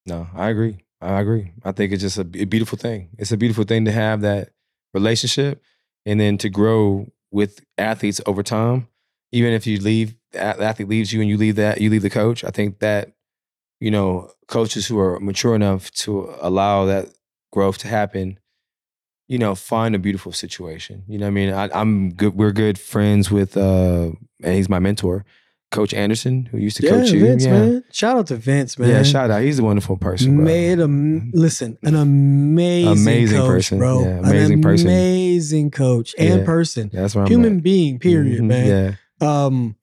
No, 0.08 0.26
I 0.34 0.48
agree. 0.48 0.78
I 1.00 1.20
agree. 1.20 1.52
I 1.64 1.72
think 1.72 1.92
it's 1.92 2.02
just 2.02 2.18
a 2.18 2.24
beautiful 2.24 2.78
thing. 2.78 3.10
It's 3.18 3.30
a 3.30 3.36
beautiful 3.36 3.64
thing 3.64 3.84
to 3.84 3.92
have 3.92 4.22
that 4.22 4.50
relationship 4.94 5.62
and 6.06 6.18
then 6.18 6.38
to 6.38 6.48
grow 6.48 7.06
with 7.30 7.60
athletes 7.76 8.20
over 8.26 8.42
time. 8.42 8.88
Even 9.30 9.52
if 9.52 9.66
you 9.66 9.78
leave, 9.78 10.14
the 10.32 10.40
athlete 10.40 10.88
leaves 10.88 11.12
you 11.12 11.20
and 11.20 11.28
you 11.28 11.36
leave 11.36 11.56
that, 11.56 11.80
you 11.80 11.90
leave 11.90 12.02
the 12.02 12.10
coach. 12.10 12.42
I 12.42 12.50
think 12.50 12.78
that, 12.78 13.12
you 13.80 13.90
know, 13.90 14.30
coaches 14.48 14.86
who 14.86 14.98
are 14.98 15.20
mature 15.20 15.54
enough 15.54 15.90
to 15.90 16.34
allow 16.40 16.86
that 16.86 17.10
growth 17.52 17.76
to 17.78 17.88
happen, 17.88 18.38
you 19.28 19.38
know, 19.38 19.54
find 19.54 19.94
a 19.94 19.98
beautiful 19.98 20.32
situation. 20.32 21.04
You 21.06 21.18
know 21.18 21.26
what 21.26 21.32
I 21.32 21.34
mean? 21.34 21.52
I, 21.52 21.68
I'm 21.74 22.14
good. 22.14 22.34
We're 22.34 22.52
good 22.52 22.78
friends 22.78 23.30
with, 23.30 23.58
uh, 23.58 24.12
and 24.42 24.54
he's 24.54 24.70
my 24.70 24.78
mentor, 24.78 25.26
Coach 25.70 25.92
Anderson, 25.92 26.46
who 26.46 26.56
used 26.58 26.78
to 26.78 26.82
Yeah, 26.84 26.90
coach 26.90 27.10
you. 27.10 27.20
Vince, 27.20 27.44
yeah. 27.44 27.50
man. 27.52 27.84
Shout 27.92 28.16
out 28.16 28.26
to 28.28 28.36
Vince, 28.36 28.78
man. 28.78 28.88
Yeah, 28.88 29.02
shout 29.02 29.30
out. 29.30 29.42
He's 29.42 29.58
a 29.58 29.62
wonderful 29.62 29.98
person. 29.98 30.36
bro. 30.36 30.44
Made 30.46 30.78
a 30.80 30.86
listen, 30.86 31.76
an 31.82 31.94
amazing, 31.94 32.88
Amazing 32.92 33.38
coach, 33.38 33.48
person. 33.48 33.78
bro. 33.78 34.00
Yeah, 34.00 34.18
amazing 34.20 34.52
an 34.54 34.62
person. 34.62 34.86
amazing 34.88 35.70
coach 35.70 36.14
and 36.18 36.40
Yeah. 36.40 36.44
person, 36.46 36.90
that's 36.92 37.14
where 37.14 37.24
I'm 37.24 37.30
human 37.30 37.56
at. 37.58 37.62
being. 37.62 37.98
Period, 37.98 38.40
Mhm, 38.40 38.46
man. 38.46 38.96
Yeah. 39.20 39.44
Um, 39.46 39.76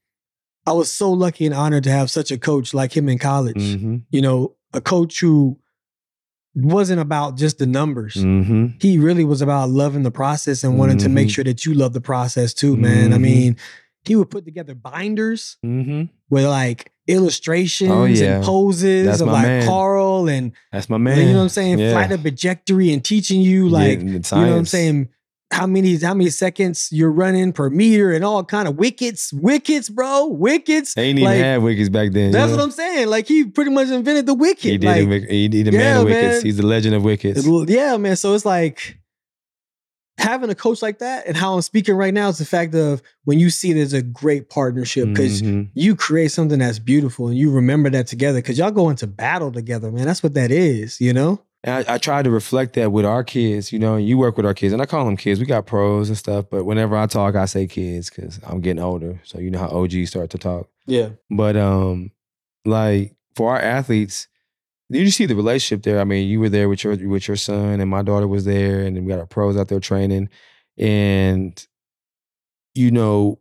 I 0.66 0.72
was 0.72 0.92
so 0.92 1.12
lucky 1.12 1.46
and 1.46 1.54
honored 1.54 1.84
to 1.84 1.92
have 1.92 2.10
such 2.10 2.32
a 2.32 2.38
coach 2.40 2.74
like 2.74 2.98
him 2.98 3.08
in 3.08 3.20
college. 3.20 3.56
Mm-hmm. 3.56 3.98
You 4.10 4.22
know, 4.22 4.56
a 4.74 4.82
coach 4.82 5.20
who 5.20 5.60
wasn't 6.56 7.00
about 7.00 7.38
just 7.38 7.60
the 7.60 7.68
numbers. 7.68 8.16
Mm-hmm. 8.16 8.68
He 8.80 8.98
really 8.98 9.24
was 9.26 9.44
about 9.44 9.70
loving 9.70 10.02
the 10.02 10.10
process 10.12 10.64
and 10.64 10.80
wanting 10.80 10.98
to 11.00 11.10
make 11.10 11.28
Mhm. 11.28 11.32
sure 11.32 11.44
that 11.44 11.66
you 11.66 11.74
love 11.76 11.94
the 11.94 12.02
process 12.02 12.54
too, 12.56 12.76
man. 12.76 13.14
I 13.14 13.18
Mhm. 13.18 13.22
mean, 13.22 13.56
he 14.08 14.16
would 14.16 14.30
put 14.30 14.46
together 14.46 14.76
binders 14.76 15.58
Mm-hmm. 15.66 16.04
where 16.30 16.48
like 16.50 16.92
illustrations 17.08 17.92
Oh, 17.92 18.06
yeah. 18.06 18.36
and 18.38 18.44
poses 18.44 19.06
That's 19.06 19.22
of 19.22 19.28
like 19.28 19.44
man. 19.46 19.66
Carl 19.66 20.28
and 20.28 20.52
That's 20.72 20.90
my 20.90 20.98
man. 20.98 21.18
you 21.20 21.26
know 21.34 21.38
what 21.38 21.44
I'm 21.44 21.50
saying, 21.50 21.80
Yeah. 21.80 21.92
flight 21.92 22.12
of 22.12 22.22
trajectory 22.22 22.92
and 22.94 23.04
teaching 23.04 23.42
you 23.42 23.70
like 23.70 24.00
Yeah, 24.00 24.06
you 24.06 24.20
know 24.20 24.20
what 24.52 24.58
I'm 24.60 24.66
saying 24.66 25.10
how 25.52 25.68
many 25.68 25.96
how 25.98 26.14
many 26.16 26.30
seconds 26.32 26.90
you're 26.92 27.12
running 27.12 27.54
per 27.54 27.70
meter 27.70 28.12
and 28.12 28.26
all 28.26 28.44
kind 28.44 28.68
of 28.68 28.78
wickets, 28.78 29.32
wickets, 29.32 29.90
bro, 29.90 30.26
wickets. 30.26 30.96
They 30.96 31.04
ain't 31.04 31.20
even 31.20 31.30
like, 31.32 31.40
have 31.40 31.62
wickets 31.62 31.88
back 31.88 32.12
then. 32.14 32.32
That's 32.32 32.50
know? 32.52 32.58
what 32.58 32.64
I'm 32.64 32.72
saying. 32.72 33.08
Like 33.10 33.28
he 33.28 33.46
pretty 33.46 33.70
much 33.70 33.90
invented 33.90 34.26
the 34.26 34.34
wicket. 34.34 34.64
He 34.64 34.78
did. 34.80 35.08
like, 35.08 35.30
he, 35.30 35.48
he 35.48 35.62
the 35.64 35.72
man 35.72 35.98
of 35.98 36.06
wickets. 36.06 36.38
man. 36.38 36.42
He's 36.46 36.58
the 36.58 36.66
legend 36.66 36.96
of 36.96 37.04
wickets. 37.04 37.48
Yeah, 37.68 37.96
man. 37.98 38.16
So 38.16 38.34
it's 38.34 38.44
like 38.44 38.98
having 40.18 40.50
a 40.50 40.56
coach 40.56 40.82
like 40.82 41.00
that, 41.00 41.28
and 41.28 41.36
how 41.36 41.56
I'm 41.56 41.62
speaking 41.62 41.96
right 41.96 42.14
now 42.14 42.30
is 42.30 42.38
the 42.38 42.46
fact 42.46 42.74
of 42.74 43.02
when 43.26 43.40
you 43.40 43.50
see 43.50 43.74
there's 43.74 43.94
a 43.94 44.02
great 44.02 44.50
partnership 44.50 45.10
because 45.10 45.42
Mhm. 45.42 45.70
you 45.74 45.96
create 45.96 46.32
something 46.32 46.60
that's 46.60 46.80
beautiful 46.80 47.28
and 47.28 47.38
you 47.38 47.52
remember 47.52 47.90
that 47.92 48.08
together 48.08 48.40
because 48.40 48.58
y'all 48.58 48.72
go 48.72 48.90
into 48.90 49.08
battle 49.08 49.52
together, 49.52 49.92
man. 49.92 50.06
That's 50.06 50.24
what 50.24 50.34
that 50.36 50.52
is, 50.52 51.00
you 51.02 51.12
know? 51.14 51.42
And 51.64 51.86
I, 51.90 51.96
I 51.96 51.98
try 51.98 52.22
to 52.22 52.30
reflect 52.30 52.74
that 52.76 52.92
with 52.92 53.06
our 53.06 53.24
kids, 53.24 53.74
you 53.74 53.80
know, 53.80 53.96
and 53.96 54.08
you 54.08 54.18
work 54.20 54.38
with 54.38 54.46
our 54.46 54.54
kids, 54.54 54.72
and 54.72 54.82
I 54.82 54.86
call 54.86 55.04
them 55.06 55.18
kids. 55.18 55.40
We 55.40 55.48
got 55.48 55.66
pros 55.66 56.10
and 56.10 56.18
stuff, 56.18 56.46
but 56.50 56.64
whenever 56.64 56.96
I 56.96 57.08
talk, 57.08 57.36
I 57.36 57.46
say 57.46 57.66
kids 57.68 58.10
because 58.10 58.40
I'm 58.44 58.62
getting 58.62 58.84
older. 58.84 59.20
So 59.24 59.40
you 59.40 59.50
know 59.50 59.60
how 59.60 59.70
OGs 59.70 60.10
start 60.10 60.30
to 60.30 60.38
talk. 60.38 60.70
Yeah. 60.86 61.10
But 61.32 61.58
um, 61.58 62.12
like 62.66 63.16
for 63.36 63.50
our 63.52 63.60
athletes, 63.62 64.28
you 64.98 65.12
see 65.12 65.26
the 65.26 65.36
relationship 65.36 65.84
there. 65.84 66.00
I 66.00 66.04
mean, 66.04 66.28
you 66.28 66.40
were 66.40 66.50
there 66.50 66.70
with 66.70 66.84
your 66.84 66.96
with 67.08 67.28
your 67.28 67.38
son, 67.38 67.80
and 67.80 67.90
my 67.90 68.02
daughter 68.04 68.28
was 68.28 68.46
there, 68.46 68.82
and 68.82 68.96
we 69.06 69.10
got 69.12 69.20
our 69.20 69.26
pros 69.26 69.58
out 69.58 69.68
there 69.68 69.80
training, 69.80 70.30
and 70.78 71.68
you 72.74 72.92
know, 72.92 73.40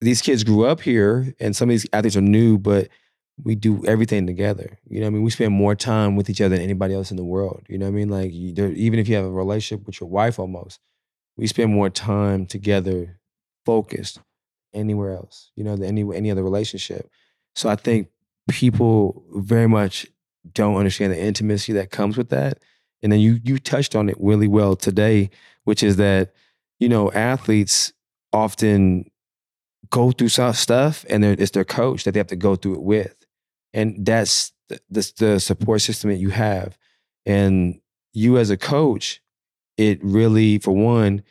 these 0.00 0.20
kids 0.22 0.44
grew 0.44 0.64
up 0.64 0.80
here, 0.80 1.34
and 1.40 1.54
some 1.54 1.68
of 1.68 1.72
these 1.72 1.86
athletes 1.92 2.16
are 2.16 2.20
new, 2.20 2.58
but 2.58 2.88
we 3.42 3.54
do 3.54 3.84
everything 3.86 4.26
together. 4.26 4.78
You 4.88 5.00
know, 5.00 5.06
what 5.06 5.10
I 5.10 5.14
mean, 5.14 5.22
we 5.22 5.30
spend 5.30 5.52
more 5.52 5.74
time 5.74 6.16
with 6.16 6.28
each 6.28 6.40
other 6.40 6.56
than 6.56 6.64
anybody 6.64 6.94
else 6.94 7.10
in 7.10 7.16
the 7.16 7.24
world. 7.24 7.62
You 7.68 7.78
know, 7.78 7.86
what 7.86 7.92
I 7.92 7.96
mean, 7.96 8.08
like 8.08 8.32
you, 8.32 8.52
there, 8.52 8.72
even 8.72 8.98
if 8.98 9.08
you 9.08 9.14
have 9.16 9.24
a 9.24 9.30
relationship 9.30 9.86
with 9.86 10.00
your 10.00 10.10
wife, 10.10 10.38
almost, 10.38 10.80
we 11.36 11.46
spend 11.46 11.72
more 11.72 11.90
time 11.90 12.46
together, 12.46 13.20
focused, 13.64 14.20
anywhere 14.74 15.12
else. 15.14 15.52
You 15.54 15.64
know, 15.64 15.76
than 15.76 15.86
any 15.86 16.16
any 16.16 16.30
other 16.30 16.42
relationship. 16.42 17.08
So 17.54 17.68
I 17.68 17.76
think 17.76 18.08
people 18.48 19.24
very 19.34 19.68
much 19.68 20.06
don't 20.52 20.76
understand 20.76 21.12
the 21.12 21.20
intimacy 21.20 21.72
that 21.74 21.90
comes 21.90 22.16
with 22.16 22.30
that. 22.30 22.58
And 23.02 23.10
then 23.10 23.20
you 23.20 23.40
you 23.44 23.58
touched 23.58 23.96
on 23.96 24.08
it 24.08 24.16
really 24.20 24.48
well 24.48 24.76
today, 24.76 25.30
which 25.64 25.82
is 25.82 25.96
that 25.96 26.32
you 26.78 26.88
know 26.88 27.10
athletes 27.12 27.92
often 28.32 29.10
go 29.90 30.12
through 30.12 30.28
some 30.28 30.52
stuff, 30.52 31.04
and 31.08 31.24
it's 31.24 31.50
their 31.52 31.64
coach 31.64 32.04
that 32.04 32.12
they 32.12 32.20
have 32.20 32.26
to 32.28 32.36
go 32.36 32.56
through 32.56 32.74
it 32.74 32.82
with, 32.82 33.26
and 33.72 34.04
that's 34.04 34.52
the, 34.68 34.80
the, 34.90 35.12
the 35.16 35.40
support 35.40 35.80
system 35.80 36.10
that 36.10 36.18
you 36.18 36.30
have, 36.30 36.76
and 37.24 37.80
you 38.12 38.38
as 38.38 38.50
a 38.50 38.56
coach, 38.56 39.22
it 39.76 39.98
really 40.02 40.58
for 40.58 40.72
one 40.72 41.22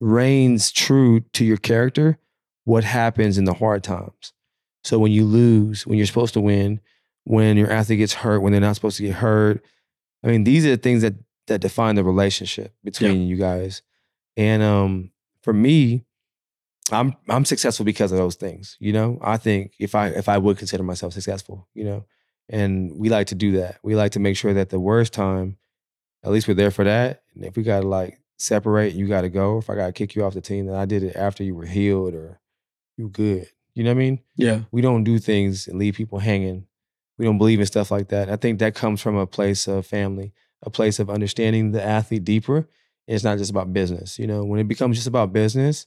reigns 0.00 0.72
true 0.72 1.20
to 1.32 1.44
your 1.44 1.56
character 1.56 2.18
what 2.64 2.84
happens 2.84 3.38
in 3.38 3.44
the 3.44 3.54
hard 3.54 3.82
times. 3.82 4.32
So 4.84 4.98
when 4.98 5.12
you 5.12 5.24
lose, 5.24 5.86
when 5.86 5.98
you're 5.98 6.06
supposed 6.06 6.34
to 6.34 6.40
win, 6.40 6.80
when 7.30 7.56
your 7.56 7.70
athlete 7.70 7.98
gets 7.98 8.12
hurt, 8.12 8.40
when 8.40 8.50
they're 8.50 8.60
not 8.60 8.74
supposed 8.74 8.96
to 8.96 9.04
get 9.04 9.14
hurt, 9.14 9.64
I 10.24 10.26
mean, 10.26 10.42
these 10.42 10.66
are 10.66 10.70
the 10.70 10.76
things 10.76 11.02
that 11.02 11.14
that 11.46 11.60
define 11.60 11.94
the 11.94 12.02
relationship 12.02 12.74
between 12.82 13.26
you 13.28 13.36
guys. 13.36 13.82
And 14.36 14.64
um, 14.64 15.12
for 15.42 15.52
me, 15.52 16.04
I'm 16.90 17.14
I'm 17.28 17.44
successful 17.44 17.84
because 17.84 18.10
of 18.10 18.18
those 18.18 18.34
things. 18.34 18.76
You 18.80 18.92
know, 18.92 19.18
I 19.22 19.36
think 19.36 19.74
if 19.78 19.94
I 19.94 20.08
if 20.08 20.28
I 20.28 20.38
would 20.38 20.58
consider 20.58 20.82
myself 20.82 21.12
successful, 21.12 21.68
you 21.72 21.84
know, 21.84 22.04
and 22.48 22.92
we 22.96 23.08
like 23.10 23.28
to 23.28 23.36
do 23.36 23.52
that. 23.58 23.78
We 23.84 23.94
like 23.94 24.12
to 24.12 24.20
make 24.20 24.36
sure 24.36 24.52
that 24.54 24.70
the 24.70 24.80
worst 24.80 25.12
time, 25.12 25.56
at 26.24 26.32
least 26.32 26.48
we're 26.48 26.54
there 26.54 26.72
for 26.72 26.82
that. 26.84 27.22
And 27.36 27.44
if 27.44 27.56
we 27.56 27.62
gotta 27.62 27.86
like 27.86 28.20
separate, 28.38 28.94
you 28.94 29.06
gotta 29.06 29.28
go. 29.28 29.58
If 29.58 29.70
I 29.70 29.76
gotta 29.76 29.92
kick 29.92 30.16
you 30.16 30.24
off 30.24 30.34
the 30.34 30.40
team, 30.40 30.66
then 30.66 30.74
I 30.74 30.84
did 30.84 31.04
it 31.04 31.14
after 31.14 31.44
you 31.44 31.54
were 31.54 31.66
healed 31.66 32.12
or 32.12 32.40
you 32.96 33.08
good. 33.08 33.46
You 33.74 33.84
know 33.84 33.90
what 33.90 33.98
I 33.98 34.04
mean? 34.04 34.20
Yeah. 34.34 34.62
we 34.72 34.80
don't 34.80 35.04
do 35.04 35.20
things 35.20 35.68
and 35.68 35.78
leave 35.78 35.94
people 35.94 36.18
hanging. 36.18 36.66
We 37.20 37.26
don't 37.26 37.36
believe 37.36 37.60
in 37.60 37.66
stuff 37.66 37.90
like 37.90 38.08
that. 38.08 38.30
I 38.30 38.36
think 38.36 38.60
that 38.60 38.74
comes 38.74 39.02
from 39.02 39.14
a 39.14 39.26
place 39.26 39.68
of 39.68 39.84
family, 39.84 40.32
a 40.62 40.70
place 40.70 40.98
of 40.98 41.10
understanding 41.10 41.72
the 41.72 41.84
athlete 41.84 42.24
deeper. 42.24 42.66
It's 43.06 43.22
not 43.22 43.36
just 43.36 43.50
about 43.50 43.74
business. 43.74 44.18
You 44.18 44.26
know, 44.26 44.42
when 44.42 44.58
it 44.58 44.66
becomes 44.66 44.96
just 44.96 45.06
about 45.06 45.30
business, 45.30 45.86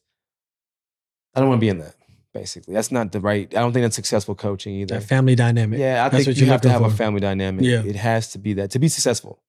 I 1.34 1.39
don't 1.39 1.50
want 1.50 1.58
to 1.60 1.62
be 1.62 1.69
in 1.69 1.80
that. 1.80 1.96
Basically, 2.36 2.72
that's 2.76 2.91
not 2.91 3.12
the 3.12 3.19
right. 3.19 3.48
I 3.56 3.62
don't 3.62 3.74
think 3.74 3.84
that's 3.84 3.96
successful 3.96 4.36
coaching 4.36 4.76
either. 4.76 5.00
That 5.00 5.06
family 5.06 5.34
dynamic. 5.34 5.80
yeah, 5.80 6.06
I 6.06 6.10
That's 6.10 6.17
think 6.26 6.28
what 6.28 6.38
you 6.38 6.46
you're 6.46 6.52
have 6.52 6.62
to 6.62 6.69
have 6.69 6.82
looking 6.82 6.93
a 6.93 6.98
family 6.98 7.19
dynamic. 7.19 7.65
Yeah. 7.65 7.82
it 7.84 7.96
has 7.96 8.32
to 8.34 8.38
be 8.38 8.54
that 8.54 8.69
to 8.72 8.80
be 8.80 8.88
successful. 8.88 9.41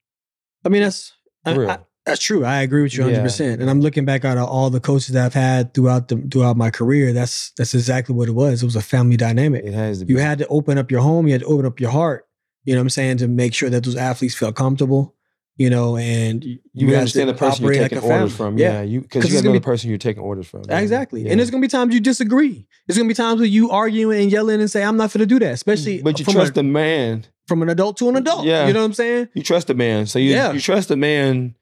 I 0.65 0.71
mean, 0.71 0.83
that's 0.85 1.13
I- 1.45 1.53
For 1.53 1.61
real. 1.61 1.71
I- 1.71 1.79
that's 2.07 2.21
true. 2.23 2.45
I 2.45 2.61
agree 2.63 2.83
with 2.83 2.93
you 2.95 3.01
Yeah. 3.01 3.07
100. 3.07 3.23
percent 3.23 3.61
And 3.61 3.71
I'm 3.71 3.81
looking 3.81 4.05
back 4.05 4.25
at 4.25 4.37
all 4.39 4.71
the 4.71 4.81
coaches 4.81 5.09
that 5.15 5.25
I've 5.25 5.35
had 5.35 5.73
throughout 5.75 6.09
the 6.09 6.17
throughout 6.31 6.57
my 6.57 6.71
career. 6.71 7.13
That's 7.13 7.51
that's 7.57 7.75
exactly 7.75 8.15
what 8.15 8.29
it 8.29 8.33
was. 8.33 8.63
It 8.63 8.67
was 8.67 8.77
a 8.77 8.83
family 8.83 9.17
dynamic. 9.17 9.65
It 9.65 9.75
has 9.75 10.01
to 10.01 10.05
be. 10.05 10.13
You 10.13 10.19
had 10.21 10.39
to 10.39 10.47
open 10.49 10.79
up 10.79 10.91
your 10.91 11.01
home. 11.01 11.27
You 11.27 11.33
had 11.33 11.41
to 11.43 11.47
open 11.47 11.67
up 11.67 11.81
your 11.81 11.91
heart. 11.91 12.27
You 12.65 12.75
know 12.75 12.81
what 12.81 12.85
I'm 12.85 12.91
saying 12.91 13.19
to 13.19 13.29
make 13.29 13.53
sure 13.55 13.69
that 13.71 13.85
those 13.85 13.97
athletes 13.97 14.35
felt 14.35 14.55
comfortable. 14.57 15.15
You 15.57 15.71
know, 15.71 15.97
and 15.97 16.43
you, 16.43 16.59
you 16.73 16.97
understand 16.97 17.29
to 17.29 17.33
the 17.33 17.39
person 17.39 17.63
you're 17.65 17.75
operate 17.75 17.93
like 17.93 18.03
orders 18.03 18.35
from. 18.37 18.59
Yeah, 18.59 18.73
Yeah, 18.73 18.83
you 18.83 19.01
'Cause 19.03 19.09
because 19.09 19.31
you 19.31 19.37
got 19.37 19.43
gonna 19.45 19.51
another 19.51 19.65
person 19.65 19.89
you're 19.89 19.99
taking 19.99 20.23
orders 20.25 20.49
from. 20.49 20.63
Yeah. 20.69 20.81
exactly. 20.81 21.23
Yeah. 21.23 21.31
And 21.31 21.39
there's 21.39 21.51
gonna 21.53 21.61
be 21.61 21.69
times 21.69 21.95
you 21.95 22.01
disagree. 22.01 22.67
There's 22.89 22.97
gonna 22.99 23.07
be 23.09 23.15
times 23.15 23.39
where 23.39 23.47
you 23.49 23.71
arguing 23.71 24.23
and 24.23 24.33
yelling 24.33 24.61
and 24.61 24.69
say, 24.69 24.83
"I'm 24.83 24.97
not 24.97 25.13
gonna 25.13 25.27
do 25.27 25.39
that." 25.39 25.53
Especially, 25.53 26.01
mm, 26.01 26.03
but 26.03 26.19
you 26.19 26.25
trust 26.25 26.51
a, 26.51 26.55
the 26.55 26.63
man. 26.65 27.27
from 27.47 27.63
an 27.63 27.69
adult 27.69 27.97
to 27.99 28.09
an 28.09 28.17
adult. 28.17 28.45
Yeah. 28.47 28.67
you 28.67 28.73
know 28.73 28.81
what 28.81 28.87
I'm 28.87 28.93
saying? 28.95 29.29
You 29.35 29.43
trust 29.45 29.69
the 29.69 29.75
man. 29.75 30.07
So 30.07 30.19
you 30.19 30.31
Yeah. 30.33 30.53
you 30.53 30.61
trust 30.61 30.89
the 30.89 30.97
man 30.97 31.55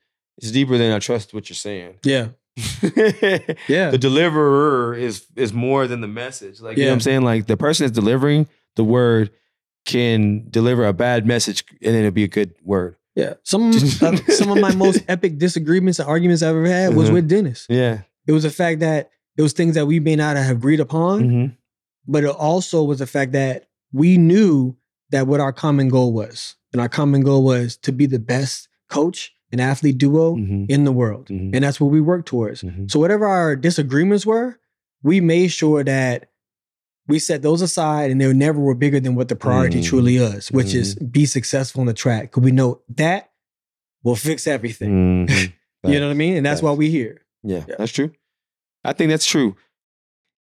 is 0.42 0.52
deeper 0.52 0.76
than 0.78 0.92
I 0.92 0.98
trust 0.98 1.32
what 1.34 1.48
you're 1.48 1.54
saying. 1.56 1.94
Yeah, 2.04 2.28
yeah. 3.68 3.90
the 3.90 3.98
deliverer 3.98 4.94
is 4.94 5.26
is 5.36 5.52
more 5.52 5.86
than 5.86 6.00
the 6.00 6.08
message. 6.08 6.60
Like 6.60 6.76
you 6.76 6.84
know 6.84 6.90
what 6.90 6.94
I'm 6.94 7.00
saying? 7.00 7.22
Like 7.22 7.46
the 7.46 7.56
person 7.56 7.86
that's 7.86 7.94
delivering 7.94 8.48
the 8.76 8.84
word 8.84 9.30
can 9.84 10.46
deliver 10.50 10.86
a 10.86 10.92
bad 10.92 11.26
message 11.26 11.64
and 11.82 11.94
then 11.94 12.00
it'll 12.04 12.10
be 12.12 12.24
a 12.24 12.28
good 12.28 12.54
word. 12.62 12.96
yeah. 13.16 13.34
Some 13.42 13.70
uh, 13.70 14.16
some 14.28 14.50
of 14.50 14.58
my 14.60 14.74
most 14.74 15.02
epic 15.08 15.38
disagreements 15.38 15.98
and 15.98 16.08
arguments 16.08 16.42
I've 16.42 16.50
ever 16.56 16.66
had 16.66 16.94
was 16.94 17.10
Mhm. 17.10 17.14
with 17.14 17.28
Dennis. 17.28 17.66
Yeah. 17.68 18.02
It 18.26 18.32
was 18.32 18.44
the 18.44 18.50
fact 18.50 18.80
that 18.80 19.10
it 19.36 19.42
was 19.42 19.52
things 19.52 19.74
that 19.74 19.86
we 19.86 19.98
may 19.98 20.14
not 20.16 20.36
have 20.36 20.56
agreed 20.56 20.78
upon, 20.80 21.22
Mhm. 21.24 21.56
but 22.06 22.22
it 22.24 22.30
also 22.30 22.84
was 22.84 23.00
the 23.00 23.06
fact 23.06 23.32
that 23.32 23.66
we 23.92 24.16
knew 24.18 24.76
that 25.10 25.26
what 25.26 25.40
our 25.40 25.52
common 25.52 25.88
goal 25.88 26.12
was. 26.12 26.54
And 26.72 26.80
our 26.80 26.88
common 26.88 27.22
goal 27.22 27.42
was 27.44 27.76
to 27.78 27.92
be 27.92 28.06
the 28.06 28.18
best 28.20 28.68
coach 28.88 29.32
and 29.52 29.60
athlete 29.60 29.98
duo 29.98 30.34
Mhm. 30.36 30.66
in 30.68 30.84
the 30.84 30.92
world. 30.92 31.28
Mhm. 31.28 31.54
And 31.54 31.62
that's 31.64 31.80
what 31.80 31.90
we 31.90 32.00
worked 32.00 32.26
towards. 32.26 32.62
Mhm. 32.62 32.90
So 32.90 32.98
whatever 32.98 33.26
our 33.26 33.54
disagreements 33.54 34.24
were, 34.26 34.58
we 35.02 35.20
made 35.20 35.48
sure 35.48 35.84
that 35.84 36.28
we 37.08 37.18
set 37.18 37.42
those 37.42 37.60
aside 37.62 38.10
and 38.10 38.20
they 38.20 38.32
never 38.32 38.58
were 38.60 38.74
bigger 38.74 39.00
than 39.00 39.14
what 39.14 39.28
the 39.28 39.36
priority 39.36 39.80
Mhm. 39.80 39.84
truly 39.86 40.16
is, 40.16 40.50
which 40.52 40.74
is 40.74 40.94
be 40.96 41.26
successful 41.26 41.80
on 41.80 41.86
the 41.86 41.92
track. 41.94 42.30
Because 42.30 42.42
we 42.44 42.52
know 42.52 42.80
that 42.96 43.30
will 44.02 44.16
fix 44.16 44.46
everything. 44.46 45.26
Mhm. 45.26 45.52
You 45.84 45.98
know 45.98 46.06
what 46.06 46.12
I 46.12 46.16
mean? 46.16 46.36
And 46.36 46.46
that's 46.46 46.62
why 46.62 46.70
Facts. 46.70 46.78
we 46.78 46.90
here. 46.90 47.22
Yeah, 47.42 47.64
Yeah. 47.68 47.74
that's 47.76 47.90
true. 47.90 48.12
I 48.84 48.92
think 48.92 49.10
that's 49.10 49.26
true. 49.26 49.56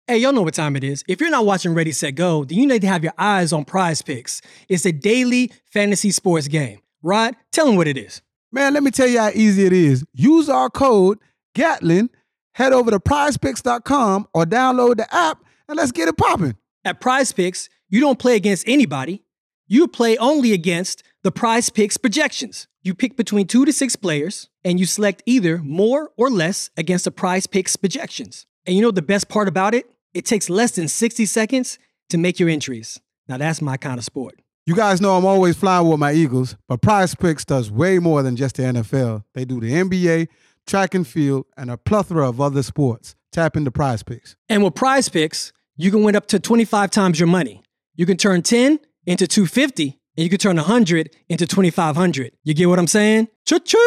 Hey, 0.06 0.18
y'all 0.18 0.32
know 0.32 0.42
what 0.42 0.54
time 0.54 0.76
it 0.76 0.84
is. 0.84 1.02
If 1.08 1.20
you're 1.20 1.30
not 1.30 1.44
watching 1.44 1.74
Ready, 1.74 1.90
Set, 1.90 2.14
Go, 2.14 2.44
then 2.44 2.58
you 2.58 2.66
need 2.66 2.80
to 2.82 2.86
have 2.86 3.02
your 3.02 3.12
eyes 3.18 3.52
on 3.52 3.64
Prize 3.64 4.02
Picks. 4.02 4.40
It's 4.68 4.86
a 4.86 4.92
daily 4.92 5.50
fantasy 5.72 6.12
sports 6.12 6.46
game. 6.46 6.78
Rod, 7.02 7.34
tell 7.50 7.66
them 7.66 7.74
what 7.74 7.88
it 7.88 7.96
is. 7.98 8.22
Man, 8.52 8.74
let 8.74 8.82
me 8.82 8.90
tell 8.90 9.08
you 9.08 9.18
how 9.18 9.30
easy 9.30 9.64
it 9.64 9.72
is. 9.72 10.04
Use 10.12 10.48
our 10.48 10.68
code 10.68 11.18
Gatlin, 11.54 12.10
head 12.54 12.72
over 12.72 12.90
to 12.90 13.00
prizepicks.com 13.00 14.28
or 14.34 14.44
download 14.44 14.96
the 14.96 15.14
app 15.14 15.42
and 15.68 15.76
let's 15.76 15.92
get 15.92 16.08
it 16.08 16.16
popping. 16.16 16.56
At 16.84 17.00
Prize 17.00 17.32
Picks, 17.32 17.68
you 17.88 18.00
don't 18.00 18.18
play 18.18 18.36
against 18.36 18.68
anybody. 18.68 19.24
You 19.66 19.88
play 19.88 20.16
only 20.18 20.52
against 20.52 21.02
the 21.22 21.32
Prize 21.32 21.70
Picks 21.70 21.96
projections. 21.96 22.66
You 22.82 22.94
pick 22.94 23.16
between 23.16 23.46
two 23.46 23.64
to 23.64 23.72
six 23.72 23.94
players, 23.94 24.48
and 24.64 24.80
you 24.80 24.86
select 24.86 25.22
either 25.24 25.58
more 25.58 26.10
or 26.16 26.28
less 26.30 26.68
against 26.76 27.04
the 27.04 27.12
Prize 27.12 27.46
Picks 27.46 27.76
projections. 27.76 28.44
And 28.66 28.74
you 28.76 28.82
know 28.82 28.90
the 28.90 29.02
best 29.02 29.28
part 29.28 29.46
about 29.48 29.72
it? 29.72 29.86
It 30.14 30.26
takes 30.26 30.50
less 30.50 30.72
than 30.72 30.88
60 30.88 31.24
seconds 31.26 31.78
to 32.10 32.18
make 32.18 32.40
your 32.40 32.48
entries. 32.48 33.00
Now 33.28 33.38
that's 33.38 33.62
my 33.62 33.76
kind 33.76 33.98
of 33.98 34.04
sport. 34.04 34.41
You 34.64 34.76
guys 34.76 35.00
know 35.00 35.16
I'm 35.16 35.26
always 35.26 35.56
flying 35.56 35.88
with 35.88 35.98
my 35.98 36.12
Eagles, 36.12 36.54
but 36.68 36.80
Prize 36.80 37.16
Picks 37.16 37.44
does 37.44 37.68
way 37.68 37.98
more 37.98 38.22
than 38.22 38.36
just 38.36 38.54
the 38.54 38.62
NFL. 38.62 39.24
They 39.34 39.44
do 39.44 39.58
the 39.58 39.72
NBA, 39.72 40.28
track 40.68 40.94
and 40.94 41.04
field, 41.04 41.46
and 41.56 41.68
a 41.68 41.76
plethora 41.76 42.28
of 42.28 42.40
other 42.40 42.62
sports. 42.62 43.16
Tap 43.32 43.56
into 43.56 43.72
Prize 43.72 44.04
Picks. 44.04 44.36
And 44.48 44.62
with 44.62 44.76
prize 44.76 45.08
picks, 45.08 45.52
you 45.76 45.90
can 45.90 46.04
win 46.04 46.14
up 46.14 46.26
to 46.28 46.38
25 46.38 46.92
times 46.92 47.18
your 47.18 47.26
money. 47.26 47.64
You 47.96 48.06
can 48.06 48.16
turn 48.16 48.42
10 48.42 48.78
into 49.04 49.26
250, 49.26 49.98
and 50.16 50.22
you 50.22 50.30
can 50.30 50.38
turn 50.38 50.54
100 50.54 51.10
into 51.28 51.44
2500. 51.44 52.32
You 52.44 52.54
get 52.54 52.66
what 52.66 52.78
I'm 52.78 52.86
saying? 52.86 53.28
Cha-ching! 53.44 53.80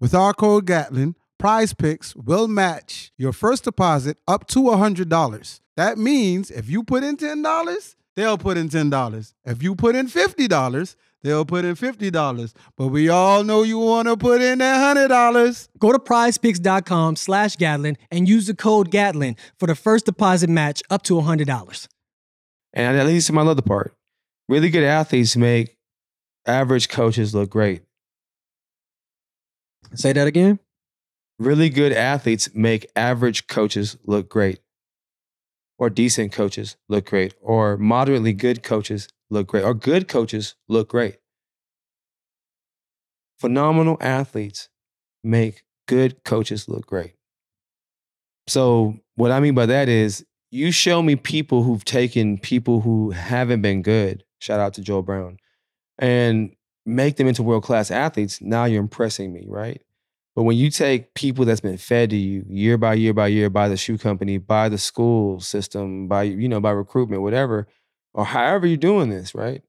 With 0.00 0.14
our 0.14 0.32
code 0.32 0.64
Gatlin, 0.64 1.14
Prize 1.38 1.74
Picks 1.74 2.16
will 2.16 2.48
match 2.48 3.12
your 3.18 3.34
first 3.34 3.64
deposit 3.64 4.16
up 4.26 4.46
to 4.48 4.60
$100. 4.60 5.60
That 5.76 5.98
means 5.98 6.50
if 6.50 6.70
you 6.70 6.84
put 6.84 7.04
in 7.04 7.18
$10, 7.18 7.94
they'll 8.18 8.36
put 8.36 8.58
in 8.58 8.68
$10. 8.68 9.34
If 9.44 9.62
you 9.62 9.76
put 9.76 9.94
in 9.94 10.08
$50, 10.08 10.96
they'll 11.22 11.44
put 11.44 11.64
in 11.64 11.76
$50. 11.76 12.52
But 12.76 12.88
we 12.88 13.08
all 13.08 13.44
know 13.44 13.62
you 13.62 13.78
want 13.78 14.08
to 14.08 14.16
put 14.16 14.42
in 14.42 14.58
that 14.58 14.96
$100. 14.96 15.68
Go 15.78 15.92
to 15.92 16.00
prizepicks.com 16.00 17.14
slash 17.14 17.56
Gatlin 17.56 17.96
and 18.10 18.28
use 18.28 18.48
the 18.48 18.54
code 18.54 18.90
Gatlin 18.90 19.36
for 19.58 19.66
the 19.66 19.76
first 19.76 20.04
deposit 20.04 20.50
match 20.50 20.82
up 20.90 21.02
to 21.04 21.14
$100. 21.14 21.88
And 22.72 22.98
that 22.98 23.06
leads 23.06 23.26
to 23.26 23.32
my 23.32 23.42
other 23.42 23.62
part. 23.62 23.94
Really 24.48 24.70
good 24.70 24.84
athletes 24.84 25.36
make 25.36 25.76
average 26.44 26.88
coaches 26.88 27.34
look 27.34 27.50
great. 27.50 27.82
Say 29.94 30.12
that 30.12 30.26
again. 30.26 30.58
Really 31.38 31.70
good 31.70 31.92
athletes 31.92 32.50
make 32.52 32.90
average 32.96 33.46
coaches 33.46 33.96
look 34.04 34.28
great. 34.28 34.58
Or 35.78 35.88
decent 35.88 36.32
coaches 36.32 36.76
look 36.88 37.06
great. 37.06 37.34
Or 37.40 37.76
moderately 37.76 38.32
good 38.32 38.62
coaches 38.62 39.08
look 39.30 39.46
great. 39.48 39.64
Or 39.64 39.74
good 39.74 40.08
coaches 40.08 40.56
look 40.68 40.88
great. 40.88 41.18
Phenomenal 43.38 43.96
athletes 44.00 44.68
make 45.22 45.62
good 45.86 46.24
coaches 46.24 46.68
look 46.68 46.86
great. 46.86 47.14
So, 48.48 48.98
what 49.14 49.30
I 49.30 49.40
mean 49.40 49.54
by 49.54 49.66
that 49.66 49.88
is 49.88 50.24
you 50.50 50.72
show 50.72 51.02
me 51.02 51.16
people 51.16 51.62
who've 51.62 51.84
taken 51.84 52.38
people 52.38 52.80
who 52.80 53.10
haven't 53.10 53.62
been 53.62 53.82
good, 53.82 54.24
shout 54.40 54.60
out 54.60 54.74
to 54.74 54.80
Joel 54.80 55.02
Brown, 55.02 55.36
and 55.98 56.54
make 56.86 57.16
them 57.16 57.26
into 57.26 57.42
world 57.42 57.64
class 57.64 57.90
athletes. 57.90 58.40
Now 58.40 58.64
you're 58.64 58.80
impressing 58.80 59.32
me, 59.32 59.44
right? 59.46 59.82
But 60.38 60.44
when 60.44 60.56
you 60.56 60.70
take 60.70 61.14
people 61.14 61.44
that's 61.44 61.60
been 61.60 61.78
fed 61.78 62.10
to 62.10 62.16
you 62.16 62.44
year 62.48 62.78
by 62.78 62.94
year 62.94 63.12
by 63.12 63.26
year 63.26 63.50
by 63.50 63.68
the 63.68 63.76
shoe 63.76 63.98
company, 63.98 64.38
by 64.38 64.68
the 64.68 64.78
school 64.78 65.40
system, 65.40 66.06
by 66.06 66.22
you 66.22 66.48
know, 66.48 66.60
by 66.60 66.70
recruitment, 66.70 67.22
whatever, 67.22 67.66
or 68.14 68.24
however 68.24 68.64
you're 68.64 68.76
doing 68.76 69.10
this, 69.10 69.34
right? 69.34 69.62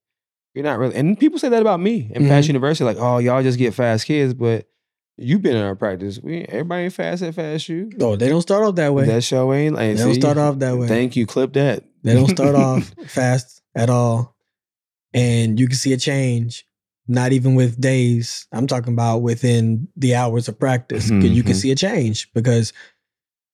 You're 0.53 0.63
not 0.63 0.77
really. 0.77 0.93
And 0.93 1.19
people 1.19 1.39
say 1.39 1.49
that 1.49 1.63
about 1.63 1.79
me 1.79 2.11
in. 2.13 2.27
Fast 2.27 2.43
mm-hmm. 2.43 2.51
University, 2.51 2.83
like, 2.83 2.97
oh, 2.99 3.17
y'all 3.17 3.41
just 3.41 3.57
get 3.57 3.73
fast 3.73 4.05
kids, 4.05 4.35
but 4.35 4.69
you've 5.17 5.41
been 5.41 5.55
in 5.55 5.63
our 5.63 5.73
practice. 5.73 6.19
We 6.21 6.43
everybody 6.43 6.83
ain't 6.83 6.93
fast 6.93 7.23
at 7.23 7.33
Fast 7.33 7.67
U. 7.69 7.89
No, 7.95 8.15
they 8.15 8.29
don't 8.29 8.43
start 8.43 8.63
off 8.63 8.75
that 8.75 8.93
way. 8.93 9.05
That 9.05 9.23
show 9.23 9.51
ain't 9.51 9.73
like 9.73 9.95
they 9.95 10.03
don't 10.03 10.13
see? 10.13 10.21
start 10.21 10.37
off 10.37 10.59
that 10.59 10.77
way. 10.77 10.87
Thank 10.87 11.15
you. 11.15 11.25
Clip 11.25 11.51
that. 11.53 11.83
They 12.03 12.13
don't 12.13 12.29
start 12.29 12.53
off 12.55 12.93
fast 13.07 13.63
at 13.73 13.89
all. 13.89 14.35
And 15.15 15.59
you 15.59 15.65
can 15.65 15.77
see 15.77 15.93
a 15.93 15.97
change, 15.97 16.67
not 17.09 17.33
even 17.33 17.55
with 17.55 17.81
days. 17.81 18.47
I'm 18.51 18.67
talking 18.67 18.93
about 18.93 19.17
within 19.23 19.87
the 19.97 20.15
hours 20.15 20.47
of 20.47 20.59
practice. 20.59 21.09
'Cause 21.09 21.23
You 21.25 21.43
can 21.43 21.53
Mhm. 21.53 21.61
see 21.61 21.71
a 21.71 21.75
change 21.75 22.31
because 22.33 22.71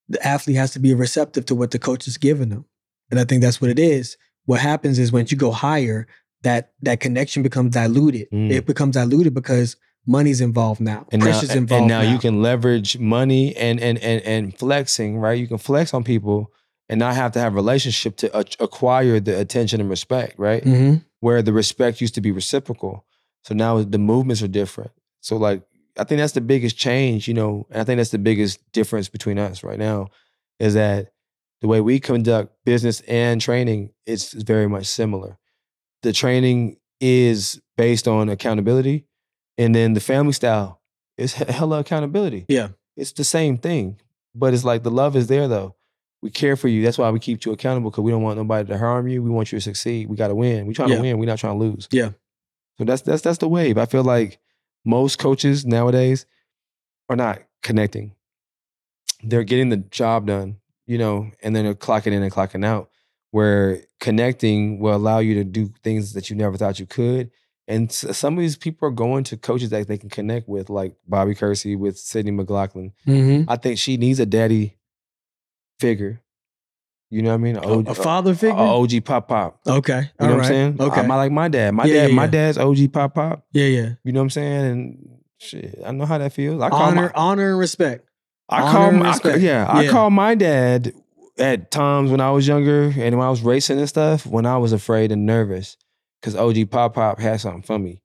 the 0.10 0.24
athlete 0.28 0.58
has 0.58 0.72
to 0.72 0.80
be 0.80 0.94
receptive 0.94 1.46
to 1.46 1.56
what 1.56 1.72
the 1.72 1.80
coach 1.80 2.08
is 2.08 2.18
giving 2.18 2.50
them. 2.50 2.66
And 3.10 3.20
I 3.20 3.24
think 3.24 3.42
that's 3.42 3.60
what 3.62 3.72
it 3.72 3.80
is. 3.80 4.18
What 4.46 4.60
happens 4.60 5.00
is 5.00 5.12
when 5.12 5.26
you 5.30 5.38
go 5.38 5.52
higher, 5.52 6.06
that 6.44 6.74
that 6.84 7.00
connection 7.00 7.42
becomes 7.42 7.74
diluted. 7.74 8.28
Mm. 8.32 8.52
It 8.52 8.66
becomes 8.68 8.94
diluted 8.96 9.34
because 9.34 9.78
money's 10.06 10.42
involved 10.42 10.80
now. 10.82 11.08
and 11.12 11.20
now, 11.22 11.26
pressure's 11.32 11.50
and- 11.50 11.60
involved 11.60 11.82
and 11.84 11.88
now, 11.88 12.02
now. 12.04 12.12
you 12.12 12.20
can 12.20 12.42
leverage 12.44 13.00
money 13.00 13.56
and 13.56 13.80
and 13.80 13.98
and 14.00 14.22
and 14.24 14.56
flexing, 14.58 15.18
right? 15.18 15.40
You 15.40 15.48
can 15.48 15.58
flex 15.58 15.94
on 15.94 16.04
people 16.04 16.52
and 16.90 17.00
not 17.00 17.16
have 17.16 17.32
to 17.32 17.40
have 17.40 17.54
a 17.54 17.56
relationship 17.56 18.16
to 18.18 18.38
acquire 18.60 19.20
the 19.20 19.40
attention 19.40 19.82
and 19.82 19.90
respect, 19.90 20.38
right? 20.38 20.64
Mhm. 20.64 21.04
Where 21.22 21.42
the 21.42 21.54
respect 21.54 22.00
used 22.02 22.14
to 22.16 22.22
be 22.22 22.32
reciprocal, 22.32 23.06
so 23.46 23.54
now 23.54 23.82
the 23.84 23.98
movements 24.00 24.42
are 24.42 24.48
different. 24.48 24.92
So 25.22 25.38
like, 25.38 25.62
I 25.98 26.04
think 26.04 26.20
that's 26.20 26.34
the 26.34 26.42
biggest 26.42 26.78
change, 26.78 27.28
you 27.28 27.34
know, 27.34 27.68
and 27.70 27.80
I 27.80 27.84
think 27.86 27.98
that's 27.98 28.10
the 28.10 28.18
biggest 28.18 28.60
difference 28.74 29.08
between 29.08 29.40
us 29.40 29.64
right 29.64 29.80
now, 29.80 30.08
is 30.60 30.74
that 30.74 31.14
the 31.62 31.68
way 31.68 31.80
we 31.80 32.00
conduct 32.00 32.54
business 32.66 33.00
and 33.02 33.40
training 33.40 33.92
is 34.06 34.34
very 34.34 34.68
much 34.68 34.88
similar. 34.88 35.38
The 36.02 36.12
training 36.12 36.78
is 37.00 37.62
based 37.78 38.08
on 38.08 38.30
accountability, 38.30 39.06
and 39.58 39.74
then 39.74 39.94
the 39.94 40.00
family 40.02 40.34
style 40.34 40.82
is 41.18 41.34
hella 41.34 41.80
accountability. 41.80 42.46
Yeah. 42.50 42.70
It's 42.98 43.14
the 43.14 43.24
same 43.24 43.58
thing, 43.58 44.00
but 44.34 44.54
it's 44.54 44.64
like 44.66 44.84
the 44.84 44.92
love 44.92 45.16
is 45.16 45.28
there 45.28 45.48
though. 45.48 45.76
We 46.22 46.30
care 46.32 46.56
for 46.56 46.68
you. 46.68 46.82
That's 46.84 46.98
why 46.98 47.10
we 47.12 47.20
keep 47.20 47.46
you 47.46 47.52
accountable 47.52 47.92
because 47.92 48.04
we 48.04 48.12
don't 48.12 48.24
want 48.24 48.38
nobody 48.38 48.68
to 48.70 48.78
harm 48.78 49.08
you. 49.08 49.22
We 49.22 49.30
want 49.30 49.52
you 49.52 49.58
to 49.60 49.62
succeed. 49.62 50.10
We 50.10 50.16
got 50.16 50.30
to 50.30 50.36
win. 50.36 50.66
We 50.66 50.74
trying 50.74 50.90
Yeah. 50.90 50.96
to 50.96 51.02
win. 51.02 51.18
We're 51.20 51.26
not 51.26 51.38
trying 51.40 51.60
to 51.60 51.66
lose. 51.66 51.88
Yeah. 51.92 52.12
So 52.78 52.84
that's 52.86 53.02
that's 53.02 53.22
that's 53.22 53.38
the 53.38 53.48
wave. 53.48 53.78
I 53.78 53.86
feel 53.86 54.04
like 54.04 54.40
most 54.84 55.18
coaches 55.20 55.66
nowadays 55.66 56.26
are 57.10 57.16
not 57.16 57.42
connecting. 57.64 58.14
They're 59.24 59.44
getting 59.44 59.70
the 59.70 59.78
job 59.78 60.28
done, 60.28 60.58
you 60.86 60.98
know, 60.98 61.32
and 61.42 61.56
then 61.56 61.66
they're 61.66 61.74
clocking 61.74 62.14
in 62.14 62.22
and 62.22 62.32
clocking 62.32 62.66
out. 62.66 62.90
Where 63.32 63.82
connecting 64.00 64.80
will 64.80 64.96
allow 64.96 65.20
you 65.20 65.34
to 65.36 65.44
do 65.44 65.74
things 65.84 66.14
that 66.14 66.30
you 66.30 66.36
never 66.36 66.56
thought 66.58 66.80
you 66.80 66.86
could. 66.86 67.32
And 67.68 67.92
some 67.92 68.36
of 68.36 68.40
these 68.40 68.56
people 68.56 68.88
are 68.88 68.92
going 68.92 69.24
to 69.26 69.38
coaches 69.38 69.72
that 69.72 69.88
they 69.88 69.98
can 69.98 70.10
connect 70.10 70.48
with, 70.48 70.70
like 70.70 70.96
Bobby 71.08 71.34
Kersee 71.34 71.76
with 71.78 71.98
Sydney 71.98 72.32
McLaughlin. 72.32 72.94
Mhm. 73.08 73.46
I 73.48 73.56
think 73.58 73.78
she 73.80 73.98
needs 73.98 74.20
a 74.20 74.26
daddy 74.26 74.78
figure. 75.80 76.22
You 77.16 77.22
know 77.22 77.30
what 77.30 77.36
I 77.36 77.38
mean? 77.38 77.56
A, 77.56 77.92
a 77.92 77.96
father 77.96 78.32
a 78.32 78.36
figure. 78.36 78.58
OG 78.60 79.06
pop 79.06 79.28
pop. 79.30 79.60
okay. 79.66 80.00
You 80.02 80.08
All 80.20 80.28
know 80.28 80.36
what 80.36 80.44
I'm 80.46 80.48
saying? 80.50 80.78
Okay. 80.82 81.00
I'm 81.02 81.08
like 81.08 81.32
my 81.32 81.48
dad. 81.48 81.72
My 81.74 81.86
Yeah, 81.86 81.94
dad. 82.02 82.10
yeah, 82.10 82.16
My 82.16 82.24
yeah. 82.26 82.30
dad's 82.32 82.58
OG 82.58 82.92
pop 82.92 83.14
pop. 83.16 83.46
yeah, 83.54 83.66
yeah. 83.66 83.90
You 84.04 84.12
know 84.12 84.20
what 84.20 84.24
I'm 84.26 84.30
saying? 84.32 84.66
And 84.66 85.10
shit, 85.40 85.80
I 85.86 85.92
know 85.92 86.06
how 86.06 86.18
that 86.18 86.34
feels. 86.34 86.62
I 86.62 86.70
call 86.70 86.82
Honor, 86.82 87.02
my, 87.04 87.12
honor, 87.16 87.50
and 87.52 87.60
respect. 87.60 88.08
I 88.50 88.62
honor 88.62 88.72
call 88.72 88.88
and 88.90 89.00
my, 89.00 89.06
I, 89.06 89.10
respect. 89.12 89.40
yeah, 89.40 89.66
I 89.70 89.88
call 89.88 90.10
my 90.10 90.36
dad 90.36 90.94
at 91.38 91.72
times 91.72 92.12
when 92.12 92.20
I 92.22 92.32
was 92.32 92.48
younger 92.48 92.94
and 92.98 93.18
when 93.18 93.26
I 93.26 93.30
was 93.30 93.42
racing 93.42 93.80
and 93.80 93.90
stuff 93.90 94.26
when 94.26 94.46
I 94.46 94.58
was 94.58 94.72
afraid 94.74 95.12
and 95.12 95.26
nervous 95.26 95.78
because 96.22 96.36
OG 96.36 96.70
Pop 96.70 96.94
Pop 96.96 97.20
had 97.20 97.40
something 97.42 97.62
for 97.64 97.80
me, 97.80 98.02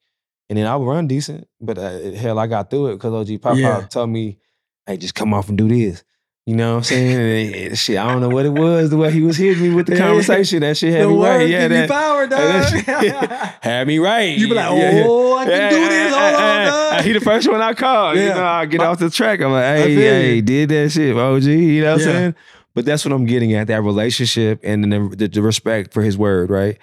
and 0.49 0.57
then 0.59 0.67
I 0.67 0.77
would 0.77 0.87
run 0.87 1.07
decent, 1.09 1.47
but 1.61 1.79
uh, 1.79 2.13
hell, 2.13 2.39
I 2.39 2.47
got 2.47 2.71
through 2.71 2.89
it 2.89 2.93
because 2.95 3.13
OG 3.29 3.41
Pop. 3.43 3.59
Pop 3.59 3.91
told 3.91 4.11
me, 4.11 4.39
"Hey, 4.87 4.97
just 4.99 5.15
come 5.15 5.35
off 5.35 5.49
and 5.49 5.59
do 5.59 5.67
this." 5.69 6.05
You 6.47 6.57
know 6.57 6.71
what 6.73 6.77
I'm 6.79 6.85
saying? 6.85 7.75
Shit, 7.75 7.99
I 7.99 8.11
don't 8.11 8.21
know 8.21 8.29
what 8.31 8.45
it 8.47 8.53
was. 8.53 8.91
The 8.91 8.97
way 8.97 9.13
he 9.13 9.21
was 9.21 9.37
hitting 9.37 9.63
me 9.63 9.75
with 9.75 9.87
the 9.87 9.97
conversation, 9.99 10.61
that 10.61 10.77
shit 10.77 10.93
had 10.93 11.05
the 11.05 11.09
me 11.11 11.23
right. 11.23 11.49
Yeah, 11.49 11.69
that, 11.69 11.89
power, 11.91 12.27
that 12.29 13.01
dog. 13.01 13.39
had 13.63 13.87
me 13.87 13.99
right. 13.99 14.37
you 14.37 14.49
be 14.49 14.55
like, 14.55 14.71
oh, 14.71 14.77
Yeah, 14.77 14.91
yeah. 14.93 15.05
Oh, 15.07 15.37
I 15.39 15.45
can 15.45 15.71
do 15.71 15.89
this. 15.89 16.13
Hold 16.15 16.35
on, 16.35 16.67
dog. 16.97 17.05
He 17.05 17.13
the 17.13 17.21
first 17.21 17.49
one 17.49 17.61
I 17.61 17.75
call. 17.75 18.17
You 18.17 18.29
know, 18.31 18.45
I 18.45 18.67
get 18.67 18.79
My- 18.79 18.87
off 18.87 18.99
the 18.99 19.11
track. 19.11 19.41
I'm 19.41 19.53
like, 19.53 19.65
hey, 19.65 19.95
hey, 19.95 20.35
you. 20.37 20.43
did 20.43 20.69
that 20.71 20.91
shit, 20.91 21.17
OG. 21.17 21.43
You 21.45 21.83
know 21.83 21.93
what 21.93 22.01
Yeah. 22.01 22.07
I'm 22.07 22.13
saying? 22.13 22.35
But 22.75 22.85
that's 22.85 23.05
what 23.05 23.13
I'm 23.13 23.27
getting 23.27 23.53
at 23.55 23.67
that 23.67 23.83
relationship 23.83 24.61
and 24.65 24.91
the, 24.93 25.17
the, 25.17 25.29
the 25.29 25.43
respect 25.43 25.93
for 25.93 26.03
his 26.03 26.17
word, 26.17 26.51
right? 26.51 26.79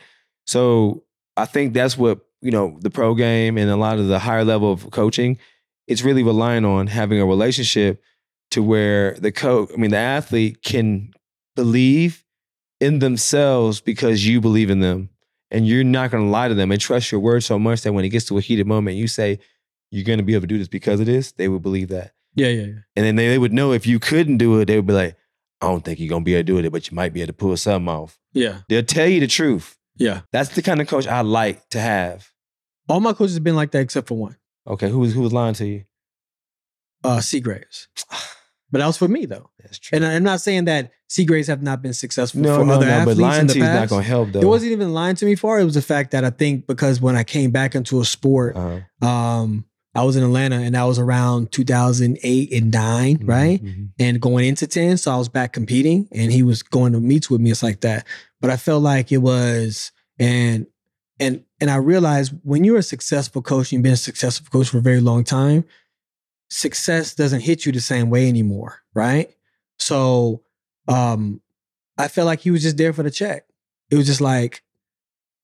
So 0.45 1.03
I 1.35 1.45
think 1.45 1.73
that's 1.73 1.97
what, 1.97 2.19
you 2.41 2.51
know, 2.51 2.77
the 2.81 2.89
pro 2.89 3.15
game 3.15 3.57
and 3.57 3.69
a 3.69 3.75
lot 3.75 3.97
of 3.97 4.07
the 4.07 4.19
higher 4.19 4.43
level 4.45 4.71
of 4.71 4.89
coaching, 4.91 5.37
it's 5.87 6.03
really 6.03 6.23
relying 6.23 6.63
on 6.65 6.87
having 6.87 7.19
a 7.19 7.25
relationship 7.25 8.01
to 8.51 8.63
where 8.63 9.13
the 9.13 9.31
coach, 9.31 9.69
I 9.73 9.77
mean, 9.77 9.91
the 9.91 9.97
athlete 9.97 10.63
can 10.63 11.13
believe 11.55 12.23
in 12.79 12.99
themselves 12.99 13.81
because 13.81 14.25
you 14.25 14.39
believe 14.41 14.69
in 14.69 14.79
them 14.79 15.09
and 15.51 15.67
you're 15.67 15.83
not 15.83 16.11
going 16.11 16.23
to 16.25 16.29
lie 16.29 16.47
to 16.47 16.53
them 16.53 16.71
and 16.71 16.79
trust 16.79 17.11
your 17.11 17.19
word 17.21 17.43
so 17.43 17.57
much 17.57 17.81
that 17.81 17.93
when 17.93 18.05
it 18.05 18.09
gets 18.09 18.25
to 18.25 18.37
a 18.37 18.41
heated 18.41 18.67
moment, 18.67 18.97
you 18.97 19.07
say, 19.07 19.39
you're 19.91 20.03
going 20.05 20.19
to 20.19 20.23
be 20.23 20.33
able 20.33 20.41
to 20.41 20.47
do 20.47 20.57
this 20.57 20.67
because 20.67 20.99
of 20.99 21.05
this, 21.05 21.31
they 21.31 21.47
would 21.47 21.61
believe 21.61 21.87
that. 21.89 22.13
Yeah, 22.35 22.49
yeah, 22.49 22.61
yeah. 22.65 22.73
And 22.95 23.05
then 23.05 23.15
they, 23.15 23.29
they 23.29 23.37
would 23.37 23.53
know 23.53 23.71
if 23.71 23.87
you 23.87 23.99
couldn't 23.99 24.37
do 24.37 24.59
it, 24.59 24.65
they 24.65 24.75
would 24.75 24.85
be 24.85 24.93
like, 24.93 25.15
I 25.61 25.67
don't 25.67 25.83
think 25.83 25.99
you're 25.99 26.09
going 26.09 26.21
to 26.23 26.25
be 26.25 26.35
able 26.35 26.41
to 26.41 26.61
do 26.61 26.67
it, 26.67 26.69
but 26.71 26.89
you 26.91 26.95
might 26.95 27.13
be 27.13 27.21
able 27.21 27.27
to 27.27 27.33
pull 27.33 27.57
something 27.57 27.89
off. 27.89 28.19
Yeah, 28.33 28.59
They'll 28.69 28.83
tell 28.83 29.07
you 29.07 29.19
the 29.19 29.27
truth. 29.27 29.75
yeah. 29.95 30.21
That's 30.31 30.49
the 30.49 30.61
kind 30.61 30.79
of 30.81 30.87
coach 30.87 31.07
I 31.07 31.21
like 31.21 31.67
to 31.69 31.79
have. 31.79 32.29
All 32.87 32.99
my 32.99 33.13
coaches 33.13 33.33
have 33.33 33.43
been 33.43 33.55
like 33.55 33.71
that 33.71 33.79
except 33.81 34.07
for 34.07 34.17
one, 34.17 34.37
Okay, 34.67 34.89
who 34.89 34.99
was, 34.99 35.13
who 35.13 35.21
was 35.21 35.33
lying 35.33 35.55
to 35.55 35.65
you? 35.65 35.83
uh, 37.03 37.21
Seagraves. 37.21 37.87
But 38.71 38.79
that 38.79 38.87
was 38.87 38.97
for 38.97 39.07
me 39.07 39.25
though, 39.25 39.49
That's 39.61 39.79
true. 39.79 39.95
and 39.95 40.05
I'm 40.05 40.23
not 40.23 40.41
saying 40.41 40.65
that 40.65 40.91
Seagraves 41.07 41.47
have 41.47 41.61
not 41.61 41.81
been 41.81 41.93
successful 41.93 42.41
no, 42.41 42.57
for 42.57 42.65
no, 42.65 42.73
other 42.73 42.85
no, 42.85 42.91
athletes 42.91 43.17
but 43.19 43.23
lying 43.23 43.41
in 43.41 43.47
the 43.47 43.53
to 43.53 43.59
you 43.59 43.65
is 43.65 43.71
not 43.73 43.89
to 43.97 44.01
help 44.03 44.31
though. 44.33 44.41
it 44.41 44.45
wasn't 44.45 44.71
even 44.73 44.93
lying 44.93 45.15
to 45.15 45.25
me 45.25 45.35
for. 45.35 45.57
It 45.59 45.63
was 45.63 45.75
the 45.75 45.81
fact 45.81 46.11
that 46.11 46.25
I 46.25 46.29
think 46.31 46.67
because 46.67 46.99
when 46.99 47.15
I 47.15 47.23
came 47.23 47.51
back 47.51 47.75
into 47.75 48.01
a 48.01 48.05
sport, 48.05 48.57
Uh-huh. 48.57 49.07
um, 49.07 49.65
I 49.95 50.03
was 50.03 50.15
in 50.15 50.23
Atlanta 50.23 50.57
and 50.57 50.75
that 50.75 50.83
was 50.83 50.99
around 50.99 51.51
2008 51.53 52.51
and 52.53 52.71
9 52.71 53.19
right? 53.23 53.63
Mhm. 53.63 53.89
and 53.99 54.21
going 54.21 54.45
into 54.45 54.67
10 54.67 54.97
so 54.97 55.11
i 55.11 55.17
was 55.17 55.27
back 55.29 55.53
competing 55.53 56.07
and 56.11 56.31
he 56.31 56.43
was 56.43 56.61
going 56.61 56.93
to 56.93 56.99
meets 56.99 57.29
with 57.31 57.41
me 57.41 57.49
it's 57.49 57.63
like 57.63 57.81
that 57.81 58.05
but 58.39 58.51
i 58.51 58.57
felt 58.57 58.83
like 58.83 59.11
it 59.11 59.17
was 59.17 59.91
and 60.19 60.67
and 61.19 61.43
and 61.59 61.71
i 61.71 61.75
realized 61.77 62.31
when 62.43 62.63
you're 62.63 62.77
a 62.77 62.83
successful 62.83 63.41
coach 63.41 63.71
and 63.71 63.77
you've 63.77 63.83
been 63.83 63.93
a 63.93 63.97
successful 63.97 64.45
coach 64.51 64.69
for 64.69 64.77
a 64.77 64.81
very 64.81 65.01
long 65.01 65.23
time 65.23 65.63
success 66.49 67.15
doesn't 67.15 67.41
hit 67.41 67.65
you 67.65 67.71
the 67.71 67.81
same 67.81 68.09
way 68.09 68.27
anymore 68.27 68.81
right? 68.97 69.29
So 69.79 70.41
um 70.87 71.41
i 71.97 72.07
felt 72.07 72.25
like 72.25 72.41
he 72.41 72.51
was 72.51 72.63
just 72.63 72.77
there 72.77 72.93
for 72.93 73.03
the 73.03 73.11
check. 73.11 73.45
It 73.89 73.95
was 73.95 74.07
just 74.07 74.21
like 74.21 74.63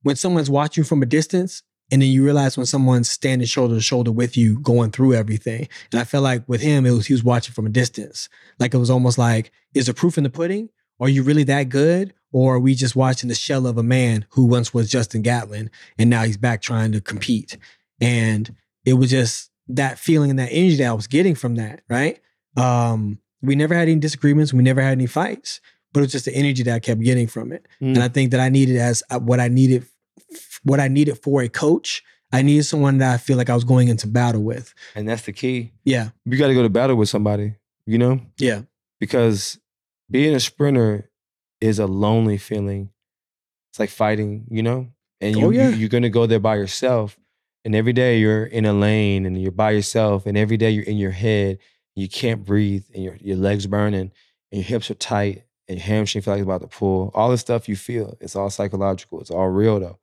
when 0.01 0.15
someone's 0.15 0.49
watching 0.49 0.83
from 0.83 1.01
a 1.01 1.05
distance 1.05 1.63
and 1.91 2.01
then 2.01 2.09
you 2.09 2.23
realize 2.23 2.57
when 2.57 2.65
someone's 2.65 3.09
standing 3.09 3.47
shoulder 3.47 3.75
to 3.75 3.81
shoulder 3.81 4.11
with 4.11 4.35
you 4.35 4.59
going 4.59 4.91
through 4.91 5.13
everything. 5.13 5.67
And 5.91 6.01
i 6.01 6.03
felt 6.03 6.23
like 6.23 6.47
with 6.47 6.61
him 6.61 6.85
it 6.85 6.91
was 6.91 7.07
he 7.07 7.13
was 7.13 7.23
watching 7.23 7.53
from 7.53 7.65
a 7.65 7.69
distance. 7.69 8.29
Like 8.59 8.73
it 8.73 8.79
was 8.79 8.89
almost 8.89 9.17
like 9.17 9.51
is 9.73 9.85
the 9.85 9.93
proof 9.93 10.17
in 10.17 10.23
the 10.23 10.29
pudding? 10.29 10.69
Are 10.99 11.09
you 11.09 11.23
really 11.23 11.43
that 11.45 11.69
good? 11.69 12.13
Or 12.31 12.55
are 12.55 12.59
we 12.59 12.73
just 12.73 12.95
watching 12.95 13.29
the 13.29 13.35
shell 13.35 13.67
of 13.67 13.77
a 13.77 13.83
man 13.83 14.25
who 14.31 14.45
once 14.45 14.73
was 14.73 14.89
Justin 14.89 15.21
Gatlin 15.21 15.69
and 15.99 16.09
now 16.09 16.23
he's 16.23 16.37
back 16.37 16.61
trying 16.61 16.91
to 16.93 17.01
compete? 17.01 17.57
And 18.01 18.55
it 18.85 18.93
was 18.93 19.11
just 19.11 19.51
that 19.67 19.97
feeling 19.99 20.29
and 20.29 20.39
that 20.39 20.49
energy 20.51 20.77
that 20.77 20.87
I 20.89 20.93
was 20.93 21.07
getting 21.07 21.35
from 21.35 21.55
that, 21.55 21.81
right? 21.89 22.19
Um, 22.57 23.19
we 23.41 23.55
never 23.55 23.73
had 23.75 23.87
any 23.89 23.99
disagreements, 23.99 24.53
we 24.53 24.63
never 24.63 24.81
had 24.81 24.91
any 24.93 25.07
fights, 25.07 25.61
but 25.93 25.99
it 25.99 26.03
was 26.03 26.11
just 26.11 26.25
the 26.25 26.33
energy 26.35 26.63
that 26.63 26.73
I 26.75 26.79
kept 26.79 27.01
getting 27.01 27.27
from 27.27 27.51
it. 27.51 27.65
Mm. 27.81 27.95
And 27.95 27.99
I 28.03 28.07
think 28.07 28.31
that 28.31 28.39
I 28.39 28.49
needed 28.49 28.77
as 28.77 29.03
uh, 29.09 29.19
what 29.19 29.39
I 29.39 29.47
needed, 29.47 29.85
what 30.63 30.79
I 30.79 30.87
needed 30.87 31.15
for 31.21 31.41
a 31.41 31.49
coach. 31.49 32.03
I 32.31 32.41
needed 32.41 32.63
someone 32.63 32.97
that 32.97 33.13
I 33.13 33.17
feel 33.17 33.37
like 33.37 33.49
I 33.49 33.55
was 33.55 33.63
going 33.63 33.89
into 33.89 34.07
battle 34.07 34.41
with. 34.41 34.73
And 34.95 35.07
that's 35.07 35.21
the 35.23 35.33
key. 35.33 35.71
Yeah, 35.83 36.09
You 36.25 36.37
got 36.37 36.47
to 36.47 36.55
go 36.55 36.63
to 36.63 36.69
battle 36.69 36.95
with 36.95 37.09
somebody, 37.09 37.55
you 37.85 37.97
know? 37.99 38.21
yeah, 38.37 38.63
Because 38.99 39.59
being 40.09 40.33
a 40.33 40.39
sprinter 40.39 41.11
is 41.61 41.77
a 41.79 41.85
lonely 41.85 42.37
feeling. 42.37 42.89
It's 43.71 43.79
like 43.79 43.89
fighting, 43.91 44.45
you 44.49 44.63
know? 44.63 44.87
And 45.21 45.35
you, 45.37 45.45
Oh, 45.45 45.49
yeah. 45.51 45.69
you 45.69 45.75
you're 45.75 45.89
gonna 45.89 46.09
go 46.09 46.25
there 46.25 46.39
by 46.39 46.55
yourself. 46.55 47.17
And 47.65 47.75
every 47.75 47.93
day 47.93 48.19
you're 48.19 48.45
in 48.45 48.65
a 48.65 48.73
lane 48.73 49.25
and 49.25 49.41
you're 49.41 49.51
by 49.51 49.71
yourself. 49.71 50.25
And 50.25 50.37
every 50.37 50.57
day 50.57 50.69
you're 50.71 50.83
in 50.83 50.97
your 50.97 51.11
head. 51.11 51.59
You 51.95 52.09
can't 52.09 52.43
breathe 52.43 52.85
and 52.93 53.03
your 53.03 53.17
your 53.21 53.37
legs 53.37 53.67
burning 53.67 54.11
and 54.51 54.61
your 54.61 54.63
hips 54.63 54.89
are 54.89 54.95
tight 54.95 55.43
and 55.67 55.77
your 55.77 55.85
hamstring 55.85 56.23
feel 56.23 56.33
like 56.33 56.39
it's 56.41 56.45
about 56.47 56.61
to 56.61 56.67
pull. 56.67 57.11
All 57.13 57.29
the 57.29 57.37
stuff 57.37 57.69
you 57.69 57.75
feel, 57.75 58.17
it's 58.19 58.35
all 58.35 58.49
psychological. 58.49 59.21
It's 59.21 59.29
all 59.31 59.47
real 59.49 59.79
though. 59.79 59.99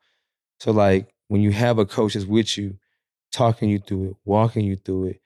So 0.60 0.72
like 0.72 1.14
when 1.28 1.40
you 1.42 1.52
have 1.52 1.78
a 1.78 1.86
coach 1.86 2.14
that's 2.14 2.26
with 2.26 2.56
you, 2.58 2.78
talking 3.32 3.68
you 3.70 3.78
through 3.80 4.10
it, 4.10 4.16
walking 4.24 4.64
you 4.64 4.76
through 4.76 5.06
it, 5.06 5.20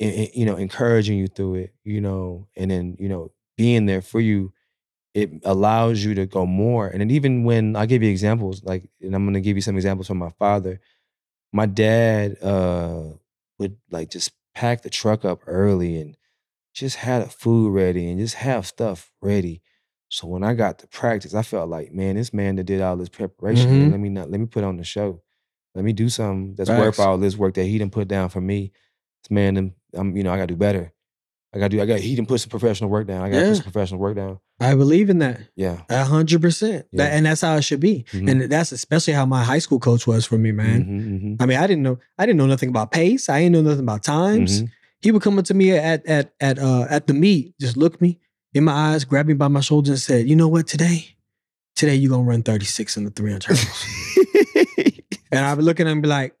and- 0.00 0.14
and, 0.14 0.28
you 0.34 0.46
know, 0.46 0.56
encouraging 0.56 1.18
you 1.18 1.26
through 1.28 1.56
it, 1.56 1.74
you 1.84 2.00
know, 2.00 2.48
and 2.56 2.70
then, 2.70 2.96
you 2.98 3.08
know, 3.08 3.32
being 3.56 3.86
there 3.86 4.02
for 4.02 4.20
you, 4.20 4.52
it 5.14 5.30
allows 5.44 6.04
you 6.04 6.14
to 6.14 6.26
go 6.26 6.46
more. 6.46 6.88
And 6.88 7.00
then 7.00 7.10
even 7.10 7.44
when 7.44 7.76
I 7.76 7.86
give 7.86 8.02
you 8.02 8.10
examples, 8.10 8.62
like, 8.64 8.88
and 9.00 9.14
I'm 9.14 9.24
gonna 9.26 9.40
give 9.40 9.56
you 9.56 9.62
some 9.62 9.76
examples 9.76 10.06
from 10.08 10.18
my 10.18 10.30
father. 10.38 10.80
My 11.56 11.64
dad 11.64 12.36
uh 12.42 13.14
would 13.58 13.78
like 13.90 14.10
just 14.10 14.30
pack 14.54 14.82
the 14.82 14.90
truck 14.90 15.24
up 15.24 15.40
early 15.46 15.98
and 15.98 16.14
just 16.74 16.96
had 16.96 17.32
food 17.32 17.70
ready 17.70 18.10
and 18.10 18.20
just 18.20 18.34
have 18.34 18.66
stuff 18.66 19.10
ready. 19.22 19.62
So 20.10 20.26
when 20.26 20.44
I 20.44 20.52
got 20.52 20.78
to 20.80 20.86
practice, 20.86 21.34
I 21.34 21.40
felt 21.40 21.70
like, 21.70 21.92
man, 21.92 22.16
this 22.16 22.34
man 22.34 22.56
that 22.56 22.64
did 22.64 22.82
all 22.82 22.98
this 22.98 23.08
preparation, 23.08 23.70
man, 23.70 23.88
Mhm. 23.88 23.90
let 23.92 24.00
me 24.00 24.08
not 24.10 24.30
let 24.30 24.38
me 24.38 24.44
put 24.46 24.64
on 24.64 24.76
the 24.76 24.84
show. 24.84 25.22
Let 25.74 25.86
me 25.86 25.94
do 25.94 26.10
something 26.10 26.54
that's 26.56 26.68
Facts. 26.68 26.78
worth 26.78 27.00
all 27.00 27.16
this 27.16 27.38
work 27.38 27.54
that 27.54 27.64
he 27.64 27.78
didn't 27.78 27.92
put 27.92 28.06
down 28.06 28.28
for 28.28 28.42
me. 28.42 28.72
This 29.22 29.30
man, 29.30 29.74
I'm, 29.94 30.14
you 30.14 30.24
know, 30.24 30.32
I 30.32 30.36
gotta 30.36 30.48
do 30.48 30.56
better. 30.56 30.92
I 31.56 31.58
gotta 31.58 31.68
do, 31.70 31.80
I 31.82 31.86
got, 31.86 32.00
he 32.00 32.14
done 32.14 32.26
put 32.26 32.40
some 32.40 32.50
professional 32.50 32.90
work 32.90 33.06
down. 33.06 33.22
I 33.22 33.30
gotta 33.30 33.42
Yeah. 33.42 33.48
put 33.48 33.56
some 33.56 33.72
professional 33.72 34.00
work 34.00 34.14
down. 34.16 34.38
I 34.60 34.74
believe 34.74 35.08
in 35.10 35.18
that. 35.18 35.40
Yeah. 35.56 35.82
A 35.88 36.04
hundred 36.04 36.42
percent. 36.42 36.86
And 36.98 37.26
that's 37.26 37.40
how 37.40 37.56
it 37.56 37.62
should 37.62 37.80
be. 37.80 38.04
Mhm. 38.12 38.30
And 38.30 38.42
that's 38.52 38.70
especially 38.72 39.14
how 39.14 39.24
my 39.26 39.42
high 39.42 39.58
school 39.58 39.80
coach 39.80 40.06
was 40.06 40.24
for 40.26 40.38
me, 40.38 40.52
man. 40.52 40.84
Mhm, 40.84 41.20
mhm, 41.22 41.36
I 41.42 41.46
mean, 41.46 41.58
I 41.58 41.66
didn't 41.66 41.82
know 41.82 41.98
I 42.18 42.26
didn't 42.26 42.38
know 42.38 42.46
nothing 42.46 42.68
about 42.68 42.92
pace. 42.92 43.28
I 43.28 43.40
didn't 43.40 43.52
know 43.54 43.62
nothing 43.62 43.84
about 43.84 44.02
times. 44.04 44.62
mhm. 44.62 44.68
He 45.00 45.10
would 45.12 45.22
come 45.22 45.38
up 45.38 45.44
to 45.46 45.54
me 45.54 45.72
at 45.72 46.04
at 46.06 46.32
at 46.40 46.58
uh 46.58 46.86
at 46.90 47.06
the 47.06 47.14
meet, 47.14 47.54
just 47.60 47.76
look 47.76 48.00
me 48.00 48.18
in 48.54 48.64
my 48.64 48.72
eyes, 48.72 49.04
grab 49.04 49.26
me 49.26 49.34
by 49.34 49.48
my 49.48 49.60
shoulder 49.60 49.90
and 49.92 50.00
said, 50.00 50.28
you 50.28 50.36
know 50.36 50.48
what, 50.48 50.66
today, 50.66 51.16
today 51.74 51.94
you're 51.94 52.10
gonna 52.10 52.22
run 52.22 52.42
36 52.42 52.96
in 52.96 53.04
the 53.04 53.10
300 53.10 53.44
hurdles. 53.44 53.84
and 55.32 55.44
I'd 55.44 55.56
be 55.58 55.62
looking 55.62 55.86
at 55.86 55.90
him 55.90 55.98
and 55.98 56.02
be 56.02 56.08
like, 56.08 56.34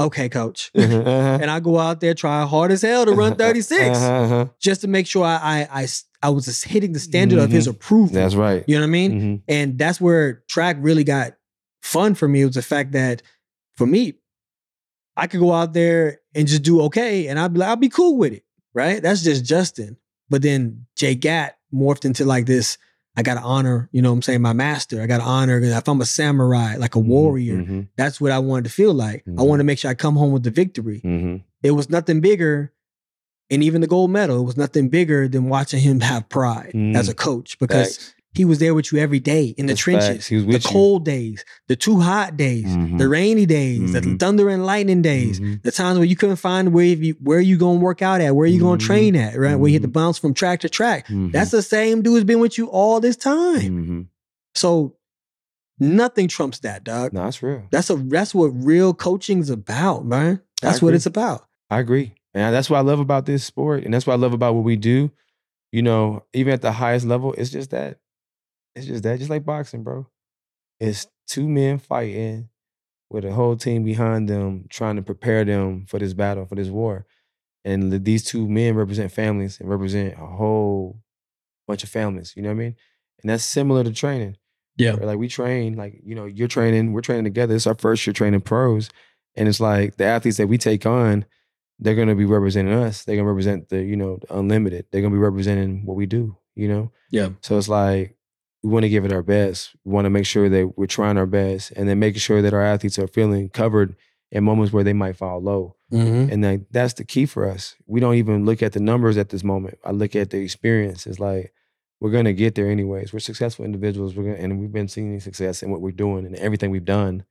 okay, 0.00 0.28
coach. 0.28 0.70
Uh-huh, 0.76 0.98
uh-huh. 1.00 1.38
And 1.40 1.50
I 1.50 1.60
go 1.60 1.78
out 1.78 2.00
there 2.00 2.14
trying 2.14 2.46
hard 2.48 2.72
as 2.72 2.82
hell 2.82 3.04
to 3.06 3.12
run 3.12 3.36
36 3.36 3.80
Uh-huh, 3.98 4.12
uh-huh. 4.12 4.46
just 4.60 4.80
to 4.82 4.88
make 4.88 5.06
sure 5.06 5.24
I 5.24 5.66
I 5.70 5.86
I 6.22 6.30
was 6.30 6.46
just 6.46 6.64
hitting 6.64 6.92
the 6.92 6.98
standard 7.00 7.38
of 7.38 7.50
his 7.50 7.66
approval. 7.66 8.14
That's 8.14 8.34
right. 8.34 8.64
You 8.66 8.74
know 8.76 8.82
what 8.82 8.88
I 8.88 8.90
mean? 8.90 9.12
Mhm. 9.20 9.42
And 9.48 9.78
that's 9.78 10.00
where 10.00 10.42
track 10.48 10.76
really 10.80 11.04
got 11.04 11.34
fun 11.82 12.14
for 12.14 12.26
me. 12.28 12.42
It 12.42 12.46
was 12.46 12.54
the 12.56 12.62
fact 12.62 12.92
that 12.92 13.22
for 13.76 13.86
me, 13.86 14.14
I 15.16 15.26
could 15.26 15.40
go 15.40 15.52
out 15.52 15.72
there 15.72 16.20
and 16.34 16.46
just 16.46 16.62
do 16.62 16.82
okay, 16.82 17.26
and 17.28 17.38
I'd 17.38 17.52
be 17.52 17.60
like, 17.60 17.68
I'll 17.68 17.76
be 17.76 17.88
cool 17.88 18.16
with 18.18 18.32
it, 18.32 18.44
right? 18.74 19.02
That's 19.02 19.22
just 19.22 19.44
Justin. 19.44 19.96
But 20.30 20.42
then 20.42 20.86
Jay 20.96 21.14
Gatt 21.14 21.56
morphed 21.72 22.04
into 22.04 22.24
like 22.24 22.46
this. 22.46 22.78
I 23.18 23.22
gotta 23.22 23.40
honor, 23.40 23.88
you 23.90 24.00
know 24.00 24.10
what 24.12 24.18
I'm 24.18 24.22
saying, 24.22 24.42
my 24.42 24.52
master. 24.52 25.02
I 25.02 25.06
gotta 25.08 25.24
honor 25.24 25.58
if 25.58 25.88
I'm 25.88 26.00
a 26.00 26.06
samurai, 26.06 26.76
like 26.76 26.94
a 26.94 27.00
warrior. 27.00 27.56
Mhm, 27.56 27.88
That's 27.96 28.20
what 28.20 28.30
I 28.30 28.38
wanted 28.38 28.64
to 28.66 28.70
feel 28.70 28.94
like. 28.94 29.24
I 29.26 29.30
Mhm. 29.30 29.46
wanted 29.48 29.58
to 29.58 29.64
make 29.64 29.78
sure 29.80 29.90
I 29.90 29.94
come 29.94 30.14
home 30.14 30.30
with 30.30 30.44
the 30.44 30.52
victory. 30.52 31.00
mhm. 31.04 31.42
It 31.64 31.72
was 31.72 31.90
nothing 31.90 32.20
bigger, 32.20 32.72
and 33.50 33.64
even 33.64 33.80
the 33.80 33.88
gold 33.88 34.12
medal, 34.12 34.38
it 34.40 34.44
was 34.44 34.56
nothing 34.56 34.88
bigger 34.88 35.26
than 35.26 35.48
watching 35.48 35.80
him 35.80 35.98
have 36.00 36.28
pride 36.28 36.70
Mm. 36.76 36.94
as 36.94 37.08
a 37.08 37.14
coach 37.14 37.58
because 37.58 37.96
Facts. 37.96 38.14
He 38.34 38.44
was 38.44 38.58
there 38.58 38.74
with 38.74 38.92
you 38.92 38.98
every 38.98 39.18
day 39.20 39.46
in 39.56 39.66
the 39.66 39.72
That's 39.72 39.80
trenches. 39.80 40.08
facts. 40.08 40.26
He 40.28 40.36
was 40.36 40.44
the 40.44 40.52
with 40.52 40.64
you. 40.64 40.70
cold 40.70 41.04
days, 41.04 41.44
the 41.66 41.74
too 41.76 41.98
hot 42.00 42.36
days, 42.36 42.66
Mhm. 42.66 42.98
the 42.98 43.08
rainy 43.08 43.46
days, 43.46 43.92
the 43.92 44.00
Mhm. 44.00 44.18
thunder 44.20 44.48
and 44.48 44.64
lightning 44.66 45.02
days, 45.02 45.40
Mhm. 45.40 45.62
the 45.62 45.72
times 45.72 45.98
where 45.98 46.06
you 46.06 46.14
couldn't 46.14 46.36
find 46.36 46.72
where 46.72 46.84
you 46.84 47.16
where 47.22 47.40
you 47.40 47.56
gonna 47.56 47.80
work 47.80 48.02
out 48.02 48.20
at, 48.20 48.36
where 48.36 48.46
you 48.46 48.60
gonna 48.60 48.76
Mhm. 48.76 48.86
train 48.86 49.16
at, 49.16 49.36
right? 49.38 49.56
Where 49.56 49.68
you 49.68 49.74
had 49.74 49.82
to 49.82 49.88
Mhm. 49.88 49.92
bounce 49.92 50.18
from 50.18 50.34
track 50.34 50.60
to 50.60 50.68
track. 50.68 51.08
Mhm. 51.08 51.32
That's 51.32 51.50
the 51.50 51.62
same 51.62 52.02
dude 52.02 52.12
who's 52.12 52.24
been 52.24 52.38
with 52.40 52.58
you 52.58 52.66
all 52.66 53.00
this 53.00 53.16
time. 53.16 54.08
So 54.54 54.94
nothing 55.80 56.28
trumps 56.28 56.58
that, 56.60 56.84
dog. 56.84 57.12
No, 57.12 57.24
that's 57.24 57.42
real. 57.42 57.62
That's 57.70 57.90
a 57.90 57.96
that's 57.96 58.34
what 58.34 58.48
real 58.48 58.92
coaching's 58.94 59.50
about, 59.50 60.04
man. 60.06 60.40
That's 60.62 60.82
what 60.82 60.94
it's 60.94 61.06
about. 61.06 61.46
I 61.70 61.78
agree. 61.80 62.14
And 62.34 62.54
that's 62.54 62.68
what 62.68 62.76
I 62.78 62.82
love 62.82 63.00
about 63.00 63.26
this 63.26 63.42
sport. 63.44 63.84
And 63.84 63.94
that's 63.94 64.06
what 64.06 64.14
I 64.14 64.16
love 64.16 64.32
about 64.32 64.54
what 64.54 64.64
we 64.64 64.76
do. 64.76 65.10
You 65.72 65.82
know, 65.82 66.24
even 66.32 66.52
at 66.52 66.62
the 66.62 66.72
highest 66.72 67.06
level, 67.06 67.32
it's 67.38 67.50
just 67.50 67.70
that. 67.70 67.98
It's 68.78 68.86
just 68.86 69.02
that. 69.02 69.18
Just 69.18 69.30
like 69.30 69.44
boxing, 69.44 69.82
bro. 69.82 70.06
It's 70.80 71.06
two 71.26 71.48
men 71.48 71.78
fighting 71.78 72.48
with 73.10 73.24
a 73.24 73.32
whole 73.32 73.56
team 73.56 73.84
behind 73.84 74.28
them 74.28 74.66
trying 74.68 74.96
to 74.96 75.02
prepare 75.02 75.44
them 75.44 75.86
for 75.86 75.98
this 75.98 76.14
battle, 76.14 76.46
for 76.46 76.54
this 76.54 76.68
war. 76.68 77.06
And 77.64 77.90
th- 77.90 78.02
these 78.02 78.24
two 78.24 78.48
men 78.48 78.74
represent 78.74 79.12
families 79.12 79.60
and 79.60 79.68
represent 79.68 80.14
a 80.14 80.26
whole 80.26 81.00
bunch 81.66 81.82
of 81.82 81.88
families. 81.88 82.34
You 82.36 82.42
know 82.42 82.50
what 82.50 82.56
I 82.56 82.58
mean? 82.58 82.76
And 83.22 83.30
that's 83.30 83.44
similar 83.44 83.82
to 83.84 83.92
training. 83.92 84.36
Yeah. 84.76 84.94
Where, 84.94 85.06
like 85.06 85.18
we 85.18 85.28
train, 85.28 85.76
like, 85.76 86.00
you 86.04 86.14
know, 86.14 86.26
you're 86.26 86.48
training, 86.48 86.92
we're 86.92 87.00
training 87.00 87.24
together. 87.24 87.54
It's 87.54 87.66
our 87.66 87.74
first 87.74 88.06
year 88.06 88.14
training 88.14 88.42
pros. 88.42 88.90
And 89.34 89.48
it's 89.48 89.60
like 89.60 89.96
the 89.96 90.04
athletes 90.04 90.36
that 90.36 90.46
we 90.46 90.58
take 90.58 90.86
on, 90.86 91.24
they're 91.80 91.94
gonna 91.94 92.14
be 92.14 92.24
representing 92.24 92.74
us. 92.74 93.04
They're 93.04 93.16
gonna 93.16 93.28
represent 93.28 93.70
the, 93.70 93.82
you 93.82 93.96
know, 93.96 94.18
the 94.18 94.38
unlimited. 94.38 94.86
They're 94.90 95.02
gonna 95.02 95.14
be 95.14 95.20
representing 95.20 95.84
what 95.86 95.96
we 95.96 96.06
do, 96.06 96.36
you 96.54 96.68
know? 96.68 96.92
Yeah. 97.10 97.30
So 97.40 97.56
it's 97.56 97.68
like 97.68 98.16
we 98.68 98.74
want 98.74 98.82
to 98.82 98.90
give 98.90 99.06
it 99.06 99.14
our 99.14 99.22
best. 99.22 99.74
We 99.84 99.92
want 99.92 100.04
to 100.04 100.10
make 100.10 100.26
sure 100.26 100.50
that 100.50 100.76
we're 100.76 100.86
trying 100.86 101.16
our 101.16 101.24
best 101.24 101.70
and 101.70 101.88
then 101.88 101.98
making 101.98 102.20
sure 102.20 102.42
that 102.42 102.52
our 102.52 102.62
athletes 102.62 102.98
are 102.98 103.06
feeling 103.06 103.48
covered 103.48 103.96
in 104.30 104.44
moments 104.44 104.74
where 104.74 104.84
they 104.84 104.92
might 104.92 105.16
fall 105.16 105.40
low. 105.40 105.74
Mm-hmm. 105.90 106.30
And 106.30 106.44
like 106.44 106.60
that's 106.70 106.92
the 106.92 107.04
key 107.04 107.24
for 107.24 107.48
us. 107.48 107.76
We 107.86 107.98
don't 107.98 108.16
even 108.16 108.44
look 108.44 108.62
at 108.62 108.74
the 108.74 108.80
numbers 108.80 109.16
at 109.16 109.30
this 109.30 109.42
moment. 109.42 109.78
I 109.86 109.92
look 109.92 110.14
at 110.14 110.28
the 110.28 110.42
experience. 110.42 111.06
It's 111.06 111.18
like 111.18 111.54
we're 111.98 112.10
gonna 112.10 112.34
get 112.34 112.56
there 112.56 112.68
anyways. 112.68 113.10
We're 113.10 113.20
successful 113.20 113.64
individuals. 113.64 114.14
We're 114.14 114.24
gonna, 114.24 114.36
and 114.36 114.60
we've 114.60 114.70
been 114.70 114.88
seeing 114.88 115.18
success 115.20 115.62
in 115.62 115.70
what 115.70 115.80
we're 115.80 115.92
doing 115.92 116.26
and 116.26 116.36
everything 116.36 116.70
we've 116.70 116.84
done. 116.84 117.24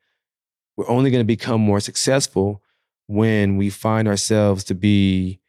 We're 0.76 0.90
only 0.90 1.12
gonna 1.12 1.24
become 1.24 1.62
more 1.62 1.80
successful 1.80 2.64
when 3.06 3.58
we 3.58 3.70
find 3.70 4.08
ourselves 4.08 4.64
to 4.64 4.74
be 4.74 5.40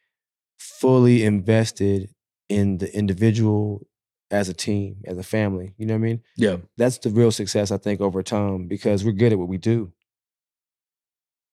fully 0.59 1.25
invested 1.25 2.11
in 2.51 2.77
the 2.77 2.95
individual 2.95 3.88
as 4.31 4.49
a 4.49 4.55
team, 4.55 4.97
as 5.07 5.17
a 5.19 5.23
family. 5.23 5.75
You 5.79 5.87
know 5.87 5.95
what 5.95 5.99
I 6.01 6.03
mean? 6.03 6.23
Yeah. 6.37 6.57
That's 6.77 6.99
the 6.99 7.11
real 7.11 7.31
success 7.33 7.71
I 7.71 7.79
think 7.79 8.01
over 8.01 8.23
time 8.23 8.67
because 8.69 9.05
we're 9.05 9.13
good 9.13 9.33
at 9.33 9.39
what 9.39 9.49
we 9.49 9.59
do. 9.59 9.93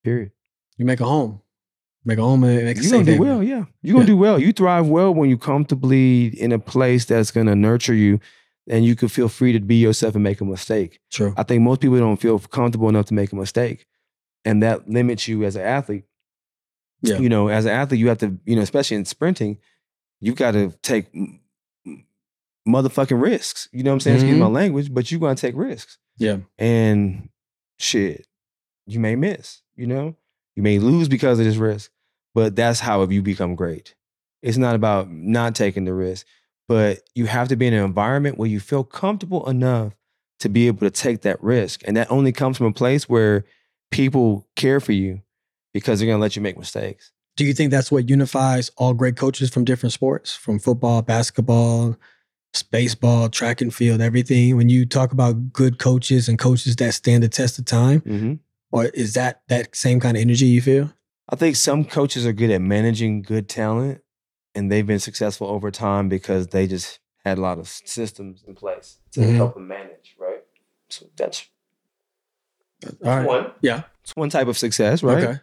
Period. 0.04 0.32
You 0.76 0.84
make 0.84 1.00
a 1.00 1.04
home. 1.04 1.40
Make 2.04 2.18
a 2.18 2.22
home 2.22 2.44
and 2.44 2.64
make 2.64 2.78
a 2.78 2.82
You're 2.82 2.92
gonna 2.92 3.04
do 3.04 3.18
well, 3.20 3.42
yeah. 3.42 3.64
You're 3.82 3.94
gonna 3.94 4.04
Yeah. 4.04 4.06
do 4.06 4.16
well. 4.16 4.38
You 4.40 4.52
thrive 4.52 4.86
well 4.88 5.12
when 5.12 5.28
you 5.28 5.36
comfortably 5.36 6.26
in 6.40 6.52
a 6.52 6.58
place 6.58 7.04
that's 7.04 7.30
gonna 7.32 7.56
nurture 7.56 7.94
you 7.94 8.20
and 8.68 8.84
you 8.84 8.94
can 8.94 9.08
feel 9.08 9.28
free 9.28 9.52
to 9.52 9.60
be 9.60 9.76
yourself 9.76 10.14
and 10.14 10.22
make 10.22 10.40
a 10.40 10.44
mistake. 10.44 11.00
True. 11.10 11.34
I 11.36 11.42
think 11.42 11.62
most 11.62 11.80
people 11.80 11.98
don't 11.98 12.20
feel 12.20 12.38
comfortable 12.38 12.88
enough 12.88 13.06
to 13.06 13.14
make 13.14 13.32
a 13.32 13.36
mistake. 13.36 13.86
And 14.44 14.62
that 14.62 14.88
limits 14.88 15.26
you 15.26 15.42
as 15.44 15.56
an 15.56 15.62
athlete. 15.62 16.04
Yeah. 17.02 17.18
You 17.18 17.28
know, 17.28 17.48
as 17.48 17.64
an 17.64 17.72
athlete, 17.72 17.98
you 18.00 18.08
have 18.08 18.18
to, 18.18 18.38
you 18.44 18.54
know, 18.54 18.62
especially 18.62 18.96
in 18.96 19.04
sprinting, 19.04 19.58
you've 20.20 20.36
gotta 20.36 20.72
take 20.82 21.06
m- 21.14 21.22
m- 21.22 21.40
motherfucking 22.66 23.20
risks. 23.20 23.68
You 23.72 23.82
know 23.82 23.90
what 23.90 23.94
I'm 23.96 24.00
saying? 24.00 24.16
Excuse 24.16 24.36
Mhm. 24.36 24.40
my 24.40 24.46
language, 24.46 24.92
but 24.92 25.10
you're 25.10 25.20
gonna 25.20 25.34
take 25.34 25.54
risks. 25.56 25.98
Yeah. 26.18 26.38
And 26.58 27.28
shit, 27.78 28.26
you 28.86 29.00
may 29.00 29.16
miss, 29.16 29.62
you 29.76 29.86
know? 29.86 30.16
You 30.56 30.62
may 30.62 30.78
lose 30.78 31.08
because 31.08 31.38
of 31.38 31.44
this 31.44 31.56
risk, 31.56 31.90
but 32.34 32.56
that's 32.56 32.80
how 32.80 33.04
you 33.06 33.22
become 33.22 33.54
great. 33.54 33.94
It's 34.42 34.56
not 34.56 34.74
about 34.74 35.10
not 35.10 35.54
taking 35.54 35.84
the 35.84 35.94
risk, 35.94 36.26
but 36.68 37.02
you 37.14 37.26
have 37.26 37.48
to 37.48 37.56
be 37.56 37.66
in 37.66 37.74
an 37.74 37.84
environment 37.84 38.38
where 38.38 38.48
you 38.48 38.60
feel 38.60 38.84
comfortable 38.84 39.48
enough 39.48 39.94
to 40.40 40.48
be 40.48 40.66
able 40.66 40.80
to 40.80 40.90
take 40.90 41.22
that 41.22 41.42
risk. 41.42 41.82
And 41.86 41.96
that 41.96 42.10
only 42.10 42.32
comes 42.32 42.56
from 42.56 42.66
a 42.66 42.72
place 42.72 43.08
where 43.08 43.44
people 43.90 44.46
care 44.56 44.80
for 44.80 44.92
you 44.92 45.22
because 45.72 45.98
they're 45.98 46.08
gonna 46.08 46.20
let 46.20 46.36
you 46.36 46.42
make 46.42 46.58
mistakes. 46.58 47.12
Do 47.36 47.44
you 47.44 47.52
think 47.52 47.70
that's 47.70 47.92
what 47.92 48.08
unifies 48.08 48.70
all 48.78 48.94
great 48.94 49.16
coaches 49.16 49.50
from 49.50 49.64
different 49.64 49.92
sports, 49.92 50.32
from 50.34 50.58
football, 50.58 51.02
basketball, 51.02 51.96
It's 52.52 52.62
baseball, 52.62 53.28
track 53.28 53.60
and 53.60 53.74
field, 53.74 54.00
everything. 54.00 54.56
When 54.56 54.68
you 54.68 54.86
talk 54.86 55.12
about 55.12 55.52
good 55.52 55.78
coaches 55.78 56.28
and 56.28 56.38
coaches 56.38 56.74
that 56.76 56.94
stand 56.94 57.22
the 57.22 57.28
test 57.28 57.58
of 57.58 57.64
time, 57.64 58.00
hmm 58.00 58.34
or 58.72 58.86
is 58.86 59.14
that 59.14 59.42
that 59.48 59.74
same 59.76 60.00
kind 60.00 60.16
of 60.16 60.20
energy 60.20 60.46
you 60.46 60.60
feel? 60.60 60.92
I 61.28 61.36
think 61.36 61.54
some 61.56 61.84
coaches 61.84 62.26
are 62.26 62.32
good 62.32 62.50
at 62.50 62.60
managing 62.60 63.22
good 63.22 63.48
talent, 63.48 64.00
and 64.54 64.70
they've 64.72 64.86
been 64.86 64.98
successful 64.98 65.46
over 65.46 65.70
time 65.70 66.08
because 66.08 66.48
they 66.48 66.66
just 66.66 66.98
had 67.24 67.38
a 67.38 67.40
lot 67.40 67.58
of 67.58 67.68
systems 67.68 68.42
in 68.46 68.54
place 68.54 68.98
to 69.12 69.20
Mhm. 69.20 69.36
help 69.36 69.54
them 69.54 69.68
manage, 69.68 70.16
right? 70.18 70.42
So 70.88 71.06
that's 71.16 71.46
right. 73.00 73.26
one. 73.26 73.52
Yeah. 73.60 73.82
It's 74.02 74.14
one 74.16 74.30
type 74.30 74.48
of 74.48 74.58
success, 74.58 75.02
right? 75.02 75.22
Okay. 75.24 75.40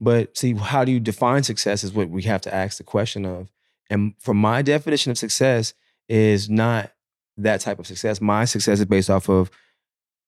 But 0.00 0.36
see, 0.36 0.54
how 0.54 0.84
do 0.84 0.92
you 0.92 1.00
define 1.00 1.42
success 1.42 1.84
is 1.84 1.92
what 1.92 2.08
we 2.08 2.22
have 2.22 2.40
to 2.42 2.54
ask 2.54 2.78
the 2.78 2.84
question 2.84 3.26
of. 3.26 3.48
And 3.90 4.14
for 4.18 4.32
my 4.34 4.62
definition 4.62 5.10
of 5.10 5.18
success 5.18 5.74
is 6.10 6.50
not 6.50 6.92
that 7.36 7.60
type 7.60 7.78
of 7.78 7.86
success. 7.86 8.20
My 8.20 8.44
success 8.44 8.80
is 8.80 8.84
based 8.84 9.08
off 9.08 9.28
of 9.30 9.50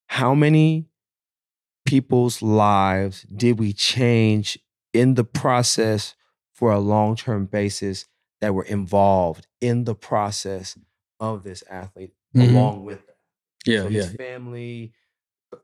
how 0.06 0.34
many 0.34 0.86
people's 1.84 2.40
lives 2.40 3.22
did 3.22 3.58
we 3.58 3.72
change 3.72 4.58
in 4.94 5.14
the 5.14 5.24
process 5.24 6.14
for 6.54 6.70
a 6.72 6.78
long 6.78 7.16
term 7.16 7.46
basis 7.46 8.06
that 8.40 8.54
were 8.54 8.64
involved 8.64 9.46
in 9.60 9.84
the 9.84 9.94
process 9.94 10.78
of 11.20 11.42
this 11.42 11.62
athlete 11.68 12.12
Mhm. 12.34 12.50
along 12.50 12.84
with 12.84 13.04
that. 13.06 13.16
Yeah, 13.66 13.82
So 13.82 13.88
yeah. 13.88 14.02
his 14.02 14.12
family, 14.14 14.92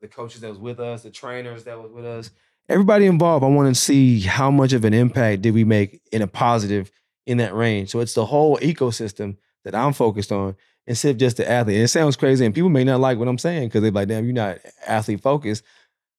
the 0.00 0.08
coaches 0.08 0.40
that 0.40 0.50
was 0.50 0.58
with 0.58 0.80
us, 0.80 1.02
the 1.04 1.10
trainers 1.10 1.64
that 1.64 1.80
was 1.80 1.92
with 1.92 2.04
us, 2.04 2.30
everybody 2.68 3.06
involved. 3.06 3.44
I 3.44 3.48
want 3.48 3.74
to 3.74 3.80
see 3.80 4.20
how 4.20 4.50
much 4.50 4.72
of 4.72 4.84
an 4.84 4.94
impact 4.94 5.42
did 5.42 5.54
we 5.54 5.64
make 5.64 6.00
in 6.12 6.22
a 6.22 6.26
positive 6.26 6.90
in 7.26 7.38
that 7.38 7.54
range. 7.54 7.90
So 7.90 8.00
it's 8.00 8.14
the 8.14 8.26
whole 8.26 8.58
ecosystem 8.58 9.36
that 9.70 9.78
I'm 9.78 9.92
focused 9.92 10.32
on 10.32 10.56
instead 10.86 11.10
of 11.10 11.16
just 11.18 11.36
the 11.36 11.50
athlete. 11.50 11.76
And 11.76 11.84
it 11.84 11.88
sounds 11.88 12.16
crazy, 12.16 12.44
and 12.44 12.54
people 12.54 12.70
may 12.70 12.84
not 12.84 13.00
like 13.00 13.18
what 13.18 13.28
I'm 13.28 13.38
saying 13.38 13.68
because 13.68 13.82
they're 13.82 13.90
like, 13.90 14.08
"Damn, 14.08 14.24
you're 14.24 14.34
not 14.34 14.58
athlete 14.86 15.20
focused." 15.20 15.62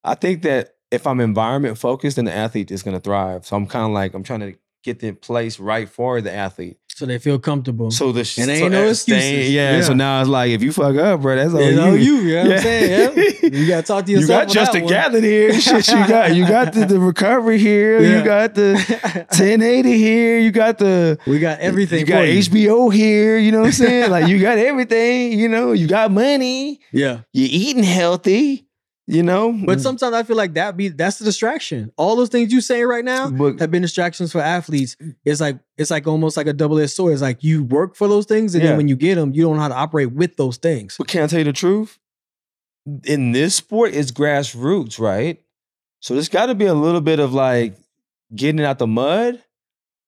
I 0.04 0.16
think 0.16 0.43
that 0.43 0.76
if 0.91 1.06
I'm 1.06 1.20
environment 1.20 1.78
focused, 1.78 2.16
then 2.16 2.26
the 2.26 2.34
athlete 2.34 2.72
is 2.72 2.84
going 2.84 2.95
to 2.95 3.02
thrive. 3.02 3.45
So 3.45 3.56
I'm 3.56 3.68
kind 3.68 3.86
of 3.86 3.91
like 3.91 4.14
I'm 4.14 4.24
trying 4.24 4.39
to 4.41 4.56
get 4.84 5.00
the 5.00 5.12
place 5.12 5.60
right 5.60 5.89
for 5.89 6.22
the 6.22 6.34
athlete. 6.34 6.78
So 7.00 7.06
they 7.06 7.18
feel 7.18 7.39
comfortable. 7.39 7.91
So 7.91 8.12
the 8.12 8.20
And 8.41 8.50
ain't 8.52 8.60
so 8.60 8.68
no 8.68 8.82
that- 8.84 8.89
excuses. 8.89 9.50
Yeah, 9.52 9.78
Yeah. 9.78 9.82
So 9.84 9.93
now 9.93 10.20
it's 10.20 10.30
like 10.30 10.52
if 10.52 10.62
you 10.62 10.74
fuck 10.74 10.97
up, 10.97 11.22
bro, 11.22 11.34
that's 11.38 11.54
all 11.54 11.60
it's 11.62 11.74
you. 11.78 11.82
on 11.82 11.93
you, 12.02 12.16
you 12.16 12.36
know 12.36 12.41
what 12.41 12.50
Yeah. 12.50 12.56
I'm 12.58 12.62
saying? 12.62 13.14
Yeah. 13.18 13.50
You 13.60 13.68
gotta 13.68 13.88
talk 13.88 14.06
to 14.06 14.12
yourself. 14.12 14.12
You 14.12 14.16
yourself. 14.16 14.47
got 14.47 14.50
Justin 14.54 14.86
Gatlin 14.88 15.24
here. 15.24 15.54
Shit, 15.62 15.88
you 15.88 16.08
got 16.08 16.36
you 16.36 16.45
got 16.45 16.74
the, 16.74 16.86
the 16.86 17.00
recovery 17.00 17.58
here. 17.58 18.02
Yeah. 18.02 18.18
You 18.20 18.24
got 18.26 18.54
the 18.54 18.74
1080 19.30 19.97
here. 19.97 20.39
You 20.39 20.52
got 20.52 20.78
the 20.78 21.18
we 21.26 21.39
got 21.39 21.60
everything. 21.60 22.02
You 22.02 22.06
got 22.06 22.20
for 22.20 22.26
you. 22.26 22.39
HBO 22.41 22.93
here. 22.93 23.38
You 23.38 23.52
know 23.54 23.60
what 23.62 23.68
I'm 23.68 23.72
saying? 23.72 24.12
like 24.12 24.28
you 24.28 24.39
got 24.41 24.58
everything. 24.58 25.39
You 25.39 25.47
know, 25.50 25.72
you 25.72 25.88
got 25.88 26.12
money. 26.12 26.82
Yeah. 26.91 27.22
You're 27.34 27.47
eating 27.50 27.84
healthy. 27.84 28.68
You 29.12 29.24
know, 29.24 29.51
But 29.66 29.82
sometimes 29.82 30.14
I 30.14 30.22
feel 30.22 30.36
like 30.38 30.53
that 30.53 30.78
be 30.78 30.89
that's 30.89 31.18
the 31.18 31.26
distraction. 31.26 31.91
All 31.97 32.16
those 32.16 32.30
things 32.30 32.53
you 32.53 32.62
saying 32.62 32.86
right 32.86 33.03
now 33.03 33.32
But- 33.32 33.60
have 33.60 33.72
been 33.72 33.82
distractions 33.82 34.32
for 34.32 34.39
athletes. 34.39 34.95
It's 35.26 35.41
like 35.41 35.57
it's 35.80 35.89
like 35.89 36.05
almost 36.05 36.38
like 36.38 36.45
a 36.45 36.53
double-edged 36.53 36.91
sword. 36.91 37.14
It's 37.14 37.22
like 37.22 37.43
you 37.43 37.64
work 37.64 37.95
for 37.95 38.07
those 38.07 38.26
things, 38.28 38.53
and 38.53 38.64
Yeah. 38.64 38.70
then 38.70 38.78
when 38.78 38.88
you 38.88 38.95
get 38.95 39.16
them, 39.16 39.34
you 39.34 39.41
don't 39.41 39.55
know 39.55 39.62
how 39.64 39.68
to 39.70 39.76
operate 39.76 40.12
with 40.12 40.38
those 40.38 40.57
things. 40.57 40.95
But 40.97 41.07
can 41.07 41.24
I 41.24 41.28
tell 41.28 41.39
you 41.39 41.45
the 41.45 41.53
truth? 41.53 41.97
In 43.03 43.32
this 43.32 43.55
sport, 43.55 43.93
it's 43.95 44.12
grassroots, 44.12 44.99
right? 44.99 45.41
So 46.01 46.14
there's 46.14 46.30
got 46.30 46.45
to 46.45 46.55
be 46.55 46.66
a 46.66 46.74
little 46.76 47.01
bit 47.01 47.20
of 47.20 47.34
like 47.34 47.78
getting 48.36 48.64
out 48.64 48.78
the 48.78 48.88
mud. 48.88 49.41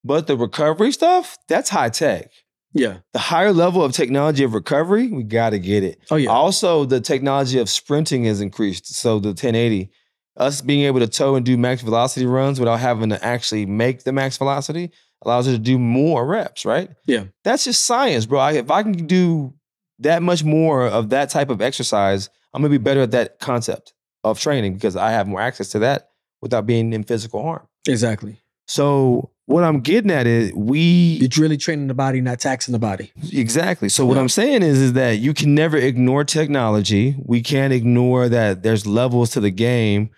But 0.03 0.25
the 0.27 0.35
recovery 0.37 0.91
stuff, 0.91 1.37
that's 1.47 1.69
high 1.69 1.89
tech. 1.89 2.31
Yeah. 2.73 2.97
The 3.13 3.19
higher 3.19 3.51
level 3.51 3.83
of 3.83 3.91
technology 3.91 4.43
of 4.43 4.53
recovery, 4.53 5.07
we 5.07 5.23
got 5.23 5.51
to 5.51 5.59
get 5.59 5.83
it. 5.83 5.99
Oh 6.09 6.15
yeah. 6.15 6.29
Also, 6.29 6.85
the 6.85 7.01
technology 7.01 7.59
of 7.59 7.69
sprinting 7.69 8.25
has 8.25 8.41
increased. 8.41 8.93
So 8.93 9.19
the 9.19 9.29
1080, 9.29 9.89
us 10.37 10.61
being 10.61 10.85
able 10.85 10.99
to 10.99 11.07
tow 11.07 11.35
and 11.35 11.45
do 11.45 11.57
max 11.57 11.81
velocity 11.81 12.25
runs 12.25 12.59
without 12.59 12.79
having 12.79 13.09
to 13.09 13.23
actually 13.23 13.65
make 13.65 14.03
the 14.03 14.13
max 14.13 14.37
velocity 14.37 14.91
allows 15.23 15.47
us 15.47 15.55
to 15.55 15.59
do 15.59 15.77
more 15.77 16.25
reps, 16.25 16.65
right? 16.65 16.89
Yeah. 17.05 17.25
That's 17.43 17.65
just 17.65 17.83
science, 17.83 18.25
bro. 18.25 18.39
I, 18.39 18.53
if 18.53 18.71
I 18.71 18.83
can 18.83 18.93
do 19.05 19.53
that 19.99 20.23
much 20.23 20.43
more 20.43 20.87
of 20.87 21.09
that 21.09 21.29
type 21.29 21.49
of 21.49 21.61
exercise, 21.61 22.29
I'm 22.53 22.61
gonna 22.61 22.71
be 22.71 22.77
better 22.77 23.01
at 23.01 23.11
that 23.11 23.39
concept 23.39 23.93
of 24.23 24.39
training 24.39 24.73
because 24.73 24.95
I 24.95 25.11
have 25.11 25.27
more 25.27 25.41
access 25.41 25.69
to 25.69 25.79
that 25.79 26.09
without 26.41 26.65
being 26.65 26.93
in 26.93 27.03
physical 27.03 27.43
harm. 27.43 27.67
exactly. 27.87 28.37
So 28.67 29.30
what 29.51 29.63
I'm 29.63 29.81
getting 29.81 30.09
at 30.11 30.25
is 30.27 30.51
we 30.53 30.79
You're 30.79 31.29
really 31.43 31.57
training 31.57 31.87
the 31.87 31.93
body, 31.93 32.21
not 32.21 32.39
taxing 32.39 32.71
the 32.71 32.79
body. 32.79 33.11
Exactly. 33.31 33.89
So 33.89 34.05
what 34.05 34.17
I'm 34.17 34.29
saying 34.29 34.63
is, 34.63 34.77
is 34.79 34.93
that 34.93 35.19
you 35.19 35.33
can 35.33 35.53
never 35.53 35.77
ignore 35.77 36.23
technology. 36.23 37.15
We 37.23 37.41
can't 37.41 37.73
ignore 37.73 38.29
that 38.29 38.63
there's 38.63 38.85
levels 38.87 39.31
to 39.31 39.39
the 39.39 39.51
game 39.51 40.09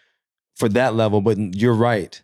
for 0.55 0.69
that 0.69 0.95
level. 0.95 1.21
But 1.21 1.38
you're 1.55 1.73
right. 1.73 2.21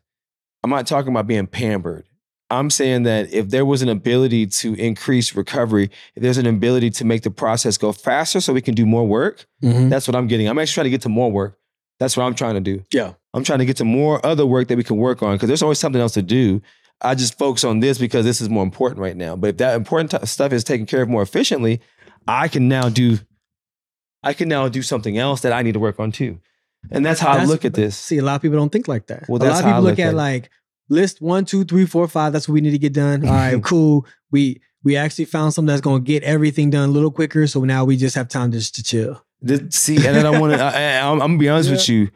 I'm 0.63 0.69
not 0.69 0.87
talking 0.87 1.11
about 1.11 1.27
being 1.27 1.47
pampered. 1.47 2.05
I'm 2.51 2.69
saying 2.71 3.03
that 3.03 3.31
if 3.31 3.49
there 3.49 3.63
was 3.65 3.81
an 3.83 3.89
ability 3.89 4.47
to 4.47 4.73
increase 4.73 5.35
recovery, 5.35 5.91
if 6.15 6.23
there's 6.23 6.39
an 6.39 6.47
ability 6.47 6.89
to 6.91 7.05
make 7.05 7.21
the 7.21 7.29
process 7.29 7.77
go 7.77 7.91
faster 7.91 8.41
so 8.41 8.53
we 8.53 8.61
can 8.61 8.73
do 8.73 8.85
more 8.87 9.05
work, 9.07 9.45
Mhm. 9.63 9.89
that's 9.89 10.07
what 10.07 10.15
I'm 10.15 10.27
getting. 10.27 10.47
I'm 10.47 10.57
actually 10.57 10.73
trying 10.73 10.83
to 10.85 10.89
get 10.89 11.01
to 11.03 11.09
more 11.09 11.31
work. 11.31 11.57
That's 11.99 12.17
what 12.17 12.23
I'm 12.23 12.33
trying 12.33 12.55
to 12.55 12.61
do. 12.61 12.83
Yeah. 12.91 13.13
I'm 13.35 13.43
trying 13.43 13.59
to 13.59 13.65
get 13.65 13.77
to 13.77 13.85
more 13.85 14.25
other 14.25 14.45
work 14.47 14.67
that 14.69 14.77
we 14.77 14.83
can 14.83 14.97
work 14.97 15.21
on 15.21 15.35
because 15.35 15.47
there's 15.47 15.61
always 15.61 15.77
something 15.79 16.01
else 16.01 16.13
to 16.13 16.23
do. 16.23 16.61
I 17.01 17.15
just 17.15 17.37
focus 17.37 17.63
on 17.63 17.79
this 17.79 17.97
because 17.97 18.25
this 18.25 18.41
is 18.41 18.49
more 18.49 18.63
important 18.63 18.99
right 18.99 19.15
now. 19.15 19.35
But 19.35 19.51
if 19.51 19.57
that 19.57 19.75
important 19.75 20.11
t- 20.11 20.25
stuff 20.25 20.51
is 20.51 20.63
taken 20.63 20.85
care 20.85 21.01
of 21.01 21.09
more 21.09 21.21
efficiently, 21.21 21.79
I 22.27 22.47
can 22.47 22.67
now 22.67 22.89
do 22.89 23.19
I 24.21 24.33
can 24.33 24.49
now 24.49 24.67
do 24.67 24.81
something 24.81 25.17
else 25.17 25.41
that 25.41 25.53
I 25.53 25.61
need 25.61 25.73
to 25.73 25.79
work 25.79 25.99
on 25.99 26.11
too. 26.11 26.39
And 26.91 27.05
that's 27.05 27.19
how 27.19 27.31
I 27.31 27.45
look 27.45 27.65
at 27.65 27.73
this. 27.73 27.97
See, 27.97 28.17
a 28.17 28.23
lot 28.23 28.35
of 28.35 28.41
people 28.41 28.57
don't 28.57 28.71
think 28.71 28.87
like 28.87 29.07
that. 29.07 29.25
Well, 29.27 29.41
a 29.41 29.45
that's 29.45 29.61
lot 29.61 29.65
of 29.65 29.65
people 29.65 29.81
look 29.81 29.91
look 29.91 29.99
at, 29.99 30.09
at 30.09 30.15
like 30.15 30.49
list 30.89 31.21
one, 31.21 31.45
two, 31.45 31.63
three, 31.63 31.85
four, 31.85 32.07
five. 32.07 32.33
That's 32.33 32.47
what 32.47 32.53
we 32.53 32.61
need 32.61 32.71
to 32.71 32.77
get 32.77 32.93
done. 32.93 33.25
All 33.25 33.33
right, 33.33 33.61
cool. 33.63 34.05
We 34.31 34.61
we 34.83 34.95
actually 34.95 35.25
found 35.25 35.53
something 35.53 35.67
that's 35.67 35.81
gonna 35.81 35.99
get 35.99 36.23
everything 36.23 36.69
done 36.69 36.89
a 36.89 36.91
little 36.91 37.11
quicker. 37.11 37.47
So 37.47 37.63
now 37.63 37.85
we 37.85 37.97
just 37.97 38.15
have 38.15 38.27
time 38.27 38.51
just 38.51 38.75
to 38.75 38.83
chill. 38.83 39.23
This- 39.41 39.75
see, 39.75 39.95
and 39.95 40.15
then 40.15 40.25
I 40.25 40.37
want 40.37 40.53
to. 40.53 40.63
I'm, 41.03 41.13
I'm 41.13 41.19
gonna 41.19 41.37
be 41.37 41.49
honest 41.49 41.69
with 41.71 41.87
you. 41.89 42.09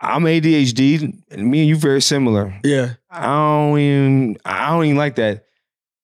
I'm 0.00 0.22
ADHD, 0.24 1.02
and 1.30 1.50
me 1.50 1.60
and 1.60 1.68
you 1.68 1.76
very 1.76 2.00
similar. 2.02 2.58
Yeah. 2.64 2.94
I 3.10 3.22
don't 3.26 3.78
even. 3.78 4.36
I 4.44 4.70
don't 4.70 4.84
even 4.86 4.96
like 4.96 5.16
that. 5.16 5.44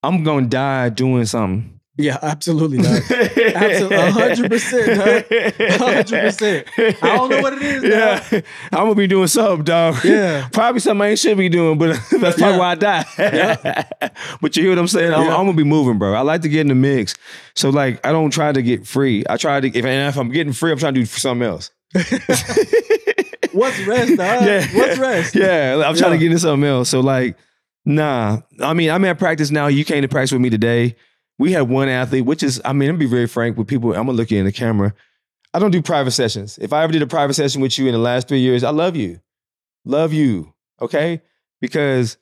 I'm 0.03 0.23
gonna 0.23 0.45
die 0.47 0.89
doing 0.89 1.25
something. 1.25 1.79
Yeah, 1.97 2.17
absolutely. 2.21 2.77
Dog. 2.77 3.01
Absolutely. 3.11 3.97
100%, 3.97 5.27
100%. 5.27 7.03
I 7.03 7.15
don't 7.17 7.29
know 7.29 7.41
what 7.41 7.53
it 7.53 7.61
is, 7.61 7.81
dog. 7.83 7.91
Yeah, 7.91 8.41
I'm 8.71 8.85
gonna 8.85 8.95
be 8.95 9.07
doing 9.07 9.27
something, 9.27 9.63
dog. 9.65 10.03
Yeah. 10.03 10.47
probably 10.51 10.79
something 10.79 11.01
I 11.03 11.09
ain't 11.09 11.19
should 11.19 11.37
be 11.37 11.49
doing, 11.49 11.77
but 11.77 11.89
that's 12.19 12.37
probably 12.37 12.41
Yeah. 12.41 12.57
why 12.57 12.71
I 12.71 12.75
die. 12.75 13.05
Yeah. 13.19 13.83
but 14.41 14.55
you 14.55 14.63
hear 14.63 14.71
what 14.71 14.79
I'm 14.79 14.87
saying? 14.87 15.13
I'm. 15.13 15.21
I'm 15.27 15.45
gonna 15.45 15.53
be 15.53 15.63
moving, 15.63 15.97
bro. 15.99 16.13
I 16.13 16.21
like 16.21 16.41
to 16.41 16.49
get 16.49 16.61
in 16.61 16.67
the 16.69 16.75
mix. 16.75 17.13
So 17.55 17.69
like, 17.69 18.03
I 18.05 18.11
don't 18.11 18.31
try 18.31 18.51
to 18.51 18.61
get 18.61 18.87
free. 18.87 19.23
I 19.29 19.37
try 19.37 19.59
to. 19.59 19.67
If, 19.67 19.85
and 19.85 20.09
if 20.09 20.17
I'm 20.17 20.29
getting 20.31 20.53
free, 20.53 20.71
I'm 20.71 20.77
trying 20.79 20.93
to 20.95 20.99
do 21.01 21.05
something 21.05 21.47
else. 21.47 21.69
What's 23.53 23.79
rest, 23.85 24.15
dog? 24.17 24.43
What's 24.73 24.97
rest? 24.97 25.35
Yeah, 25.35 25.83
I'm 25.85 25.95
trying 25.95 26.11
Yeah. 26.11 26.17
to 26.17 26.17
get 26.17 26.25
into 26.27 26.39
something 26.39 26.67
else. 26.69 26.89
So 26.89 26.99
like, 27.01 27.37
nah. 27.85 28.39
I 28.61 28.73
mean, 28.73 28.89
I'm 28.89 29.03
at 29.05 29.17
practice 29.19 29.51
now. 29.51 29.67
You 29.67 29.83
came 29.85 30.01
to 30.01 30.07
practice 30.07 30.31
with 30.31 30.41
me 30.41 30.49
today. 30.49 30.95
We 31.39 31.51
had 31.53 31.63
one 31.69 31.89
athlete, 31.89 32.25
which 32.25 32.43
is, 32.43 32.61
I 32.63 32.73
mean, 32.73 32.89
I'm 32.89 32.95
gonna 32.95 32.99
be 32.99 33.05
very 33.07 33.27
frank 33.27 33.57
with 33.57 33.67
people. 33.67 33.89
I'm 33.93 34.05
gonna 34.05 34.13
look 34.13 34.29
you 34.31 34.37
in 34.37 34.45
the 34.45 34.51
camera. 34.51 34.93
I 35.53 35.59
don't 35.59 35.71
do 35.71 35.81
private 35.81 36.11
sessions. 36.11 36.57
If 36.61 36.71
I 36.71 36.83
ever 36.83 36.93
did 36.93 37.01
a 37.01 37.07
private 37.07 37.33
session 37.33 37.61
with 37.61 37.77
you 37.77 37.87
in 37.87 37.93
the 37.93 37.99
last 37.99 38.27
three 38.27 38.39
years, 38.39 38.63
I 38.63 38.69
love 38.69 38.95
you, 38.95 39.19
love 39.85 40.13
you. 40.13 40.53
Okay, 40.81 41.21
because 41.59 42.17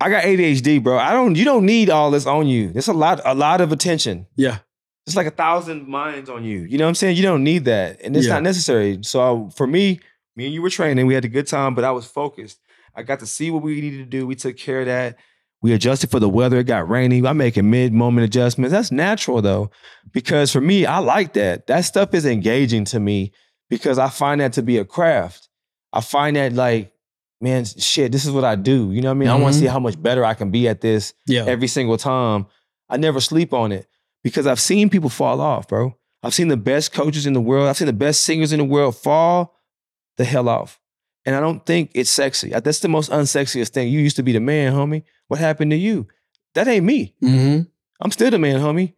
I 0.00 0.10
got 0.10 0.24
ADHD, 0.24 0.82
bro. 0.82 0.98
I 0.98 1.12
don't. 1.12 1.36
You 1.36 1.44
don't 1.44 1.64
need 1.64 1.88
all 1.90 2.10
this 2.10 2.26
on 2.26 2.46
you. 2.46 2.72
It's 2.74 2.88
a 2.88 2.92
lot, 2.92 3.20
a 3.24 3.34
lot 3.34 3.60
of 3.60 3.72
attention. 3.72 4.26
Yeah. 4.36 4.58
It's 5.06 5.16
like 5.16 5.26
a 5.26 5.30
thousand 5.30 5.86
minds 5.86 6.28
on 6.30 6.44
you. 6.44 6.60
You 6.60 6.78
know 6.78 6.84
what 6.84 6.90
I'm 6.90 6.94
saying? 6.96 7.16
You 7.16 7.22
don't 7.22 7.44
need 7.44 7.66
that, 7.66 8.00
and 8.02 8.16
it's 8.16 8.26
Yeah. 8.26 8.34
not 8.34 8.42
necessary. 8.42 8.98
So 9.02 9.50
for 9.54 9.66
me, 9.66 10.00
me 10.36 10.46
and 10.46 10.54
you 10.54 10.62
were 10.62 10.70
training. 10.70 11.06
We 11.06 11.14
had 11.14 11.24
a 11.24 11.28
good 11.28 11.46
time, 11.46 11.74
but 11.74 11.84
I 11.84 11.90
was 11.90 12.06
focused. 12.06 12.58
I 12.94 13.02
got 13.02 13.20
to 13.20 13.26
see 13.26 13.50
what 13.50 13.62
we 13.62 13.80
needed 13.80 13.98
to 13.98 14.04
do. 14.04 14.26
We 14.26 14.34
took 14.34 14.56
care 14.56 14.80
of 14.80 14.86
that. 14.86 15.16
We 15.62 15.72
adjusted 15.72 16.10
for 16.10 16.20
the 16.20 16.28
weather. 16.28 16.58
It 16.58 16.64
got 16.64 16.88
rainy. 16.88 17.24
I'm 17.26 17.38
making 17.38 17.70
mid 17.70 17.92
moment 17.92 18.24
adjustments. 18.24 18.72
That's 18.72 18.92
natural 18.92 19.40
though, 19.40 19.70
because 20.12 20.52
for 20.52 20.60
me, 20.60 20.84
I 20.84 20.98
like 20.98 21.32
that. 21.34 21.66
That 21.68 21.82
stuff 21.82 22.12
is 22.12 22.26
engaging 22.26 22.84
to 22.86 23.00
me 23.00 23.32
because 23.70 23.98
I 23.98 24.10
find 24.10 24.40
that 24.40 24.52
to 24.54 24.62
be 24.62 24.76
a 24.76 24.84
craft. 24.84 25.48
I 25.92 26.02
find 26.02 26.36
that 26.36 26.52
like, 26.52 26.92
man, 27.40 27.64
shit, 27.64 28.12
this 28.12 28.26
is 28.26 28.30
what 28.30 28.44
I 28.44 28.56
do. 28.56 28.92
You 28.92 29.00
know 29.00 29.08
what 29.08 29.16
I 29.16 29.18
mean? 29.18 29.28
I 29.28 29.36
want 29.36 29.54
to 29.54 29.58
see 29.58 29.64
mm-hmm. 29.64 29.72
how 29.72 29.80
much 29.80 30.00
better 30.00 30.24
I 30.24 30.34
can 30.34 30.50
be 30.50 30.68
at 30.68 30.82
this 30.82 31.14
Yeah. 31.26 31.44
every 31.46 31.68
single 31.68 31.96
time. 31.96 32.46
I 32.90 32.98
never 32.98 33.20
sleep 33.20 33.54
on 33.54 33.72
it 33.72 33.86
because 34.22 34.46
I've 34.46 34.60
seen 34.60 34.90
people 34.90 35.08
fall 35.08 35.40
off, 35.40 35.68
bro. 35.68 35.96
I've 36.22 36.34
seen 36.34 36.48
the 36.48 36.56
best 36.58 36.92
coaches 36.92 37.26
in 37.26 37.32
the 37.32 37.40
world. 37.40 37.68
I've 37.68 37.76
seen 37.76 37.86
the 37.86 37.92
best 37.92 38.20
singers 38.20 38.52
in 38.52 38.58
the 38.58 38.64
world 38.64 38.96
fall 38.96 39.54
the 40.16 40.24
hell 40.24 40.48
off. 40.48 40.80
And 41.26 41.34
I 41.34 41.40
don't 41.40 41.64
think 41.64 41.90
it's 41.94 42.10
sexy. 42.10 42.50
That's 42.50 42.80
the 42.80 42.88
most 42.88 43.10
unsexiest 43.10 43.70
thing. 43.70 43.88
You 43.88 44.00
used 44.00 44.16
to 44.16 44.22
be 44.22 44.32
the 44.32 44.40
man, 44.40 44.72
homie. 44.72 45.04
What 45.28 45.40
happened 45.40 45.70
to 45.70 45.76
you? 45.76 46.06
That 46.54 46.68
ain't 46.68 46.84
me. 46.84 47.14
Mm-hmm. 47.22 47.62
I'm 48.00 48.10
still 48.10 48.30
the 48.30 48.38
man, 48.38 48.60
homie. 48.60 48.94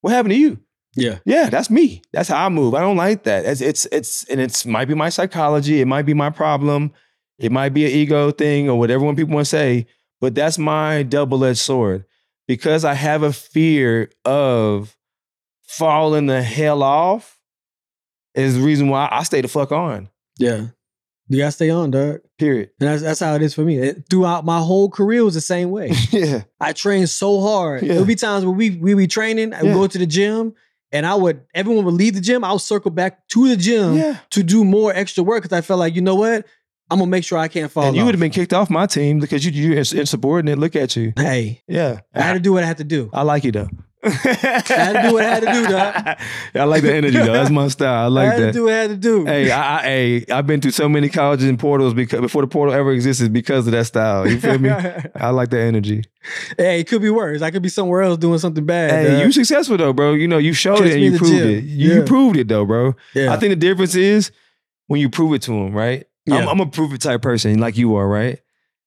What 0.00 0.12
happened 0.12 0.32
to 0.32 0.38
you? 0.38 0.58
Yeah. 0.96 1.18
Yeah, 1.24 1.48
that's 1.50 1.70
me. 1.70 2.02
That's 2.12 2.28
how 2.28 2.46
I 2.46 2.48
move. 2.48 2.74
I 2.74 2.80
don't 2.80 2.96
like 2.96 3.24
that. 3.24 3.44
It's 3.44 3.60
it's 3.60 3.86
it's 3.92 4.24
and 4.24 4.40
it's 4.40 4.66
might 4.66 4.88
be 4.88 4.94
my 4.94 5.08
psychology. 5.08 5.80
It 5.80 5.86
might 5.86 6.02
be 6.02 6.14
my 6.14 6.30
problem. 6.30 6.92
It 7.38 7.52
might 7.52 7.70
be 7.70 7.84
an 7.84 7.92
ego 7.92 8.32
thing 8.32 8.68
or 8.68 8.78
whatever 8.78 9.04
one 9.04 9.14
people 9.14 9.34
want 9.34 9.46
to 9.46 9.50
say. 9.50 9.86
But 10.20 10.34
that's 10.34 10.58
my 10.58 11.04
double 11.04 11.44
edged 11.44 11.60
sword 11.60 12.04
because 12.48 12.84
I 12.84 12.94
have 12.94 13.22
a 13.22 13.32
fear 13.32 14.10
of 14.24 14.96
falling 15.62 16.26
the 16.26 16.42
hell 16.42 16.82
off. 16.82 17.38
Is 18.34 18.56
the 18.56 18.62
reason 18.62 18.88
why 18.88 19.08
I 19.10 19.22
stay 19.22 19.40
the 19.40 19.48
fuck 19.48 19.72
on. 19.72 20.08
Yeah. 20.38 20.66
You 21.30 21.38
gotta 21.38 21.52
stay 21.52 21.68
on, 21.68 21.90
dog. 21.90 22.20
Period. 22.38 22.70
And 22.80 22.88
that's 22.88 23.02
that's 23.02 23.20
how 23.20 23.34
it 23.34 23.42
is 23.42 23.52
for 23.54 23.62
me. 23.62 23.76
It- 23.78 24.04
throughout 24.08 24.46
my 24.46 24.60
whole 24.60 24.88
career 24.88 25.24
was 25.24 25.34
the 25.34 25.40
same 25.42 25.70
way. 25.70 25.90
yeah. 26.10 26.44
I 26.60 26.72
trained 26.72 27.10
so 27.10 27.40
hard. 27.42 27.82
Yeah. 27.82 27.88
There'll 27.94 28.06
be 28.06 28.14
times 28.14 28.44
where 28.46 28.54
we 28.54 28.70
we 28.70 28.94
be 28.94 29.06
training, 29.06 29.52
I 29.52 29.62
would 29.62 29.68
Yeah. 29.68 29.74
go 29.74 29.86
to 29.86 29.98
the 29.98 30.06
gym, 30.06 30.54
and 30.90 31.04
I 31.04 31.14
would 31.14 31.42
everyone 31.54 31.84
would 31.84 31.94
leave 31.94 32.14
the 32.14 32.22
gym. 32.22 32.44
I 32.44 32.52
would 32.52 32.62
circle 32.62 32.90
back 32.90 33.28
to 33.28 33.48
the 33.48 33.56
gym 33.56 33.96
Yeah. 33.96 34.16
to 34.30 34.42
do 34.42 34.64
more 34.64 34.92
extra 34.94 35.22
work 35.22 35.42
because 35.42 35.56
I 35.56 35.60
felt 35.60 35.80
like, 35.80 35.94
you 35.94 36.00
know 36.00 36.14
what? 36.14 36.46
I'm 36.90 36.98
gonna 36.98 37.10
make 37.10 37.24
sure 37.24 37.36
I 37.36 37.48
can't 37.48 37.70
fall. 37.70 37.88
And 37.88 37.96
you 37.96 38.06
would 38.06 38.14
have 38.14 38.20
been 38.20 38.30
kicked 38.30 38.54
off 38.54 38.70
my 38.70 38.86
team 38.86 39.18
because 39.20 39.44
you 39.44 39.52
you're 39.52 39.76
insubordinate. 39.76 40.58
Look 40.58 40.74
at 40.76 40.96
you. 40.96 41.12
Hey, 41.14 41.62
Yeah. 41.68 42.00
I 42.14 42.22
had 42.22 42.32
to 42.32 42.40
do 42.40 42.54
what 42.54 42.64
I 42.64 42.66
had 42.66 42.78
to 42.78 42.84
do. 42.84 43.10
I 43.12 43.20
like 43.22 43.44
you 43.44 43.52
though. 43.52 43.68
I 44.04 44.08
had 44.10 45.02
to 45.02 45.08
do 45.08 45.14
what 45.14 45.24
I 45.24 45.28
had 45.28 45.40
to 45.42 45.52
do, 45.52 45.66
dog. 45.66 46.18
I 46.54 46.64
like 46.64 46.82
the 46.82 46.94
energy 46.94 47.18
though. 47.18 47.32
That's 47.32 47.50
my 47.50 47.68
style. 47.68 48.02
I 48.02 48.04
I 48.04 48.06
like 48.08 48.32
had 48.32 48.38
to 48.38 48.52
do 48.52 48.64
what 48.64 48.72
I 48.72 48.76
had 48.76 48.90
to 48.90 48.96
do. 48.96 49.24
Hey, 49.24 49.50
I, 49.50 49.78
I, 49.78 49.82
hey, 49.82 50.24
I've 50.30 50.46
been 50.46 50.60
to 50.60 50.70
so 50.70 50.88
many 50.88 51.08
colleges 51.08 51.48
and 51.48 51.58
portals 51.58 51.94
because 51.94 52.20
before 52.20 52.42
the 52.42 52.48
portal 52.48 52.74
ever 52.74 52.92
existed 52.92 53.32
because 53.32 53.66
of 53.66 53.72
that 53.72 53.86
style. 53.86 54.28
You 54.28 54.38
feel 54.38 54.58
me? 54.58 54.70
I 55.16 55.30
like 55.30 55.50
that 55.50 55.60
energy. 55.60 56.04
hey, 56.56 56.80
it 56.80 56.88
could 56.88 57.02
be 57.02 57.10
worse. 57.10 57.42
I 57.42 57.50
could 57.50 57.62
be 57.62 57.68
somewhere 57.68 58.02
else 58.02 58.18
doing 58.18 58.38
something 58.38 58.64
bad. 58.64 58.90
Hey, 58.90 59.10
dog. 59.10 59.24
you 59.24 59.32
successful 59.32 59.76
though, 59.76 59.92
bro. 59.92 60.12
You 60.12 60.28
know, 60.28 60.38
you 60.38 60.52
showed 60.52 60.78
Catch 60.78 60.88
it 60.88 60.92
and 60.94 61.02
you 61.02 61.18
proved 61.18 61.32
gym. 61.32 61.48
it. 61.48 61.64
You, 61.64 61.94
you 61.94 62.02
proved 62.04 62.36
it 62.36 62.48
though, 62.48 62.64
bro. 62.64 62.94
yeah. 63.14 63.32
I 63.32 63.36
think 63.36 63.50
the 63.50 63.56
difference 63.56 63.94
is 63.94 64.30
when 64.86 65.00
you 65.00 65.10
prove 65.10 65.34
it 65.34 65.42
to 65.42 65.50
them, 65.50 65.72
right? 65.72 66.06
I'm, 66.30 66.46
I'm 66.48 66.60
a 66.60 66.66
prove 66.66 66.92
it 66.92 67.00
type 67.00 67.22
person 67.22 67.58
like 67.58 67.76
you 67.76 67.96
are, 67.96 68.06
right? 68.06 68.38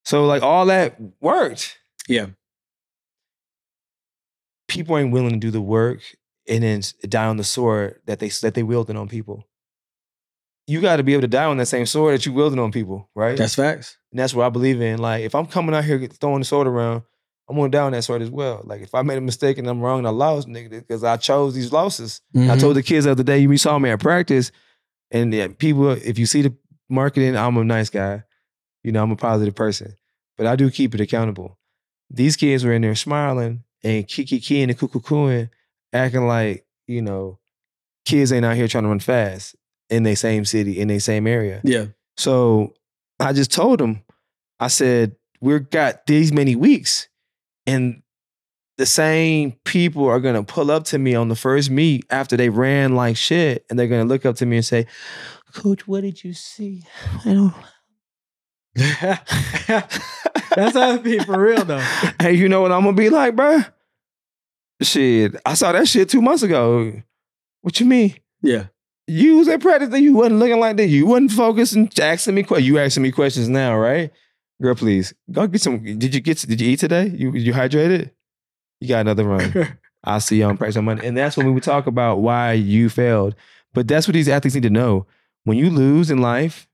So 0.06 0.26
like 0.26 0.44
all 0.44 0.68
that 0.68 0.98
worked. 1.20 1.80
Yeah. 2.08 2.28
People 4.72 4.98
ain't 4.98 5.12
willing 5.12 5.32
to 5.32 5.38
do 5.38 5.52
the 5.52 5.62
work 5.62 6.00
and 6.48 6.64
then 6.64 6.82
die 7.08 7.28
on 7.28 7.38
the 7.38 7.44
sword 7.44 8.00
that 8.06 8.20
they 8.20 8.30
that 8.42 8.54
they 8.54 8.64
wielded 8.64 8.96
on 8.96 9.08
people. 9.08 9.46
You 10.68 10.80
got 10.80 10.98
to 10.98 11.04
be 11.04 11.14
able 11.14 11.22
to 11.22 11.28
die 11.28 11.46
on 11.46 11.58
that 11.58 11.66
same 11.66 11.86
sword 11.86 12.14
that 12.14 12.26
you 12.26 12.34
wielded 12.34 12.60
on 12.60 12.72
people, 12.72 13.10
right? 13.16 13.38
That's 13.38 13.56
facts. 13.56 13.98
And 14.12 14.20
that's 14.20 14.34
what 14.34 14.46
I 14.46 14.50
believe 14.50 14.80
in. 14.80 15.00
Like, 15.00 15.24
if 15.24 15.36
I'm 15.36 15.46
coming 15.48 15.76
out 15.76 15.84
here 15.84 16.00
throwing 16.08 16.40
the 16.40 16.46
sword 16.46 16.68
around, 16.68 17.02
I'm 17.50 17.56
going 17.56 17.72
down 17.72 17.92
that 17.92 18.04
sword 18.04 18.22
as 18.22 18.30
well. 18.30 18.62
Like, 18.64 18.82
if 18.82 18.96
I 18.96 19.02
made 19.02 19.18
a 19.18 19.22
mistake 19.22 19.58
and 19.58 19.68
I'm 19.68 19.82
wrong 19.82 20.00
and 20.00 20.08
I 20.08 20.12
lost, 20.12 20.48
nigga, 20.48 20.70
because 20.70 21.04
I 21.04 21.18
chose 21.18 21.54
these 21.56 21.74
losses. 21.74 22.22
I 22.34 22.38
Mhm. 22.38 22.60
told 22.62 22.76
the 22.78 22.84
kids 22.84 23.06
the 23.06 23.12
other 23.12 23.24
day, 23.24 23.40
you 23.40 23.58
saw 23.58 23.78
me 23.80 23.90
at 23.90 24.00
practice, 24.00 24.52
and 25.10 25.34
yeah, 25.34 25.48
people, 25.50 25.90
if 25.90 26.18
you 26.18 26.26
see 26.26 26.44
the 26.44 26.56
marketing, 26.90 27.36
I'm 27.36 27.58
a 27.58 27.64
nice 27.66 27.90
guy. 27.90 28.24
You 28.84 28.92
know, 28.94 29.04
I'm 29.04 29.12
a 29.12 29.16
positive 29.18 29.56
person, 29.56 29.96
but 30.38 30.48
I 30.48 30.56
do 30.56 30.72
keep 30.72 30.96
it 30.96 31.02
accountable. 31.02 31.58
These 32.10 32.38
kids 32.38 32.64
were 32.64 32.74
in 32.74 32.82
there 32.84 32.96
smiling 32.96 33.64
and 33.84 34.08
kiki 34.08 34.40
keying 34.40 34.70
and 34.70 34.78
cuckoo 34.78 35.00
cooing, 35.00 35.50
acting 35.94 36.28
like, 36.28 36.66
you 36.88 37.02
know, 37.02 37.40
kids 38.06 38.32
ain't 38.32 38.46
out 38.46 38.56
here 38.56 38.68
trying 38.68 38.84
to 38.84 38.90
run 38.90 39.00
fast 39.00 39.56
in 39.90 40.04
their 40.04 40.16
same 40.16 40.46
city, 40.46 40.80
in 40.80 40.88
their 40.88 41.00
same 41.00 41.28
area. 41.28 41.62
yeah. 41.64 41.86
So 42.18 42.74
I 43.20 43.34
just 43.34 43.52
told 43.52 43.82
him, 43.82 44.04
I 44.60 44.68
said, 44.68 45.16
we've 45.40 45.70
got 45.70 46.06
these 46.06 46.32
many 46.32 46.56
weeks, 46.56 47.08
and 47.66 48.02
the 48.78 48.86
same 48.86 49.54
people 49.66 50.08
are 50.08 50.20
gonna 50.20 50.44
pull 50.44 50.72
up 50.72 50.86
to 50.86 51.00
me 51.00 51.16
on 51.16 51.30
the 51.30 51.36
first 51.36 51.70
meet 51.70 52.06
after 52.10 52.38
they 52.38 52.50
ran 52.50 52.96
like 52.96 53.18
shit, 53.18 53.66
and 53.70 53.78
they're 53.78 53.88
gonna 53.88 54.06
look 54.06 54.26
up 54.26 54.36
to 54.38 54.46
me 54.46 54.58
and 54.58 54.66
say, 54.66 54.88
Coach, 55.54 55.88
what 55.88 56.02
did 56.02 56.24
you 56.24 56.34
see? 56.34 56.86
I 57.26 57.34
don't 57.34 57.54
That's 58.76 60.76
how 60.76 60.94
it 60.94 61.04
be 61.04 61.20
for 61.20 61.42
real 61.42 61.66
though. 61.66 61.84
Hey, 62.20 62.34
you 62.34 62.48
know 62.48 62.62
what 62.62 62.72
I'm 62.72 62.84
gonna 62.84 62.96
be 62.96 63.10
like, 63.10 63.36
bruh? 63.36 63.72
Shit, 64.82 65.36
I 65.46 65.54
saw 65.54 65.72
that 65.72 65.88
shit 65.88 66.10
two 66.10 66.22
months 66.22 66.44
ago. 66.44 67.02
What 67.62 67.80
you 67.80 67.86
mean? 67.86 68.16
Yeah. 68.42 68.66
You 69.08 69.38
was 69.38 69.48
at 69.48 69.62
practice 69.62 69.94
and 69.94 70.04
you 70.04 70.14
wasn't 70.14 70.38
looking 70.38 70.60
like 70.60 70.78
that. 70.78 70.88
You 70.88 71.06
wasn't 71.06 71.32
focusing, 71.32 71.84
and 71.84 72.00
asking 72.00 72.36
me 72.36 72.44
questions. 72.44 72.68
You 72.68 72.80
asking 72.80 73.04
me 73.04 73.12
questions 73.12 73.50
now, 73.50 73.78
right? 73.78 74.12
Girl, 74.62 74.76
please 74.76 75.14
go 75.32 75.48
get 75.48 75.62
some. 75.62 75.84
Did 75.84 76.16
you 76.16 76.22
get? 76.22 76.38
Did 76.38 76.62
you 76.62 76.70
eat 76.70 76.80
today? 76.80 77.08
You 77.08 77.34
you 77.34 77.54
hydrated? 77.54 78.12
You 78.80 78.88
got 78.88 79.02
another 79.02 79.26
run. 79.26 79.78
I'll 80.04 80.20
see 80.20 80.38
you 80.38 80.46
on 80.46 80.58
practice 80.58 80.78
on 80.78 80.86
Monday. 80.86 81.08
And 81.08 81.16
that's 81.16 81.38
when 81.38 81.46
we 81.46 81.52
would 81.52 81.64
talk 81.64 81.88
about 81.88 82.20
why 82.20 82.54
you 82.54 82.90
failed. 82.90 83.36
But 83.74 83.88
that's 83.88 84.08
what 84.08 84.14
these 84.14 84.30
athletes 84.30 84.56
need 84.56 84.64
to 84.64 84.70
know. 84.70 85.06
When 85.44 85.58
you 85.58 85.70
lose 85.70 86.10
in 86.10 86.20
life, 86.20 86.68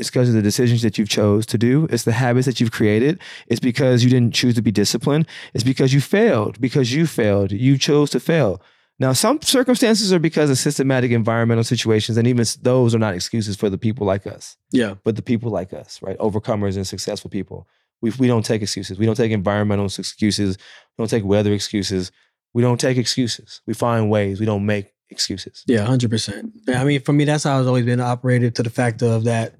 it's 0.00 0.10
because 0.10 0.28
of 0.30 0.34
the 0.34 0.42
decisions 0.42 0.82
that 0.82 0.98
you've 0.98 1.08
chose 1.08 1.46
to 1.46 1.58
do. 1.58 1.86
It's 1.90 2.02
the 2.04 2.12
habits 2.12 2.46
that 2.46 2.58
you've 2.60 2.72
created. 2.72 3.20
It's 3.46 3.60
because 3.60 4.02
you 4.02 4.10
didn't 4.10 4.34
choose 4.34 4.54
to 4.56 4.62
be 4.62 4.72
disciplined. 4.72 5.26
It's 5.54 5.62
because 5.62 5.92
you 5.94 6.00
failed. 6.00 6.60
Because 6.60 6.92
you 6.92 7.06
failed. 7.06 7.52
You 7.52 7.78
chose 7.78 8.10
to 8.10 8.20
fail. 8.20 8.60
Now, 8.98 9.12
some 9.14 9.40
circumstances 9.40 10.12
are 10.12 10.18
because 10.18 10.50
of 10.50 10.58
systematic 10.58 11.10
environmental 11.10 11.64
situations, 11.64 12.18
and 12.18 12.26
even 12.28 12.44
those 12.60 12.94
are 12.94 12.98
not 12.98 13.14
excuses 13.14 13.56
for 13.56 13.70
the 13.70 13.78
people 13.78 14.06
like 14.06 14.26
us 14.26 14.56
Yeah. 14.72 14.94
but 15.04 15.16
the 15.16 15.22
people 15.22 15.50
like 15.50 15.72
us, 15.72 16.00
right? 16.02 16.18
Overcomers 16.18 16.76
and 16.76 16.86
successful 16.86 17.30
people. 17.30 17.66
We, 18.02 18.10
we 18.18 18.26
don't 18.26 18.44
take 18.44 18.60
excuses. 18.62 18.98
We 18.98 19.06
don't 19.06 19.14
take 19.16 19.32
environmental 19.32 19.86
excuses. 19.86 20.56
We 20.96 21.02
don't 21.02 21.08
take 21.08 21.24
weather 21.24 21.52
excuses. 21.52 22.10
We 22.52 22.62
don't 22.62 22.80
take 22.80 22.98
excuses. 22.98 23.60
We 23.66 23.74
find 23.74 24.10
ways. 24.10 24.40
We 24.40 24.46
don't 24.46 24.66
make 24.66 24.92
excuses. 25.08 25.62
Yeah, 25.66 25.84
hundred 25.84 26.10
percent. 26.10 26.52
I 26.68 26.84
mean, 26.84 27.00
for 27.00 27.12
me, 27.12 27.24
that's 27.24 27.44
how 27.44 27.58
I've 27.58 27.66
always 27.66 27.84
been 27.86 28.00
operated. 28.00 28.54
To 28.56 28.62
the 28.62 28.70
fact 28.70 29.02
of 29.02 29.24
that, 29.24 29.54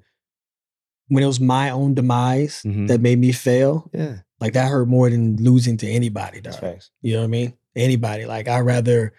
when 1.11 1.23
it 1.23 1.27
was 1.27 1.39
my 1.39 1.69
own 1.69 1.93
demise 1.93 2.61
Mhm. 2.65 2.87
that 2.87 3.01
made 3.01 3.19
me 3.19 3.31
fail, 3.33 3.89
Yeah, 3.93 4.15
like 4.39 4.53
that 4.53 4.69
hurt 4.69 4.87
more 4.87 5.09
than 5.09 5.35
losing 5.37 5.75
to 5.77 5.87
anybody. 5.87 6.39
that's 6.39 6.57
facts. 6.57 6.89
You 7.01 7.13
know 7.13 7.19
what 7.19 7.25
I 7.25 7.37
mean? 7.37 7.53
Anybody. 7.75 8.25
Like 8.25 8.47
I 8.47 8.59
rather, 8.59 9.13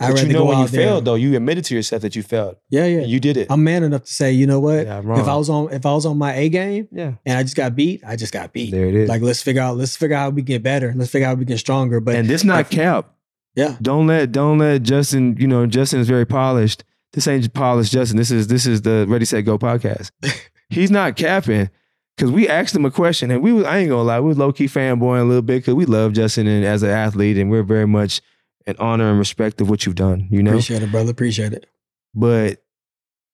I 0.00 0.08
But 0.08 0.14
rather 0.14 0.26
you 0.26 0.32
know 0.32 0.38
go 0.40 0.44
when 0.46 0.56
out 0.58 0.62
you 0.62 0.68
there. 0.68 0.80
failed, 0.88 1.04
though, 1.04 1.14
you 1.14 1.36
admitted 1.36 1.64
to 1.66 1.74
yourself 1.74 2.02
that 2.02 2.16
you 2.16 2.22
failed. 2.22 2.56
Yeah, 2.70 2.86
yeah. 2.86 3.02
You 3.04 3.20
did 3.20 3.36
it. 3.36 3.46
I'm 3.50 3.62
man 3.62 3.84
enough 3.84 4.04
to 4.04 4.12
say, 4.12 4.32
you 4.32 4.46
know 4.46 4.58
what? 4.60 4.84
yeah, 4.86 4.98
if 4.98 5.28
I 5.28 5.36
was 5.36 5.48
on, 5.50 5.72
if 5.72 5.84
I 5.86 5.92
was 5.94 6.04
on 6.06 6.18
my 6.18 6.34
A 6.34 6.48
game 6.48 6.88
yeah, 6.90 7.12
and 7.26 7.38
I 7.38 7.42
just 7.44 7.54
got 7.54 7.76
beat, 7.76 8.02
I 8.06 8.16
just 8.16 8.32
got 8.32 8.52
beat. 8.52 8.70
there 8.72 8.86
it 8.86 8.94
is. 8.96 9.08
Like 9.08 9.22
let's 9.22 9.42
figure 9.42 9.62
out, 9.62 9.76
let's 9.76 9.94
figure 9.96 10.16
out 10.16 10.22
how 10.22 10.30
we 10.30 10.42
get 10.42 10.62
better. 10.62 10.92
Let's 10.96 11.10
figure 11.10 11.26
out 11.28 11.36
how 11.36 11.38
we 11.38 11.44
get 11.44 11.58
stronger. 11.58 12.00
But 12.00 12.16
and 12.16 12.28
this 12.28 12.42
not 12.44 12.56
like- 12.56 12.70
cap. 12.70 13.10
yeah, 13.54 13.76
Don't 13.80 14.06
let 14.08 14.32
don't 14.32 14.58
let 14.58 14.82
Justin. 14.82 15.36
You 15.38 15.46
know, 15.46 15.66
Justin 15.66 16.00
is 16.00 16.08
very 16.08 16.26
polished. 16.26 16.82
This 17.12 17.26
ain't 17.28 17.50
polished 17.54 17.92
Justin. 17.92 18.16
This 18.18 18.30
is 18.32 18.48
this 18.48 18.66
is 18.66 18.82
the 18.82 19.06
Ready 19.08 19.24
Set 19.24 19.42
Go 19.44 19.56
podcast. 19.58 20.10
He's 20.68 20.90
not 20.90 21.16
capping 21.16 21.70
because 22.16 22.30
we 22.30 22.48
asked 22.48 22.74
him 22.74 22.84
a 22.84 22.90
question 22.90 23.30
and 23.30 23.42
we 23.42 23.52
was 23.52 23.64
I 23.64 23.78
ain't 23.78 23.90
gonna 23.90 24.02
lie 24.02 24.20
we 24.20 24.28
was 24.28 24.38
low 24.38 24.52
key 24.52 24.66
fanboying 24.66 25.20
a 25.20 25.24
little 25.24 25.42
bit 25.42 25.58
because 25.58 25.74
we 25.74 25.86
love 25.86 26.12
Justin 26.12 26.46
and 26.46 26.64
as 26.64 26.82
an 26.82 26.90
athlete 26.90 27.36
and 27.36 27.50
we're 27.50 27.62
very 27.62 27.86
much 27.86 28.20
in 28.66 28.76
honor 28.78 29.10
and 29.10 29.18
respect 29.18 29.60
of 29.60 29.70
what 29.70 29.86
you've 29.86 29.94
done. 29.94 30.26
You 30.30 30.42
know, 30.42 30.52
appreciate 30.52 30.82
it, 30.82 30.90
brother. 30.90 31.10
Appreciate 31.10 31.52
it. 31.52 31.66
but 32.14 32.62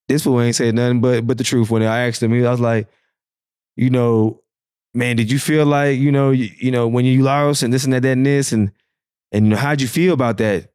this 0.09 0.25
fool 0.25 0.41
ain't 0.41 0.57
said 0.57 0.75
nothing 0.75 1.01
but 1.01 1.27
but 1.27 1.39
the 1.39 1.45
truth. 1.45 1.71
When 1.71 1.83
I 1.83 2.07
asked 2.07 2.23
him, 2.23 2.33
I 2.33 2.51
was 2.51 2.61
like, 2.61 2.89
you 3.77 3.89
know, 3.89 4.43
man, 4.95 5.17
did 5.17 5.31
you 5.31 5.39
feel 5.39 5.65
like 5.65 5.99
you 5.99 6.13
know 6.13 6.31
you, 6.31 6.51
you 6.59 6.71
know 6.71 6.89
when 6.89 7.05
you 7.05 7.23
lost 7.23 7.63
and 7.63 7.73
this 7.73 7.85
and 7.85 7.93
that, 7.93 8.03
that 8.03 8.13
and 8.13 8.27
this 8.27 8.53
and 8.53 8.73
and 9.31 9.55
how'd 9.55 9.81
you 9.81 9.89
feel 9.89 10.13
about 10.13 10.39
that? 10.39 10.71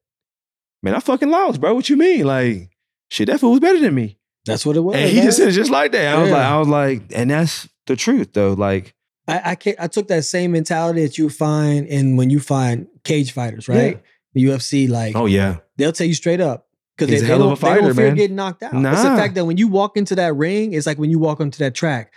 Man, 0.81 0.95
I 0.95 0.99
fucking 0.99 1.29
lost, 1.29 1.59
bro. 1.59 1.73
What 1.73 1.89
you 1.89 1.97
mean? 1.97 2.25
Like, 2.25 2.69
shit, 3.09 3.27
that 3.27 3.39
fool 3.39 3.51
was 3.51 3.59
better 3.59 3.79
than 3.79 3.93
me. 3.93 4.16
That's 4.47 4.65
what 4.65 4.75
it 4.75 4.81
was. 4.81 4.95
and 4.95 5.09
he 5.09 5.17
man. 5.17 5.25
just 5.25 5.37
said 5.37 5.49
it 5.49 5.51
just 5.51 5.71
like 5.71 5.91
that. 5.91 6.15
I 6.15 6.21
was 6.21 6.31
like, 6.31 6.45
I 6.45 6.59
was 6.59 6.67
like, 6.67 7.01
and 7.13 7.29
that's 7.29 7.67
the 7.85 7.95
truth 7.95 8.33
though. 8.33 8.53
Like, 8.53 8.95
I 9.27 9.51
I, 9.51 9.55
ca- 9.55 9.75
I 9.79 9.87
took 9.87 10.07
that 10.07 10.25
same 10.25 10.51
mentality 10.51 11.03
that 11.03 11.17
you 11.17 11.29
find 11.29 11.87
in 11.87 12.15
when 12.15 12.29
you 12.29 12.39
find 12.39 12.87
cage 13.03 13.31
fighters, 13.31 13.67
right? 13.67 14.01
The 14.33 14.43
UFC, 14.45 14.89
like 14.89 15.15
oh 15.15 15.25
yeah, 15.25 15.57
they'll 15.77 15.91
tell 15.91 16.07
you 16.07 16.13
straight 16.13 16.41
up 16.41 16.67
because 16.95 17.11
they, 17.11 17.21
they 17.21 17.27
hell 17.27 17.39
don't, 17.39 17.53
a 17.53 17.55
they 17.55 17.75
don't 17.75 17.95
fear 17.95 18.07
man. 18.07 18.15
getting 18.15 18.35
knocked 18.35 18.63
out. 18.63 18.73
It's 18.73 19.03
the 19.03 19.09
fact 19.09 19.35
that 19.35 19.45
when 19.45 19.57
you 19.57 19.67
walk 19.67 19.97
into 19.97 20.15
that 20.15 20.35
ring, 20.35 20.73
it's 20.73 20.85
like 20.85 20.97
when 20.97 21.09
you 21.09 21.19
walk 21.19 21.41
onto 21.41 21.57
that 21.59 21.75
track. 21.75 22.13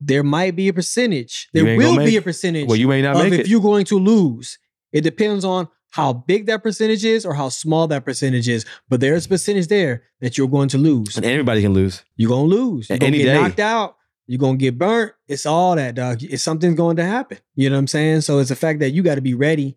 There 0.00 0.24
might 0.24 0.54
be 0.54 0.68
a 0.68 0.72
percentage. 0.72 1.48
There 1.54 1.78
will 1.78 1.96
be 1.96 2.16
a 2.16 2.20
percentage 2.22 2.68
well 2.68 2.76
you 2.76 2.88
may 2.88 3.00
not 3.00 3.16
of 3.16 3.22
make 3.22 3.32
if 3.32 3.40
it. 3.40 3.48
you're 3.48 3.62
going 3.62 3.86
to 3.86 3.98
lose. 3.98 4.58
It 4.92 5.00
depends 5.00 5.44
on 5.44 5.68
how 5.94 6.12
big 6.12 6.46
that 6.46 6.60
percentage 6.60 7.04
is 7.04 7.24
or 7.24 7.34
how 7.34 7.48
small 7.48 7.86
that 7.86 8.04
percentage 8.04 8.48
is. 8.48 8.64
But 8.88 8.98
there's 9.00 9.26
a 9.26 9.28
percentage 9.28 9.68
there 9.68 10.02
that 10.20 10.36
you're 10.36 10.48
going 10.48 10.68
to 10.70 10.78
lose. 10.78 11.16
and 11.16 11.24
everybody 11.24 11.62
can 11.62 11.72
lose. 11.72 12.02
You're 12.16 12.30
gonna 12.30 12.42
lose. 12.48 12.88
You're 12.90 12.98
gonna 12.98 13.08
Any 13.08 13.18
get 13.18 13.24
day. 13.26 13.34
knocked 13.34 13.60
out. 13.60 13.96
You're 14.26 14.40
gonna 14.40 14.56
get 14.58 14.76
burnt. 14.76 15.12
It's 15.28 15.46
all 15.46 15.76
that, 15.76 15.94
dog. 15.94 16.20
It's 16.22 16.42
something's 16.42 16.74
going 16.76 16.96
to 16.96 17.04
happen. 17.04 17.38
You 17.54 17.70
know 17.70 17.76
what 17.76 17.80
I'm 17.80 17.86
saying? 17.86 18.22
So 18.22 18.40
it's 18.40 18.48
the 18.48 18.56
fact 18.56 18.80
that 18.80 18.90
you 18.90 19.04
got 19.04 19.14
to 19.16 19.20
be 19.20 19.34
ready 19.34 19.76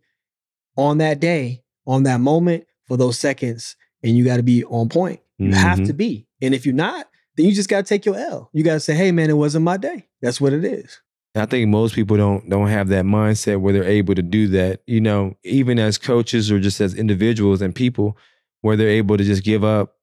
on 0.75 0.97
that 0.97 1.19
day, 1.19 1.63
on 1.85 2.01
that 2.03 2.19
moment, 2.19 2.65
for 2.87 2.97
those 2.97 3.19
seconds, 3.19 3.75
and 4.03 4.17
you 4.17 4.25
got 4.25 4.37
to 4.37 4.43
be 4.43 4.63
on 4.65 4.89
point. 4.89 5.19
You 5.37 5.51
have 5.53 5.79
Mhm. 5.79 5.85
to 5.87 5.93
be. 5.93 6.27
And 6.41 6.55
if 6.55 6.65
you're 6.65 6.73
not, 6.73 7.07
then 7.35 7.45
you 7.45 7.51
just 7.51 7.69
got 7.69 7.85
to 7.85 7.87
take 7.89 8.05
your 8.07 8.15
L. 8.17 8.49
You 8.53 8.63
got 8.63 8.73
to 8.73 8.79
say, 8.79 8.95
"Hey, 8.95 9.11
man, 9.11 9.29
it 9.29 9.37
wasn't 9.37 9.65
my 9.65 9.77
day." 9.77 10.07
That's 10.23 10.41
what 10.41 10.51
it 10.53 10.65
is. 10.65 10.99
I 11.37 11.45
think 11.45 11.67
most 11.69 11.95
people 11.95 12.17
don't 12.17 12.49
don't 12.49 12.67
have 12.67 12.89
that 12.89 13.05
mindset 13.05 13.59
where 13.59 13.73
they're 13.73 13.83
able 13.83 14.15
to 14.15 14.21
do 14.21 14.47
that. 14.49 14.81
You 14.87 15.01
know, 15.01 15.35
even 15.43 15.79
as 15.79 15.97
coaches 15.97 16.51
or 16.51 16.59
just 16.59 16.81
as 16.81 16.93
individuals 16.93 17.61
and 17.61 17.73
people, 17.73 18.17
where 18.61 18.75
they're 18.75 18.89
able 18.89 19.17
to 19.17 19.23
just 19.23 19.43
give 19.43 19.63
up, 19.63 19.95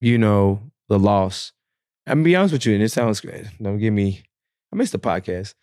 you 0.00 0.18
know, 0.18 0.60
the 0.88 0.98
loss. 0.98 1.52
I'm 2.06 2.22
be 2.22 2.34
honest 2.34 2.52
with 2.52 2.66
you, 2.66 2.74
and 2.74 2.82
it 2.82 2.90
sounds 2.90 3.20
great. 3.20 3.46
Don't 3.60 3.78
give 3.78 3.92
me. 3.92 4.22
I 4.72 4.76
missed 4.76 4.92
the 4.92 4.98
podcast. 4.98 5.54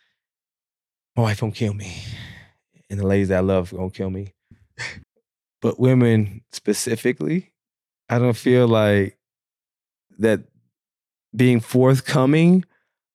My 1.15 1.23
wife 1.23 1.41
won't 1.41 1.55
kill 1.55 1.73
me, 1.73 2.01
and 2.89 2.99
the 2.99 3.07
ladies 3.07 3.29
that 3.29 3.37
I 3.37 3.41
love 3.41 3.71
gonna 3.71 3.89
kill 3.89 4.09
me. 4.09 4.33
but 5.61 5.79
women 5.79 6.41
specifically, 6.51 7.51
I 8.09 8.19
don't 8.19 8.37
feel 8.37 8.67
like 8.67 9.17
that 10.19 10.41
being 11.35 11.59
forthcoming 11.59 12.65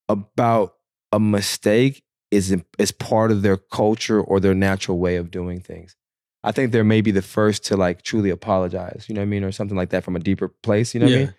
about 0.09 0.75
a 1.13 1.21
mistake 1.21 2.03
is 2.31 2.57
is 2.79 2.91
part 2.93 3.31
of 3.31 3.43
their 3.43 3.57
culture 3.59 4.21
or 4.21 4.41
their 4.41 4.55
natural 4.55 4.99
way 4.99 5.17
of 5.17 5.31
doing 5.31 5.61
things. 5.61 5.95
I 6.43 6.51
think 6.51 6.73
they're 6.73 6.83
maybe 6.83 7.11
the 7.13 7.23
first 7.23 7.65
to 7.67 7.77
like 7.77 8.03
truly 8.03 8.31
apologize, 8.31 9.05
you 9.09 9.15
know 9.15 9.21
what 9.21 9.27
I 9.27 9.29
mean, 9.29 9.45
or 9.45 9.53
something 9.53 9.77
like 9.77 9.91
that 9.91 10.03
from 10.03 10.17
a 10.17 10.19
deeper 10.19 10.49
place, 10.49 10.95
you 10.95 11.01
know 11.01 11.07
what 11.07 11.15
I 11.15 11.19
mean? 11.19 11.35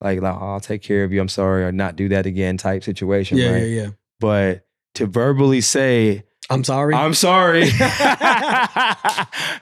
Like, 0.00 0.20
like 0.20 0.34
"Oh, 0.34 0.46
I'll 0.54 0.60
take 0.60 0.82
care 0.82 1.04
of 1.04 1.12
you, 1.12 1.20
I'm 1.20 1.28
sorry, 1.28 1.64
or 1.64 1.72
not 1.72 1.96
do 1.96 2.08
that 2.10 2.26
again 2.26 2.56
type 2.58 2.82
situation, 2.84 3.38
Yeah, 3.38 3.52
right? 3.52 3.58
yeah, 3.62 3.82
yeah. 3.82 3.88
But 4.20 4.66
to 4.96 5.06
verbally 5.06 5.60
say, 5.62 6.24
I'm 6.50 6.64
sorry. 6.64 6.92
I'm 6.94 7.14
sorry. 7.14 7.60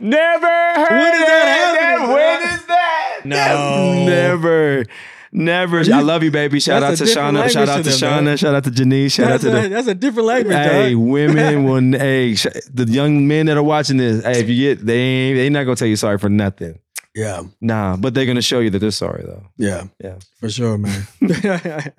Never 0.01 0.47
heard 0.47 0.91
When 0.91 1.15
is 1.15 1.21
that 1.21 1.47
happening, 1.47 2.09
When 2.09 2.41
that? 2.67 3.21
No. 3.25 4.05
Never. 4.07 4.85
Never. 5.33 5.79
I 5.81 6.01
love 6.01 6.25
you, 6.25 6.31
baby. 6.33 6.59
Shout 6.59 6.83
out 6.83 6.97
to 6.97 7.05
Shauna. 7.05 7.49
Shout 7.51 7.69
out 7.69 7.79
to 7.79 7.83
to 7.85 7.91
Shauna. 7.91 8.37
Shout 8.39 8.55
out 8.55 8.65
to 8.65 8.71
Janice. 8.71 9.13
Shout 9.13 9.27
out 9.27 9.41
that's, 9.41 9.45
to 9.45 9.59
a, 9.59 9.63
the 9.63 9.69
that's 9.69 9.87
a 9.89 9.95
different 9.95 10.27
language, 10.27 10.57
Hey, 10.57 10.93
dog. 10.93 11.03
women 11.03 11.65
will 11.93 11.99
hey, 11.99 12.33
the 12.35 12.87
young 12.89 13.29
men 13.29 13.47
that 13.47 13.57
are 13.57 13.63
watching 13.63 13.97
this, 13.97 14.25
hey, 14.25 14.41
if 14.41 14.49
you 14.49 14.57
get 14.75 14.85
they 14.85 14.99
ain't 14.99 15.37
they 15.37 15.49
not 15.51 15.65
gonna 15.65 15.77
tell 15.77 15.87
you 15.89 15.97
sorry 15.97 16.19
for 16.19 16.29
nothing. 16.29 16.79
Yeah, 17.15 17.43
Nah, 17.61 17.97
but 17.97 18.15
they're 18.15 18.27
gonna 18.27 18.43
show 18.43 18.59
you 18.61 18.71
that 18.71 18.79
they're 18.81 18.91
sorry 18.91 19.23
though. 19.25 19.45
yeah, 19.57 19.85
Yeah. 20.03 20.17
for 20.41 20.49
sure, 20.51 20.77
man. 20.79 21.07
We're 21.21 21.93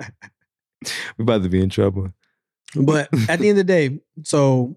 about 1.19 1.43
to 1.43 1.49
be 1.49 1.61
in 1.61 1.69
trouble. 1.69 2.13
but 2.75 3.07
at 3.29 3.39
the 3.39 3.49
end 3.49 3.59
of 3.59 3.67
the 3.67 3.73
day, 3.73 3.99
so 4.23 4.75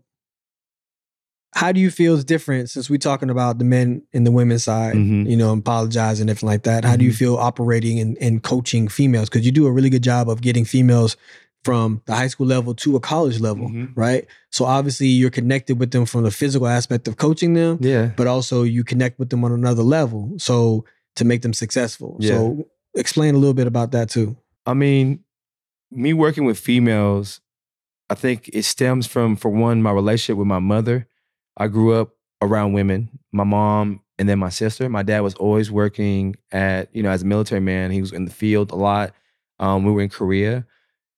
how 1.55 1.71
do 1.73 1.81
you 1.81 1.91
feel 1.91 2.15
is 2.15 2.25
different 2.25 2.69
since 2.69 2.91
we're 2.91 2.99
talking 2.99 3.31
about 3.31 3.59
the 3.59 3.65
men 3.65 4.03
and 4.13 4.27
the 4.27 4.33
women's 4.33 4.65
side, 4.65 4.95
Mhm. 4.97 5.31
you 5.31 5.37
know, 5.37 5.53
apologizing 5.53 6.23
and 6.25 6.31
everything 6.31 6.49
like 6.49 6.65
that? 6.65 6.85
How 6.85 6.97
do 6.97 7.05
you 7.05 7.13
Mhm. 7.13 7.17
feel 7.17 7.37
operating 7.37 8.01
and, 8.01 8.19
and 8.21 8.43
coaching 8.43 8.89
females? 8.89 9.29
Because 9.29 9.47
you 9.47 9.53
do 9.53 9.67
a 9.67 9.73
really 9.73 9.89
good 9.91 10.03
job 10.03 10.29
of 10.29 10.41
getting 10.41 10.65
females 10.65 11.17
from 11.63 12.03
the 12.07 12.15
high 12.15 12.27
school 12.27 12.47
level 12.47 12.75
to 12.75 12.97
a 12.97 13.01
college 13.01 13.39
level, 13.41 13.69
Mhm. 13.71 13.91
right? 13.95 14.27
So 14.51 14.65
obviously 14.65 15.07
you're 15.07 15.31
connected 15.31 15.79
with 15.79 15.93
them 15.93 16.05
from 16.07 16.25
the 16.25 16.31
physical 16.31 16.67
aspect 16.67 17.07
of 17.09 17.17
coaching 17.17 17.55
them, 17.55 17.79
Yeah. 17.81 18.11
but 18.17 18.27
also 18.27 18.65
you 18.65 18.83
connect 18.85 19.19
with 19.19 19.31
them 19.31 19.45
on 19.45 19.53
another 19.53 19.83
level. 19.85 20.33
So 20.39 20.85
to 21.17 21.25
make 21.25 21.43
them 21.43 21.53
successful. 21.55 22.17
Yeah. 22.19 22.31
So 22.31 22.67
explain 22.97 23.35
a 23.35 23.39
little 23.39 23.55
bit 23.55 23.67
about 23.69 23.93
that 23.93 24.11
too. 24.11 24.37
I 24.67 24.75
mean, 24.75 25.21
me 25.93 26.13
working 26.13 26.45
with 26.45 26.59
females, 26.59 27.41
I 28.11 28.15
think 28.15 28.51
it 28.53 28.65
stems 28.65 29.07
from, 29.07 29.37
for 29.37 29.51
one, 29.51 29.81
my 29.83 29.93
relationship 29.93 30.37
with 30.37 30.49
my 30.49 30.59
mother. 30.59 31.07
I 31.57 31.69
grew 31.69 31.95
up 31.95 32.11
around 32.43 32.73
women, 32.73 33.19
my 33.33 33.45
mom 33.45 34.01
and 34.19 34.29
then 34.29 34.39
my 34.39 34.49
sister. 34.49 34.89
My 34.89 35.03
dad 35.03 35.21
was 35.21 35.35
always 35.35 35.71
working 35.71 36.37
at, 36.53 36.95
you 36.95 37.03
know, 37.03 37.11
as 37.11 37.23
a 37.23 37.27
military 37.27 37.61
man. 37.61 37.91
He 37.91 38.01
was 38.01 38.13
in 38.13 38.25
the 38.25 38.31
field 38.31 38.71
a 38.71 38.77
lot. 38.77 39.13
Um, 39.59 39.85
we 39.85 39.93
were 39.93 40.03
in 40.03 40.09
Korea. 40.09 40.67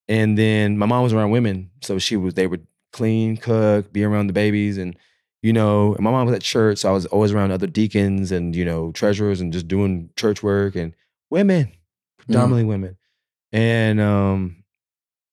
And 0.09 0.39
then 0.39 0.79
my 0.79 0.87
mom 0.87 1.03
was 1.03 1.13
around 1.13 1.31
women. 1.31 1.71
So 1.83 1.99
she 1.99 2.17
was, 2.17 2.35
they 2.35 2.47
would 2.47 2.67
clean, 2.93 3.37
cook, 3.37 3.93
be 3.93 4.05
around 4.05 4.29
the 4.29 4.33
babies. 4.33 4.79
And, 4.79 4.97
you 5.43 5.53
know, 5.53 5.95
and 5.95 6.05
my 6.05 6.11
mom 6.11 6.27
was 6.27 6.35
at 6.35 6.43
church. 6.43 6.79
So 6.79 6.89
I 6.89 6.93
was 6.93 7.07
always 7.07 7.33
around 7.33 7.51
other 7.51 7.67
deacons 7.67 8.33
and, 8.33 8.55
you 8.55 8.65
know, 8.65 8.93
treasurers 8.93 9.41
and 9.41 9.53
just 9.53 9.69
doing 9.69 10.11
church 10.17 10.43
work 10.43 10.77
and 10.77 10.95
women, 11.31 11.73
predominantly 12.19 12.65
women. 12.65 12.97
And 13.53 14.01
um, 14.01 14.65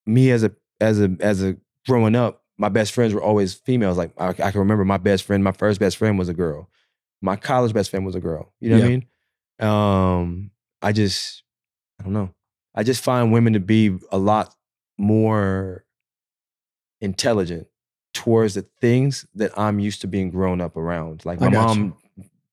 me 0.06 0.32
as 0.32 0.43
a 0.43 0.51
as 0.80 0.99
a 0.99 1.16
as 1.20 1.43
a 1.43 1.58
growing 1.88 2.16
up, 2.16 2.43
my 2.58 2.70
best 2.70 2.91
friends 2.93 3.14
were 3.14 3.22
always 3.22 3.54
females. 3.54 3.97
Like 3.97 4.12
I, 4.18 4.30
I 4.30 4.34
can 4.51 4.60
remember 4.60 4.86
my 4.86 4.97
best 4.97 5.24
friend, 5.24 5.43
my 5.43 5.51
first 5.51 5.80
best 5.80 5.97
friend 5.97 6.18
was 6.20 6.30
a 6.30 6.34
girl. 6.34 6.70
My 7.22 7.36
college 7.36 7.74
best 7.74 7.89
friend 7.89 8.06
was 8.06 8.16
a 8.16 8.20
girl. 8.20 8.54
You 8.60 8.70
know 8.70 8.80
what 8.80 8.86
I 8.86 8.89
mean? 8.89 9.06
Um, 9.60 10.51
I 10.82 10.91
just 10.91 11.43
I 11.99 12.04
don't 12.04 12.14
know. 12.14 12.34
I 12.76 12.84
just 12.84 13.04
find 13.04 13.32
women 13.32 13.54
to 13.54 13.60
be 13.60 13.97
a 14.12 14.18
lot 14.18 14.54
more 14.97 15.86
intelligent 17.01 17.68
towards 18.14 18.54
the 18.56 18.66
things 18.82 19.26
that 19.36 19.58
I'm 19.58 19.80
used 19.80 20.01
to 20.01 20.08
being 20.08 20.30
grown 20.30 20.62
up 20.62 20.78
around. 20.78 21.26
Like 21.26 21.39
my 21.39 21.49
mom 21.49 21.95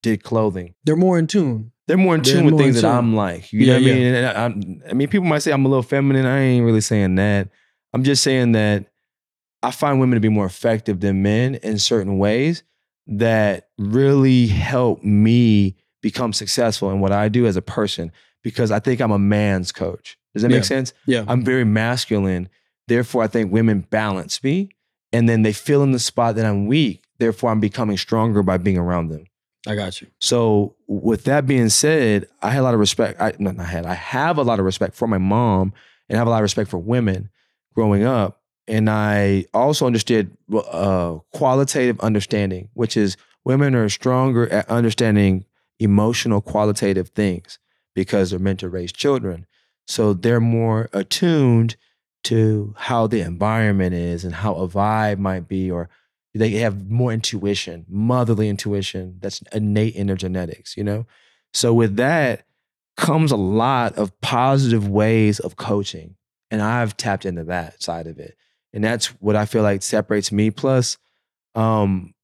did 0.02 0.22
clothing 0.22 0.74
They're 0.84 0.96
more 0.96 1.18
in 1.18 1.26
tune. 1.26 1.72
they're 1.86 1.96
more 1.98 2.14
in 2.14 2.22
They're 2.22 2.34
tune 2.36 2.44
with 2.46 2.52
more 2.52 2.62
things 2.62 2.80
that. 2.80 2.86
I'm 2.90 3.14
like. 3.14 3.52
You 3.52 3.60
Yeah, 3.60 3.66
know 3.66 3.74
what 3.74 3.82
yeah. 3.82 3.92
I 3.92 3.94
mean? 3.94 4.14
And 4.14 4.86
I, 4.86 4.90
I 4.90 4.92
mean, 4.94 5.08
people 5.08 5.26
might 5.26 5.40
say 5.40 5.52
I'm 5.52 5.64
a 5.64 5.68
little 5.68 5.82
feminine. 5.82 6.24
I 6.26 6.40
ain't 6.40 6.64
really 6.64 6.80
saying 6.80 7.16
that. 7.16 7.48
I'm 7.92 8.04
just 8.04 8.22
saying 8.22 8.52
that 8.52 8.86
I 9.62 9.70
find 9.70 10.00
women 10.00 10.16
to 10.16 10.20
be 10.20 10.28
more 10.28 10.46
effective 10.46 11.00
than 11.00 11.22
men 11.22 11.56
in 11.56 11.78
certain 11.78 12.18
ways 12.18 12.62
that 13.06 13.68
really 13.78 14.46
help 14.46 15.02
me 15.02 15.76
become 16.02 16.32
successful 16.32 16.90
in 16.90 17.00
what 17.00 17.12
I 17.12 17.28
do 17.28 17.46
as 17.46 17.56
a 17.56 17.62
person 17.62 18.12
because 18.42 18.70
I 18.70 18.78
think 18.78 19.00
I'm 19.00 19.10
a 19.10 19.18
man's 19.18 19.72
coach. 19.72 20.16
Does 20.32 20.42
that 20.42 20.48
make 20.48 20.58
Yeah. 20.58 20.62
sense? 20.62 20.92
Yeah. 21.06 21.24
I'm 21.28 21.44
very 21.44 21.64
masculine. 21.64 22.48
Therefore, 22.88 23.22
I 23.22 23.26
think 23.26 23.52
women 23.52 23.80
balance 23.90 24.42
me 24.42 24.70
and 25.12 25.28
then 25.28 25.42
they 25.42 25.52
fill 25.52 25.82
in 25.82 25.92
the 25.92 25.98
spot 25.98 26.36
that 26.36 26.46
I'm 26.46 26.66
weak. 26.66 27.02
Therefore, 27.18 27.50
I'm 27.50 27.60
becoming 27.60 27.98
stronger 27.98 28.42
by 28.42 28.56
being 28.56 28.78
around 28.78 29.08
them. 29.08 29.24
I 29.66 29.74
got 29.74 30.00
you. 30.00 30.06
So 30.20 30.74
with 30.86 31.24
that 31.24 31.46
being 31.46 31.68
said, 31.68 32.26
I 32.40 32.50
had 32.50 32.60
a 32.60 32.62
lot 32.62 32.72
of 32.74 32.80
respect. 32.80 33.20
I 33.20 33.34
not 33.38 33.58
I 33.58 33.64
had. 33.64 33.84
I 33.84 33.92
have 33.94 34.38
a 34.38 34.42
lot 34.42 34.58
of 34.58 34.64
respect 34.64 34.94
for 34.94 35.06
my 35.06 35.18
mom, 35.18 35.74
and 36.08 36.16
I 36.16 36.18
have 36.18 36.26
a 36.26 36.30
lot 36.30 36.38
of 36.38 36.42
respect 36.44 36.70
for 36.70 36.78
women 36.78 37.28
growing 37.74 38.02
up. 38.04 38.39
And 38.70 38.88
I 38.88 39.46
also 39.52 39.84
understood 39.84 40.30
uh, 40.54 41.18
qualitative 41.32 41.98
understanding, 41.98 42.68
which 42.74 42.96
is 42.96 43.16
women 43.44 43.74
are 43.74 43.88
stronger 43.88 44.48
at 44.48 44.68
understanding 44.70 45.44
emotional, 45.80 46.40
qualitative 46.40 47.08
things 47.08 47.58
because 47.96 48.30
they're 48.30 48.38
meant 48.38 48.60
to 48.60 48.68
raise 48.68 48.92
children. 48.92 49.44
So 49.88 50.12
they're 50.12 50.40
more 50.40 50.88
attuned 50.92 51.74
to 52.24 52.74
how 52.78 53.08
the 53.08 53.22
environment 53.22 53.94
is 53.94 54.24
and 54.24 54.36
how 54.36 54.54
a 54.54 54.68
vibe 54.68 55.18
might 55.18 55.48
be, 55.48 55.68
or 55.68 55.90
they 56.32 56.50
have 56.50 56.88
more 56.88 57.12
intuition, 57.12 57.86
motherly 57.88 58.48
intuition 58.48 59.16
that's 59.20 59.42
innate 59.52 59.96
in 59.96 60.06
their 60.06 60.16
genetics, 60.16 60.76
you 60.76 60.84
know? 60.84 61.06
So 61.52 61.74
with 61.74 61.96
that 61.96 62.44
comes 62.96 63.32
a 63.32 63.36
lot 63.36 63.96
of 63.98 64.20
positive 64.20 64.86
ways 64.88 65.40
of 65.40 65.56
coaching. 65.56 66.14
And 66.52 66.62
I've 66.62 66.96
tapped 66.96 67.26
into 67.26 67.42
that 67.44 67.82
side 67.82 68.06
of 68.06 68.20
it. 68.20 68.36
And 68.72 68.84
that's 68.84 69.06
what 69.20 69.34
I 69.36 69.46
feel 69.46 69.62
like 69.62 69.82
separates 69.82 70.30
me. 70.30 70.50
Plus, 70.50 70.96
um, 71.54 72.14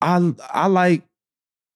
I 0.00 0.32
I 0.52 0.66
like 0.66 1.02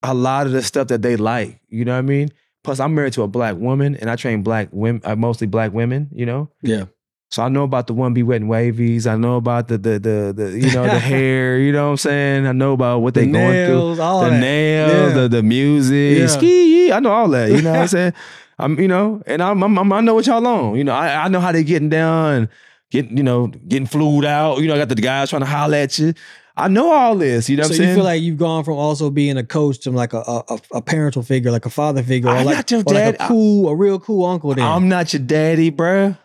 a 0.02 0.14
lot 0.14 0.46
of 0.46 0.52
the 0.52 0.62
stuff 0.62 0.88
that 0.88 1.02
they 1.02 1.16
like. 1.16 1.60
You 1.68 1.84
know 1.84 1.92
what 1.92 1.98
I 1.98 2.02
mean? 2.02 2.30
Plus, 2.64 2.80
I'm 2.80 2.94
married 2.94 3.12
to 3.14 3.22
a 3.22 3.28
black 3.28 3.56
woman, 3.56 3.96
and 3.96 4.10
I 4.10 4.16
train 4.16 4.42
black 4.42 4.68
women, 4.72 5.00
uh, 5.04 5.16
mostly 5.16 5.46
black 5.46 5.72
women. 5.72 6.08
You 6.12 6.26
know, 6.26 6.50
Yeah. 6.62 6.84
so 7.30 7.42
I 7.42 7.48
know 7.48 7.62
about 7.62 7.86
the 7.86 7.94
one 7.94 8.12
be 8.12 8.22
wet 8.22 8.40
and 8.42 8.50
wavies. 8.50 9.06
I 9.06 9.16
know 9.16 9.36
about 9.36 9.68
the 9.68 9.78
the 9.78 9.98
the, 9.98 10.32
the 10.36 10.58
you 10.58 10.72
know 10.74 10.84
the 10.84 10.98
hair. 10.98 11.58
You 11.58 11.72
know 11.72 11.84
what 11.86 11.90
I'm 11.92 11.96
saying? 11.98 12.46
I 12.46 12.52
know 12.52 12.72
about 12.74 13.00
what 13.00 13.14
The 13.14 13.20
they 13.20 13.26
going 13.30 13.66
through. 13.66 13.76
nails, 13.76 13.98
all 13.98 14.24
The 14.24 14.30
that. 14.30 14.40
nails, 14.40 14.92
Yeah. 15.14 15.20
the 15.22 15.28
the 15.28 15.42
music, 15.42 16.18
Yeah. 16.18 16.26
ski. 16.26 16.92
I 16.92 17.00
know 17.00 17.12
all 17.12 17.28
that. 17.28 17.50
You 17.50 17.62
know 17.62 17.70
what 17.72 17.80
I'm 17.80 17.88
saying? 17.96 18.12
I'm 18.58 18.78
you 18.78 18.88
know, 18.88 19.22
and 19.26 19.40
I'm, 19.42 19.62
I'm, 19.62 19.78
I'm- 19.78 19.92
I 19.92 20.00
know 20.02 20.14
what 20.14 20.26
y'all 20.26 20.46
on. 20.46 20.76
You 20.76 20.84
know, 20.84 20.92
I 20.94 21.24
I 21.24 21.28
know 21.28 21.40
how 21.40 21.52
they 21.52 21.64
getting 21.64 21.88
down, 21.88 22.50
getting 22.90 23.16
you 23.16 23.22
know 23.22 23.48
getting 23.48 23.86
flued 23.86 24.24
out. 24.24 24.58
You 24.58 24.68
know, 24.68 24.74
I 24.74 24.78
got 24.78 24.88
the 24.88 24.94
guys 24.96 25.30
trying 25.30 25.40
to 25.40 25.46
holler 25.46 25.76
at 25.76 25.98
you. 25.98 26.14
I 26.56 26.68
know 26.68 26.92
all 26.92 27.16
this. 27.16 27.48
You 27.48 27.56
know 27.56 27.62
so 27.62 27.68
what 27.68 27.72
I'm 27.72 27.76
saying? 27.78 27.88
you 27.90 27.94
feel 27.94 28.04
like 28.04 28.22
you've 28.22 28.38
gone 28.38 28.64
from 28.64 28.74
also 28.74 29.08
being 29.10 29.38
a 29.38 29.44
coach 29.44 29.78
to 29.80 29.90
like 29.90 30.12
a 30.12 30.18
a, 30.18 30.60
a 30.74 30.82
parental 30.82 31.22
figure, 31.22 31.50
like 31.50 31.66
a 31.66 31.70
father 31.70 32.02
figure, 32.02 32.28
or 32.28 32.36
I'm 32.36 32.46
like, 32.46 32.56
not 32.56 32.70
your 32.70 32.82
or 32.86 32.94
like 32.94 33.20
a 33.20 33.28
cool, 33.28 33.68
a 33.68 33.74
real 33.74 33.98
cool 33.98 34.26
uncle. 34.26 34.54
Then 34.54 34.64
I'm 34.64 34.88
not 34.88 35.12
your 35.12 35.22
daddy, 35.22 35.70
bruh. 35.70 36.18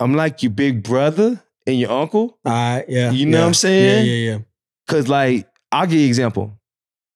I'm 0.00 0.14
like 0.14 0.42
your 0.42 0.50
big 0.50 0.82
brother 0.82 1.42
and 1.66 1.78
your 1.78 1.90
uncle. 1.90 2.38
all 2.44 2.52
right, 2.52 2.84
yeah, 2.88 3.10
You 3.10 3.26
know 3.26 3.38
yeah, 3.38 3.42
what 3.42 3.48
I'm 3.48 3.54
saying? 3.54 4.06
Yeah, 4.06 4.12
yeah, 4.12 4.30
yeah. 4.32 4.38
Cause 4.86 5.08
like 5.08 5.48
I'll 5.70 5.86
give 5.86 5.94
you 5.94 6.04
an 6.04 6.08
example, 6.08 6.58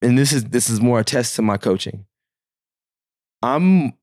and 0.03 0.19
this 0.19 0.33
is 0.33 0.45
this 0.45 0.69
is 0.69 0.81
more 0.81 1.01
a 1.01 1.05
test 1.05 1.37
to 1.37 1.43
my 1.43 1.57
coaching. 1.57 2.05
I'm 3.43 3.95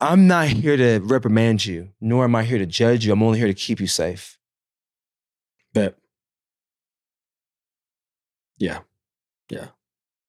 I'm 0.00 0.26
not 0.26 0.48
here 0.48 0.76
to 0.76 0.98
reprimand 1.02 1.64
you, 1.64 1.90
nor 2.00 2.24
am 2.24 2.34
I 2.34 2.44
here 2.44 2.58
to 2.58 2.66
judge 2.66 3.06
you. 3.06 3.12
I'm 3.12 3.22
only 3.22 3.38
here 3.38 3.46
to 3.48 3.54
keep 3.54 3.80
you 3.80 3.86
safe. 3.86 4.38
Bet. 5.72 5.96
Yeah, 8.58 8.80
Yeah. 9.50 9.68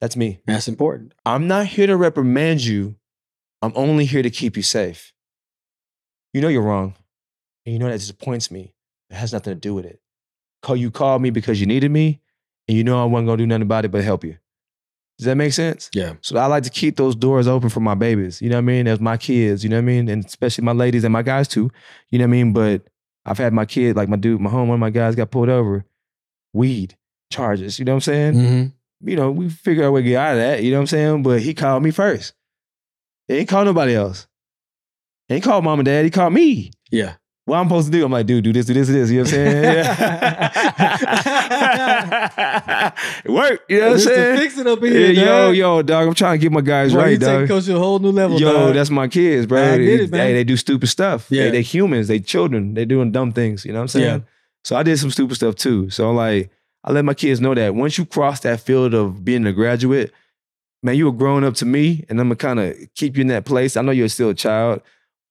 That's 0.02 0.16
me. 0.18 0.40
that's 0.46 0.68
important. 0.68 1.14
I'm 1.26 1.48
not 1.48 1.68
here 1.68 1.88
to 1.88 1.96
reprimand 1.96 2.64
you. 2.64 2.96
I'm 3.62 3.72
only 3.76 4.06
here 4.06 4.22
to 4.22 4.30
keep 4.30 4.58
you 4.58 4.64
safe. 4.64 5.14
You 6.34 6.42
know 6.42 6.48
you're 6.48 6.62
wrong. 6.62 6.96
And 7.66 7.74
you 7.74 7.80
know 7.80 7.88
that 7.90 8.00
disappoints 8.00 8.52
me. 8.52 8.74
It 9.10 9.16
has 9.16 9.34
nothing 9.34 9.54
to 9.54 9.60
do 9.60 9.74
with 9.74 9.86
it. 9.86 10.02
Call 10.62 10.76
you 10.76 10.92
called 10.92 11.22
me 11.22 11.30
because 11.30 11.60
you 11.60 11.66
needed 11.66 11.92
me, 11.92 12.20
and 12.68 12.78
you 12.78 12.84
know 12.84 13.02
I 13.02 13.06
wasn't 13.06 13.28
gonna 13.28 13.38
do 13.38 13.48
nothing 13.48 13.62
about 13.64 13.86
it 13.86 13.92
but 13.92 14.04
help 14.04 14.24
you. 14.24 14.38
Does 15.18 15.26
that 15.26 15.36
make 15.36 15.54
sense? 15.54 15.90
Yeah. 15.94 16.14
So 16.22 16.38
I 16.38 16.48
like 16.48 16.64
to 16.64 16.70
keep 16.70 16.98
those 16.98 17.16
doors 17.16 17.48
open 17.48 17.70
for 17.70 17.80
my 17.80 17.96
babies. 17.96 18.42
You 18.42 18.50
know 18.50 18.58
what 18.58 18.64
I 18.64 18.66
mean? 18.66 18.88
As 18.88 19.00
my 19.00 19.16
kids, 19.16 19.64
you 19.64 19.70
know 19.70 19.78
what 19.78 19.84
I 19.84 19.86
mean? 19.86 20.10
And 20.10 20.26
especially 20.26 20.66
my 20.66 20.74
ladies 20.74 21.06
and 21.06 21.14
my 21.14 21.22
guys 21.22 21.48
too. 21.48 21.72
You 22.10 22.20
know 22.20 22.26
what 22.26 22.30
I 22.30 22.32
mean? 22.32 22.54
But 22.54 22.84
I've 23.26 23.38
had 23.38 23.54
my 23.54 23.66
kid, 23.66 23.96
like 23.96 24.10
my 24.10 24.18
dude, 24.18 24.42
my 24.42 24.50
home, 24.50 24.68
one 24.68 24.76
of 24.76 24.80
my 24.82 24.90
guys 24.90 25.16
got 25.16 25.32
pulled 25.32 25.50
over, 25.50 25.86
weed 26.54 26.98
charges. 27.32 27.80
You 27.80 27.86
know 27.86 27.94
what 27.94 27.98
I'm 27.98 28.02
saying? 28.02 28.34
Mm-hmm. 28.34 29.10
You 29.10 29.16
know, 29.16 29.32
we 29.32 29.50
figure 29.50 29.84
out 29.84 29.88
a 29.88 29.92
way 29.92 30.02
to 30.02 30.10
get 30.10 30.18
out 30.18 30.34
of 30.34 30.40
that. 30.40 30.64
You 30.64 30.72
know 30.72 30.78
what 30.78 30.82
I'm 30.82 30.88
saying? 30.88 31.24
But 31.24 31.42
he 31.42 31.54
called 31.54 31.84
me 31.84 31.92
first. 31.92 32.34
He 33.28 33.36
ain't 33.36 33.50
called 33.50 33.68
nobody 33.68 33.96
else. 33.96 34.28
He 35.28 35.36
ain't 35.36 35.44
called 35.44 35.64
mom 35.64 35.80
and 35.80 35.86
dad. 35.86 36.06
He 36.06 36.12
called 36.12 36.34
me. 36.34 36.72
Yeah. 36.92 37.16
What 37.46 37.58
I'm 37.58 37.68
supposed 37.68 37.86
to 37.88 37.92
do? 37.92 38.04
I'm 38.04 38.12
like, 38.12 38.26
dude, 38.26 38.44
do 38.44 38.52
this, 38.52 38.66
do 38.66 38.74
this, 38.74 38.88
do 38.88 38.94
this. 38.94 39.12
You 39.12 39.18
know 39.18 39.24
what 39.24 39.34
I'm 39.34 39.36
saying? 39.36 39.86
it 43.26 43.32
worked. 43.32 43.70
You 43.70 43.80
know 43.82 43.86
what 43.88 43.94
I'm 43.94 44.00
saying? 44.00 44.38
Fix 44.40 44.58
it 44.58 44.66
up 44.68 44.80
in 44.84 44.86
Yeah, 44.94 45.00
here, 45.00 45.12
yo, 45.12 45.26
dog. 45.26 45.56
yo, 45.56 45.82
dog. 45.84 46.08
I'm 46.08 46.14
trying 46.16 46.40
to 46.40 46.42
get 46.42 46.52
my 46.52 46.62
guys 46.62 46.92
you 46.92 46.98
right, 46.98 47.12
take 47.12 47.20
dog. 47.20 47.48
coach 47.48 47.66
to 47.66 47.76
a 47.76 47.80
whole 47.80 48.00
new 48.00 48.12
level, 48.12 48.40
Yo, 48.40 48.52
dog. 48.52 48.74
that's 48.74 48.90
my 48.90 49.08
kids, 49.08 49.46
bro. 49.46 49.62
I 49.62 49.78
get 49.78 50.02
it, 50.02 50.12
They- 50.12 50.18
man. 50.18 50.28
Hey, 50.28 50.34
they 50.34 50.44
do 50.44 50.58
stupid 50.58 50.88
stuff. 50.88 51.28
Yeah. 51.30 51.46
They, 51.46 51.52
they 51.52 51.62
humans. 51.62 52.08
They 52.08 52.20
children. 52.20 52.74
They 52.74 52.86
doing 52.86 53.12
dumb 53.12 53.32
things. 53.32 53.64
You 53.64 53.74
know 53.74 53.80
what 53.80 53.84
I'm 53.84 53.88
saying? 53.90 54.06
Yeah. 54.06 54.20
So 54.64 54.76
I 54.76 54.82
did 54.84 54.98
some 54.98 55.12
stupid 55.12 55.36
stuff 55.36 55.54
too. 55.56 55.90
So 55.92 56.10
I'm 56.10 56.16
like, 56.16 56.50
I 56.84 56.92
let 56.92 57.06
my 57.06 57.14
kids 57.14 57.40
know 57.42 57.54
that 57.54 57.76
once 57.76 57.98
you 58.00 58.06
cross 58.06 58.40
that 58.40 58.60
field 58.60 58.96
of 58.96 59.24
being 59.24 59.46
a 59.46 59.54
graduate, 59.54 60.12
man, 60.82 60.96
you 60.96 61.06
were 61.06 61.12
growing 61.12 61.44
up 61.44 61.54
to 61.56 61.66
me, 61.66 62.06
and 62.10 62.20
I'm 62.20 62.28
gonna 62.30 62.36
kind 62.38 62.60
of 62.60 62.76
keep 62.96 63.18
you 63.18 63.22
in 63.22 63.28
that 63.28 63.46
place. 63.46 63.78
I 63.78 63.82
know 63.84 63.92
you're 63.92 64.10
still 64.10 64.30
a 64.30 64.34
child, 64.36 64.82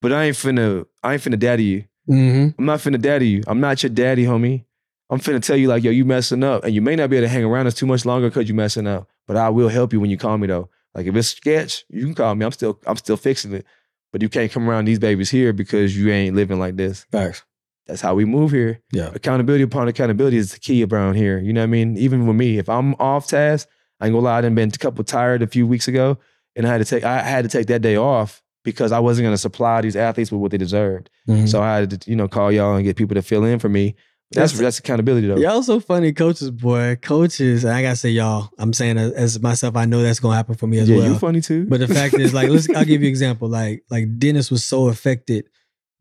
but 0.01 0.13
I 0.13 0.25
ain't 0.25 0.35
finna, 0.37 0.85
I 1.03 1.13
ain't 1.13 1.21
finna 1.21 1.37
daddy 1.39 1.63
you. 1.65 1.83
Mm-hmm. 2.09 2.59
I'm 2.59 2.65
not 2.65 2.79
finna 2.79 3.01
daddy 3.01 3.27
you. 3.27 3.43
I'm 3.47 3.59
not 3.59 3.83
your 3.83 3.89
daddy, 3.89 4.25
homie. 4.25 4.65
I'm 5.09 5.19
finna 5.19 5.41
tell 5.41 5.55
you 5.55 5.67
like, 5.67 5.83
yo, 5.83 5.91
you 5.91 6.05
messing 6.05 6.43
up, 6.43 6.63
and 6.63 6.73
you 6.73 6.81
may 6.81 6.95
not 6.95 7.09
be 7.09 7.17
able 7.17 7.27
to 7.27 7.29
hang 7.29 7.43
around 7.43 7.67
us 7.67 7.75
too 7.75 7.85
much 7.85 8.05
longer 8.05 8.29
because 8.29 8.47
you 8.49 8.55
messing 8.55 8.87
up. 8.87 9.07
But 9.27 9.37
I 9.37 9.49
will 9.49 9.69
help 9.69 9.93
you 9.93 9.99
when 9.99 10.09
you 10.09 10.17
call 10.17 10.37
me 10.37 10.47
though. 10.47 10.69
Like 10.93 11.05
if 11.07 11.15
it's 11.15 11.29
sketch, 11.29 11.85
you 11.89 12.05
can 12.05 12.15
call 12.15 12.33
me. 12.35 12.45
I'm 12.45 12.51
still, 12.51 12.79
I'm 12.87 12.97
still 12.97 13.17
fixing 13.17 13.53
it. 13.53 13.65
But 14.11 14.21
you 14.21 14.29
can't 14.29 14.51
come 14.51 14.69
around 14.69 14.85
these 14.85 14.99
babies 14.99 15.29
here 15.29 15.51
because 15.51 15.97
you 15.97 16.09
ain't 16.09 16.35
living 16.35 16.57
like 16.57 16.77
this. 16.77 17.05
Facts. 17.11 17.43
That's 17.85 18.01
how 18.01 18.15
we 18.15 18.25
move 18.25 18.51
here. 18.51 18.81
Yeah. 18.91 19.11
Accountability 19.13 19.63
upon 19.63 19.87
accountability 19.87 20.37
is 20.37 20.53
the 20.53 20.59
key 20.59 20.83
around 20.83 21.15
here. 21.15 21.37
You 21.37 21.53
know 21.53 21.61
what 21.61 21.65
I 21.65 21.67
mean? 21.67 21.97
Even 21.97 22.25
with 22.25 22.35
me, 22.35 22.57
if 22.57 22.69
I'm 22.69 22.95
off 22.95 23.27
task, 23.27 23.67
I 23.99 24.07
ain't 24.07 24.13
gonna 24.13 24.25
lie, 24.25 24.37
I 24.37 24.41
done 24.41 24.55
been 24.55 24.69
a 24.69 24.77
couple 24.77 25.03
tired 25.03 25.41
a 25.43 25.47
few 25.47 25.67
weeks 25.67 25.87
ago, 25.87 26.17
and 26.55 26.65
I 26.65 26.71
had 26.71 26.79
to 26.79 26.85
take 26.85 27.03
I 27.03 27.21
had 27.21 27.43
to 27.43 27.49
take 27.49 27.67
that 27.67 27.81
day 27.81 27.95
off 27.95 28.41
because 28.65 28.91
I 28.91 28.99
wasn't 28.99 29.25
gonna 29.27 29.37
supply 29.37 29.79
these 29.81 29.95
athletes 29.95 30.31
with 30.31 30.41
what 30.41 30.51
they 30.51 30.57
deserved. 30.57 31.09
Mhm. 31.29 31.47
So 31.47 31.61
I 31.61 31.77
had 31.77 31.89
to, 32.01 32.09
you 32.09 32.17
know, 32.17 32.27
call 32.27 32.51
y'all 32.51 32.75
and 32.75 32.83
get 32.83 32.97
people 32.97 33.15
to 33.15 33.21
fill 33.21 33.45
in 33.45 33.59
for 33.59 33.69
me. 33.69 33.95
That's 34.31 34.51
That's- 34.53 34.59
that's, 34.59 34.79
accountability 34.79 35.27
though. 35.27 35.37
Y'all 35.37 35.61
so 35.63 35.79
funny, 35.79 36.11
coaches, 36.11 36.49
boy. 36.51 36.97
Coaches, 37.01 37.63
and 37.63 37.71
I 37.73 37.81
gotta 37.83 37.95
say, 37.95 38.09
y'all. 38.09 38.49
I'm 38.57 38.73
saying 38.73 38.97
as, 38.97 39.11
as 39.13 39.39
myself, 39.39 39.77
I 39.77 39.85
know 39.85 40.01
that's 40.01 40.19
gonna 40.19 40.35
happen 40.35 40.55
for 40.55 40.65
me 40.67 40.79
as 40.79 40.89
yeah, 40.89 40.97
well. 40.97 41.07
you 41.13 41.17
funny 41.19 41.39
too. 41.41 41.65
But 41.67 41.79
the 41.79 41.87
fact 41.87 42.15
is, 42.15 42.33
like, 42.33 42.49
let's. 42.49 42.67
I'll 42.71 42.83
give 42.83 43.01
you 43.01 43.07
an 43.07 43.11
example. 43.11 43.47
Like, 43.47 43.83
like 43.89 44.17
Dennis 44.17 44.49
was 44.51 44.65
so 44.65 44.87
affected 44.87 45.45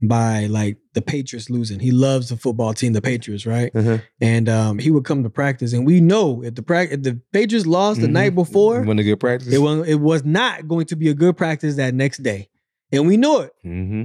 by 0.02 0.46
like 0.46 0.78
the 0.94 1.02
Patriots 1.02 1.48
losing. 1.50 1.80
He 1.80 1.90
loves 1.90 2.28
the 2.30 2.36
football 2.36 2.74
team, 2.74 2.92
the 2.94 3.00
Patriots, 3.02 3.46
right? 3.46 3.70
uh-huh. 3.74 3.98
And 4.20 4.48
um, 4.48 4.78
he 4.78 4.90
would 4.90 5.04
come 5.04 5.22
to 5.22 5.30
practice, 5.30 5.72
and 5.74 5.86
we 5.86 6.00
know 6.00 6.42
if 6.42 6.54
the 6.54 6.62
practice, 6.62 6.96
if 6.96 7.02
the 7.02 7.20
Patriots 7.32 7.66
lost 7.66 8.00
the 8.00 8.06
Mhm. 8.08 8.12
night 8.12 8.34
before, 8.34 8.82
want 8.82 8.98
to 8.98 9.04
get 9.04 9.20
practice. 9.20 9.52
it 9.52 9.58
was 9.58 9.86
it 9.86 10.00
was 10.00 10.24
not 10.24 10.66
going 10.66 10.86
to 10.86 10.96
be 10.96 11.08
a 11.10 11.14
good 11.14 11.36
practice 11.36 11.76
that 11.76 11.94
next 11.94 12.22
day, 12.22 12.48
and 12.92 13.06
we 13.06 13.16
knew 13.16 13.40
it. 13.40 13.52
mm-hmm. 13.64 14.02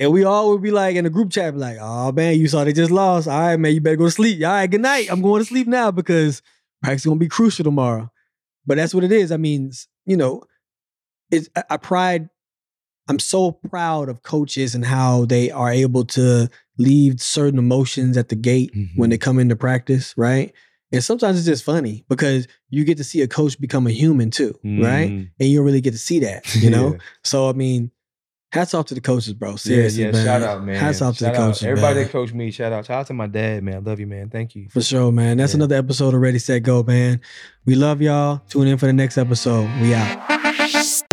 And 0.00 0.10
we 0.12 0.24
all 0.24 0.50
would 0.50 0.62
be 0.62 0.72
like 0.72 0.96
in 0.96 1.04
the 1.04 1.10
group 1.10 1.30
chat, 1.30 1.56
like, 1.56 1.76
"Oh 1.80 2.10
man, 2.12 2.38
you 2.38 2.48
saw 2.48 2.64
they 2.64 2.72
just 2.72 2.90
lost. 2.90 3.28
All 3.28 3.38
right, 3.40 3.56
man, 3.56 3.72
you 3.74 3.80
better 3.80 3.96
go 3.96 4.06
to 4.06 4.10
sleep. 4.10 4.42
All 4.44 4.50
right, 4.50 4.68
good 4.68 4.80
night. 4.80 5.06
I'm 5.10 5.22
going 5.22 5.40
to 5.42 5.44
sleep 5.48 5.68
now 5.68 5.90
because 5.92 6.42
practice 6.82 7.02
is 7.02 7.06
gonna 7.06 7.20
be 7.20 7.28
crucial 7.28 7.62
tomorrow." 7.64 8.10
But 8.66 8.76
that's 8.78 8.94
what 8.94 9.04
it 9.04 9.12
is. 9.12 9.30
I 9.30 9.36
mean, 9.36 9.70
you 10.06 10.16
know, 10.16 10.42
it's 11.30 11.48
I, 11.54 11.62
I 11.70 11.76
pride. 11.76 12.30
I'm 13.08 13.18
so 13.18 13.52
proud 13.52 14.08
of 14.08 14.22
coaches 14.22 14.74
and 14.74 14.84
how 14.84 15.24
they 15.24 15.50
are 15.50 15.70
able 15.70 16.04
to 16.06 16.48
leave 16.78 17.20
certain 17.20 17.58
emotions 17.58 18.16
at 18.16 18.28
the 18.28 18.36
gate 18.36 18.72
when 18.96 19.10
they 19.10 19.18
come 19.18 19.38
into 19.38 19.56
practice, 19.56 20.14
right? 20.16 20.52
And 20.92 21.02
sometimes 21.02 21.36
it's 21.38 21.46
just 21.46 21.64
funny 21.64 22.04
because 22.08 22.46
you 22.70 22.84
get 22.84 22.98
to 22.98 23.04
see 23.04 23.20
a 23.20 23.28
coach 23.28 23.60
become 23.60 23.86
a 23.86 23.90
human 23.90 24.30
too, 24.30 24.54
right? 24.64 25.10
Mhm. 25.10 25.30
And 25.40 25.48
you 25.48 25.58
don't 25.58 25.66
really 25.66 25.80
get 25.80 25.92
to 25.92 25.98
see 25.98 26.20
that, 26.20 26.54
you 26.56 26.70
know. 26.70 26.92
Yeah. 26.92 26.98
So 27.24 27.48
I 27.48 27.52
mean, 27.52 27.90
hats 28.52 28.74
off 28.74 28.86
to 28.86 28.94
the 28.94 29.00
coaches, 29.00 29.32
bro. 29.32 29.56
Seriously, 29.56 30.02
yeah, 30.02 30.06
yeah. 30.08 30.12
man. 30.12 30.24
Shout 30.26 30.42
out, 30.42 30.64
man. 30.64 30.74
Hats 30.76 31.02
off 31.02 31.16
to 31.18 31.24
Shout 31.24 31.34
the 31.34 31.40
out. 31.40 31.46
coaches, 31.48 31.64
Everybody 31.64 31.94
man. 31.96 32.04
that 32.04 32.12
coached 32.12 32.34
me, 32.34 32.50
shout 32.50 32.72
out. 32.72 32.86
Shout 32.86 33.00
out 33.00 33.06
to 33.08 33.14
my 33.14 33.26
dad, 33.26 33.62
man. 33.64 33.74
I 33.74 33.78
love 33.78 33.98
you, 33.98 34.06
man. 34.06 34.28
Thank 34.30 34.54
you. 34.54 34.68
For 34.68 34.82
sure, 34.82 35.10
man. 35.10 35.36
That's 35.38 35.52
Yeah. 35.52 35.58
another 35.58 35.76
episode 35.76 36.14
of 36.14 36.20
Ready 36.20 36.38
Set 36.38 36.62
Go, 36.62 36.82
man. 36.82 37.20
We 37.64 37.74
love 37.74 38.00
y'all. 38.02 38.42
Tune 38.48 38.68
in 38.68 38.78
for 38.78 38.86
the 38.86 38.92
next 38.92 39.18
episode. 39.18 39.68
We 39.80 39.94
out. 39.94 41.11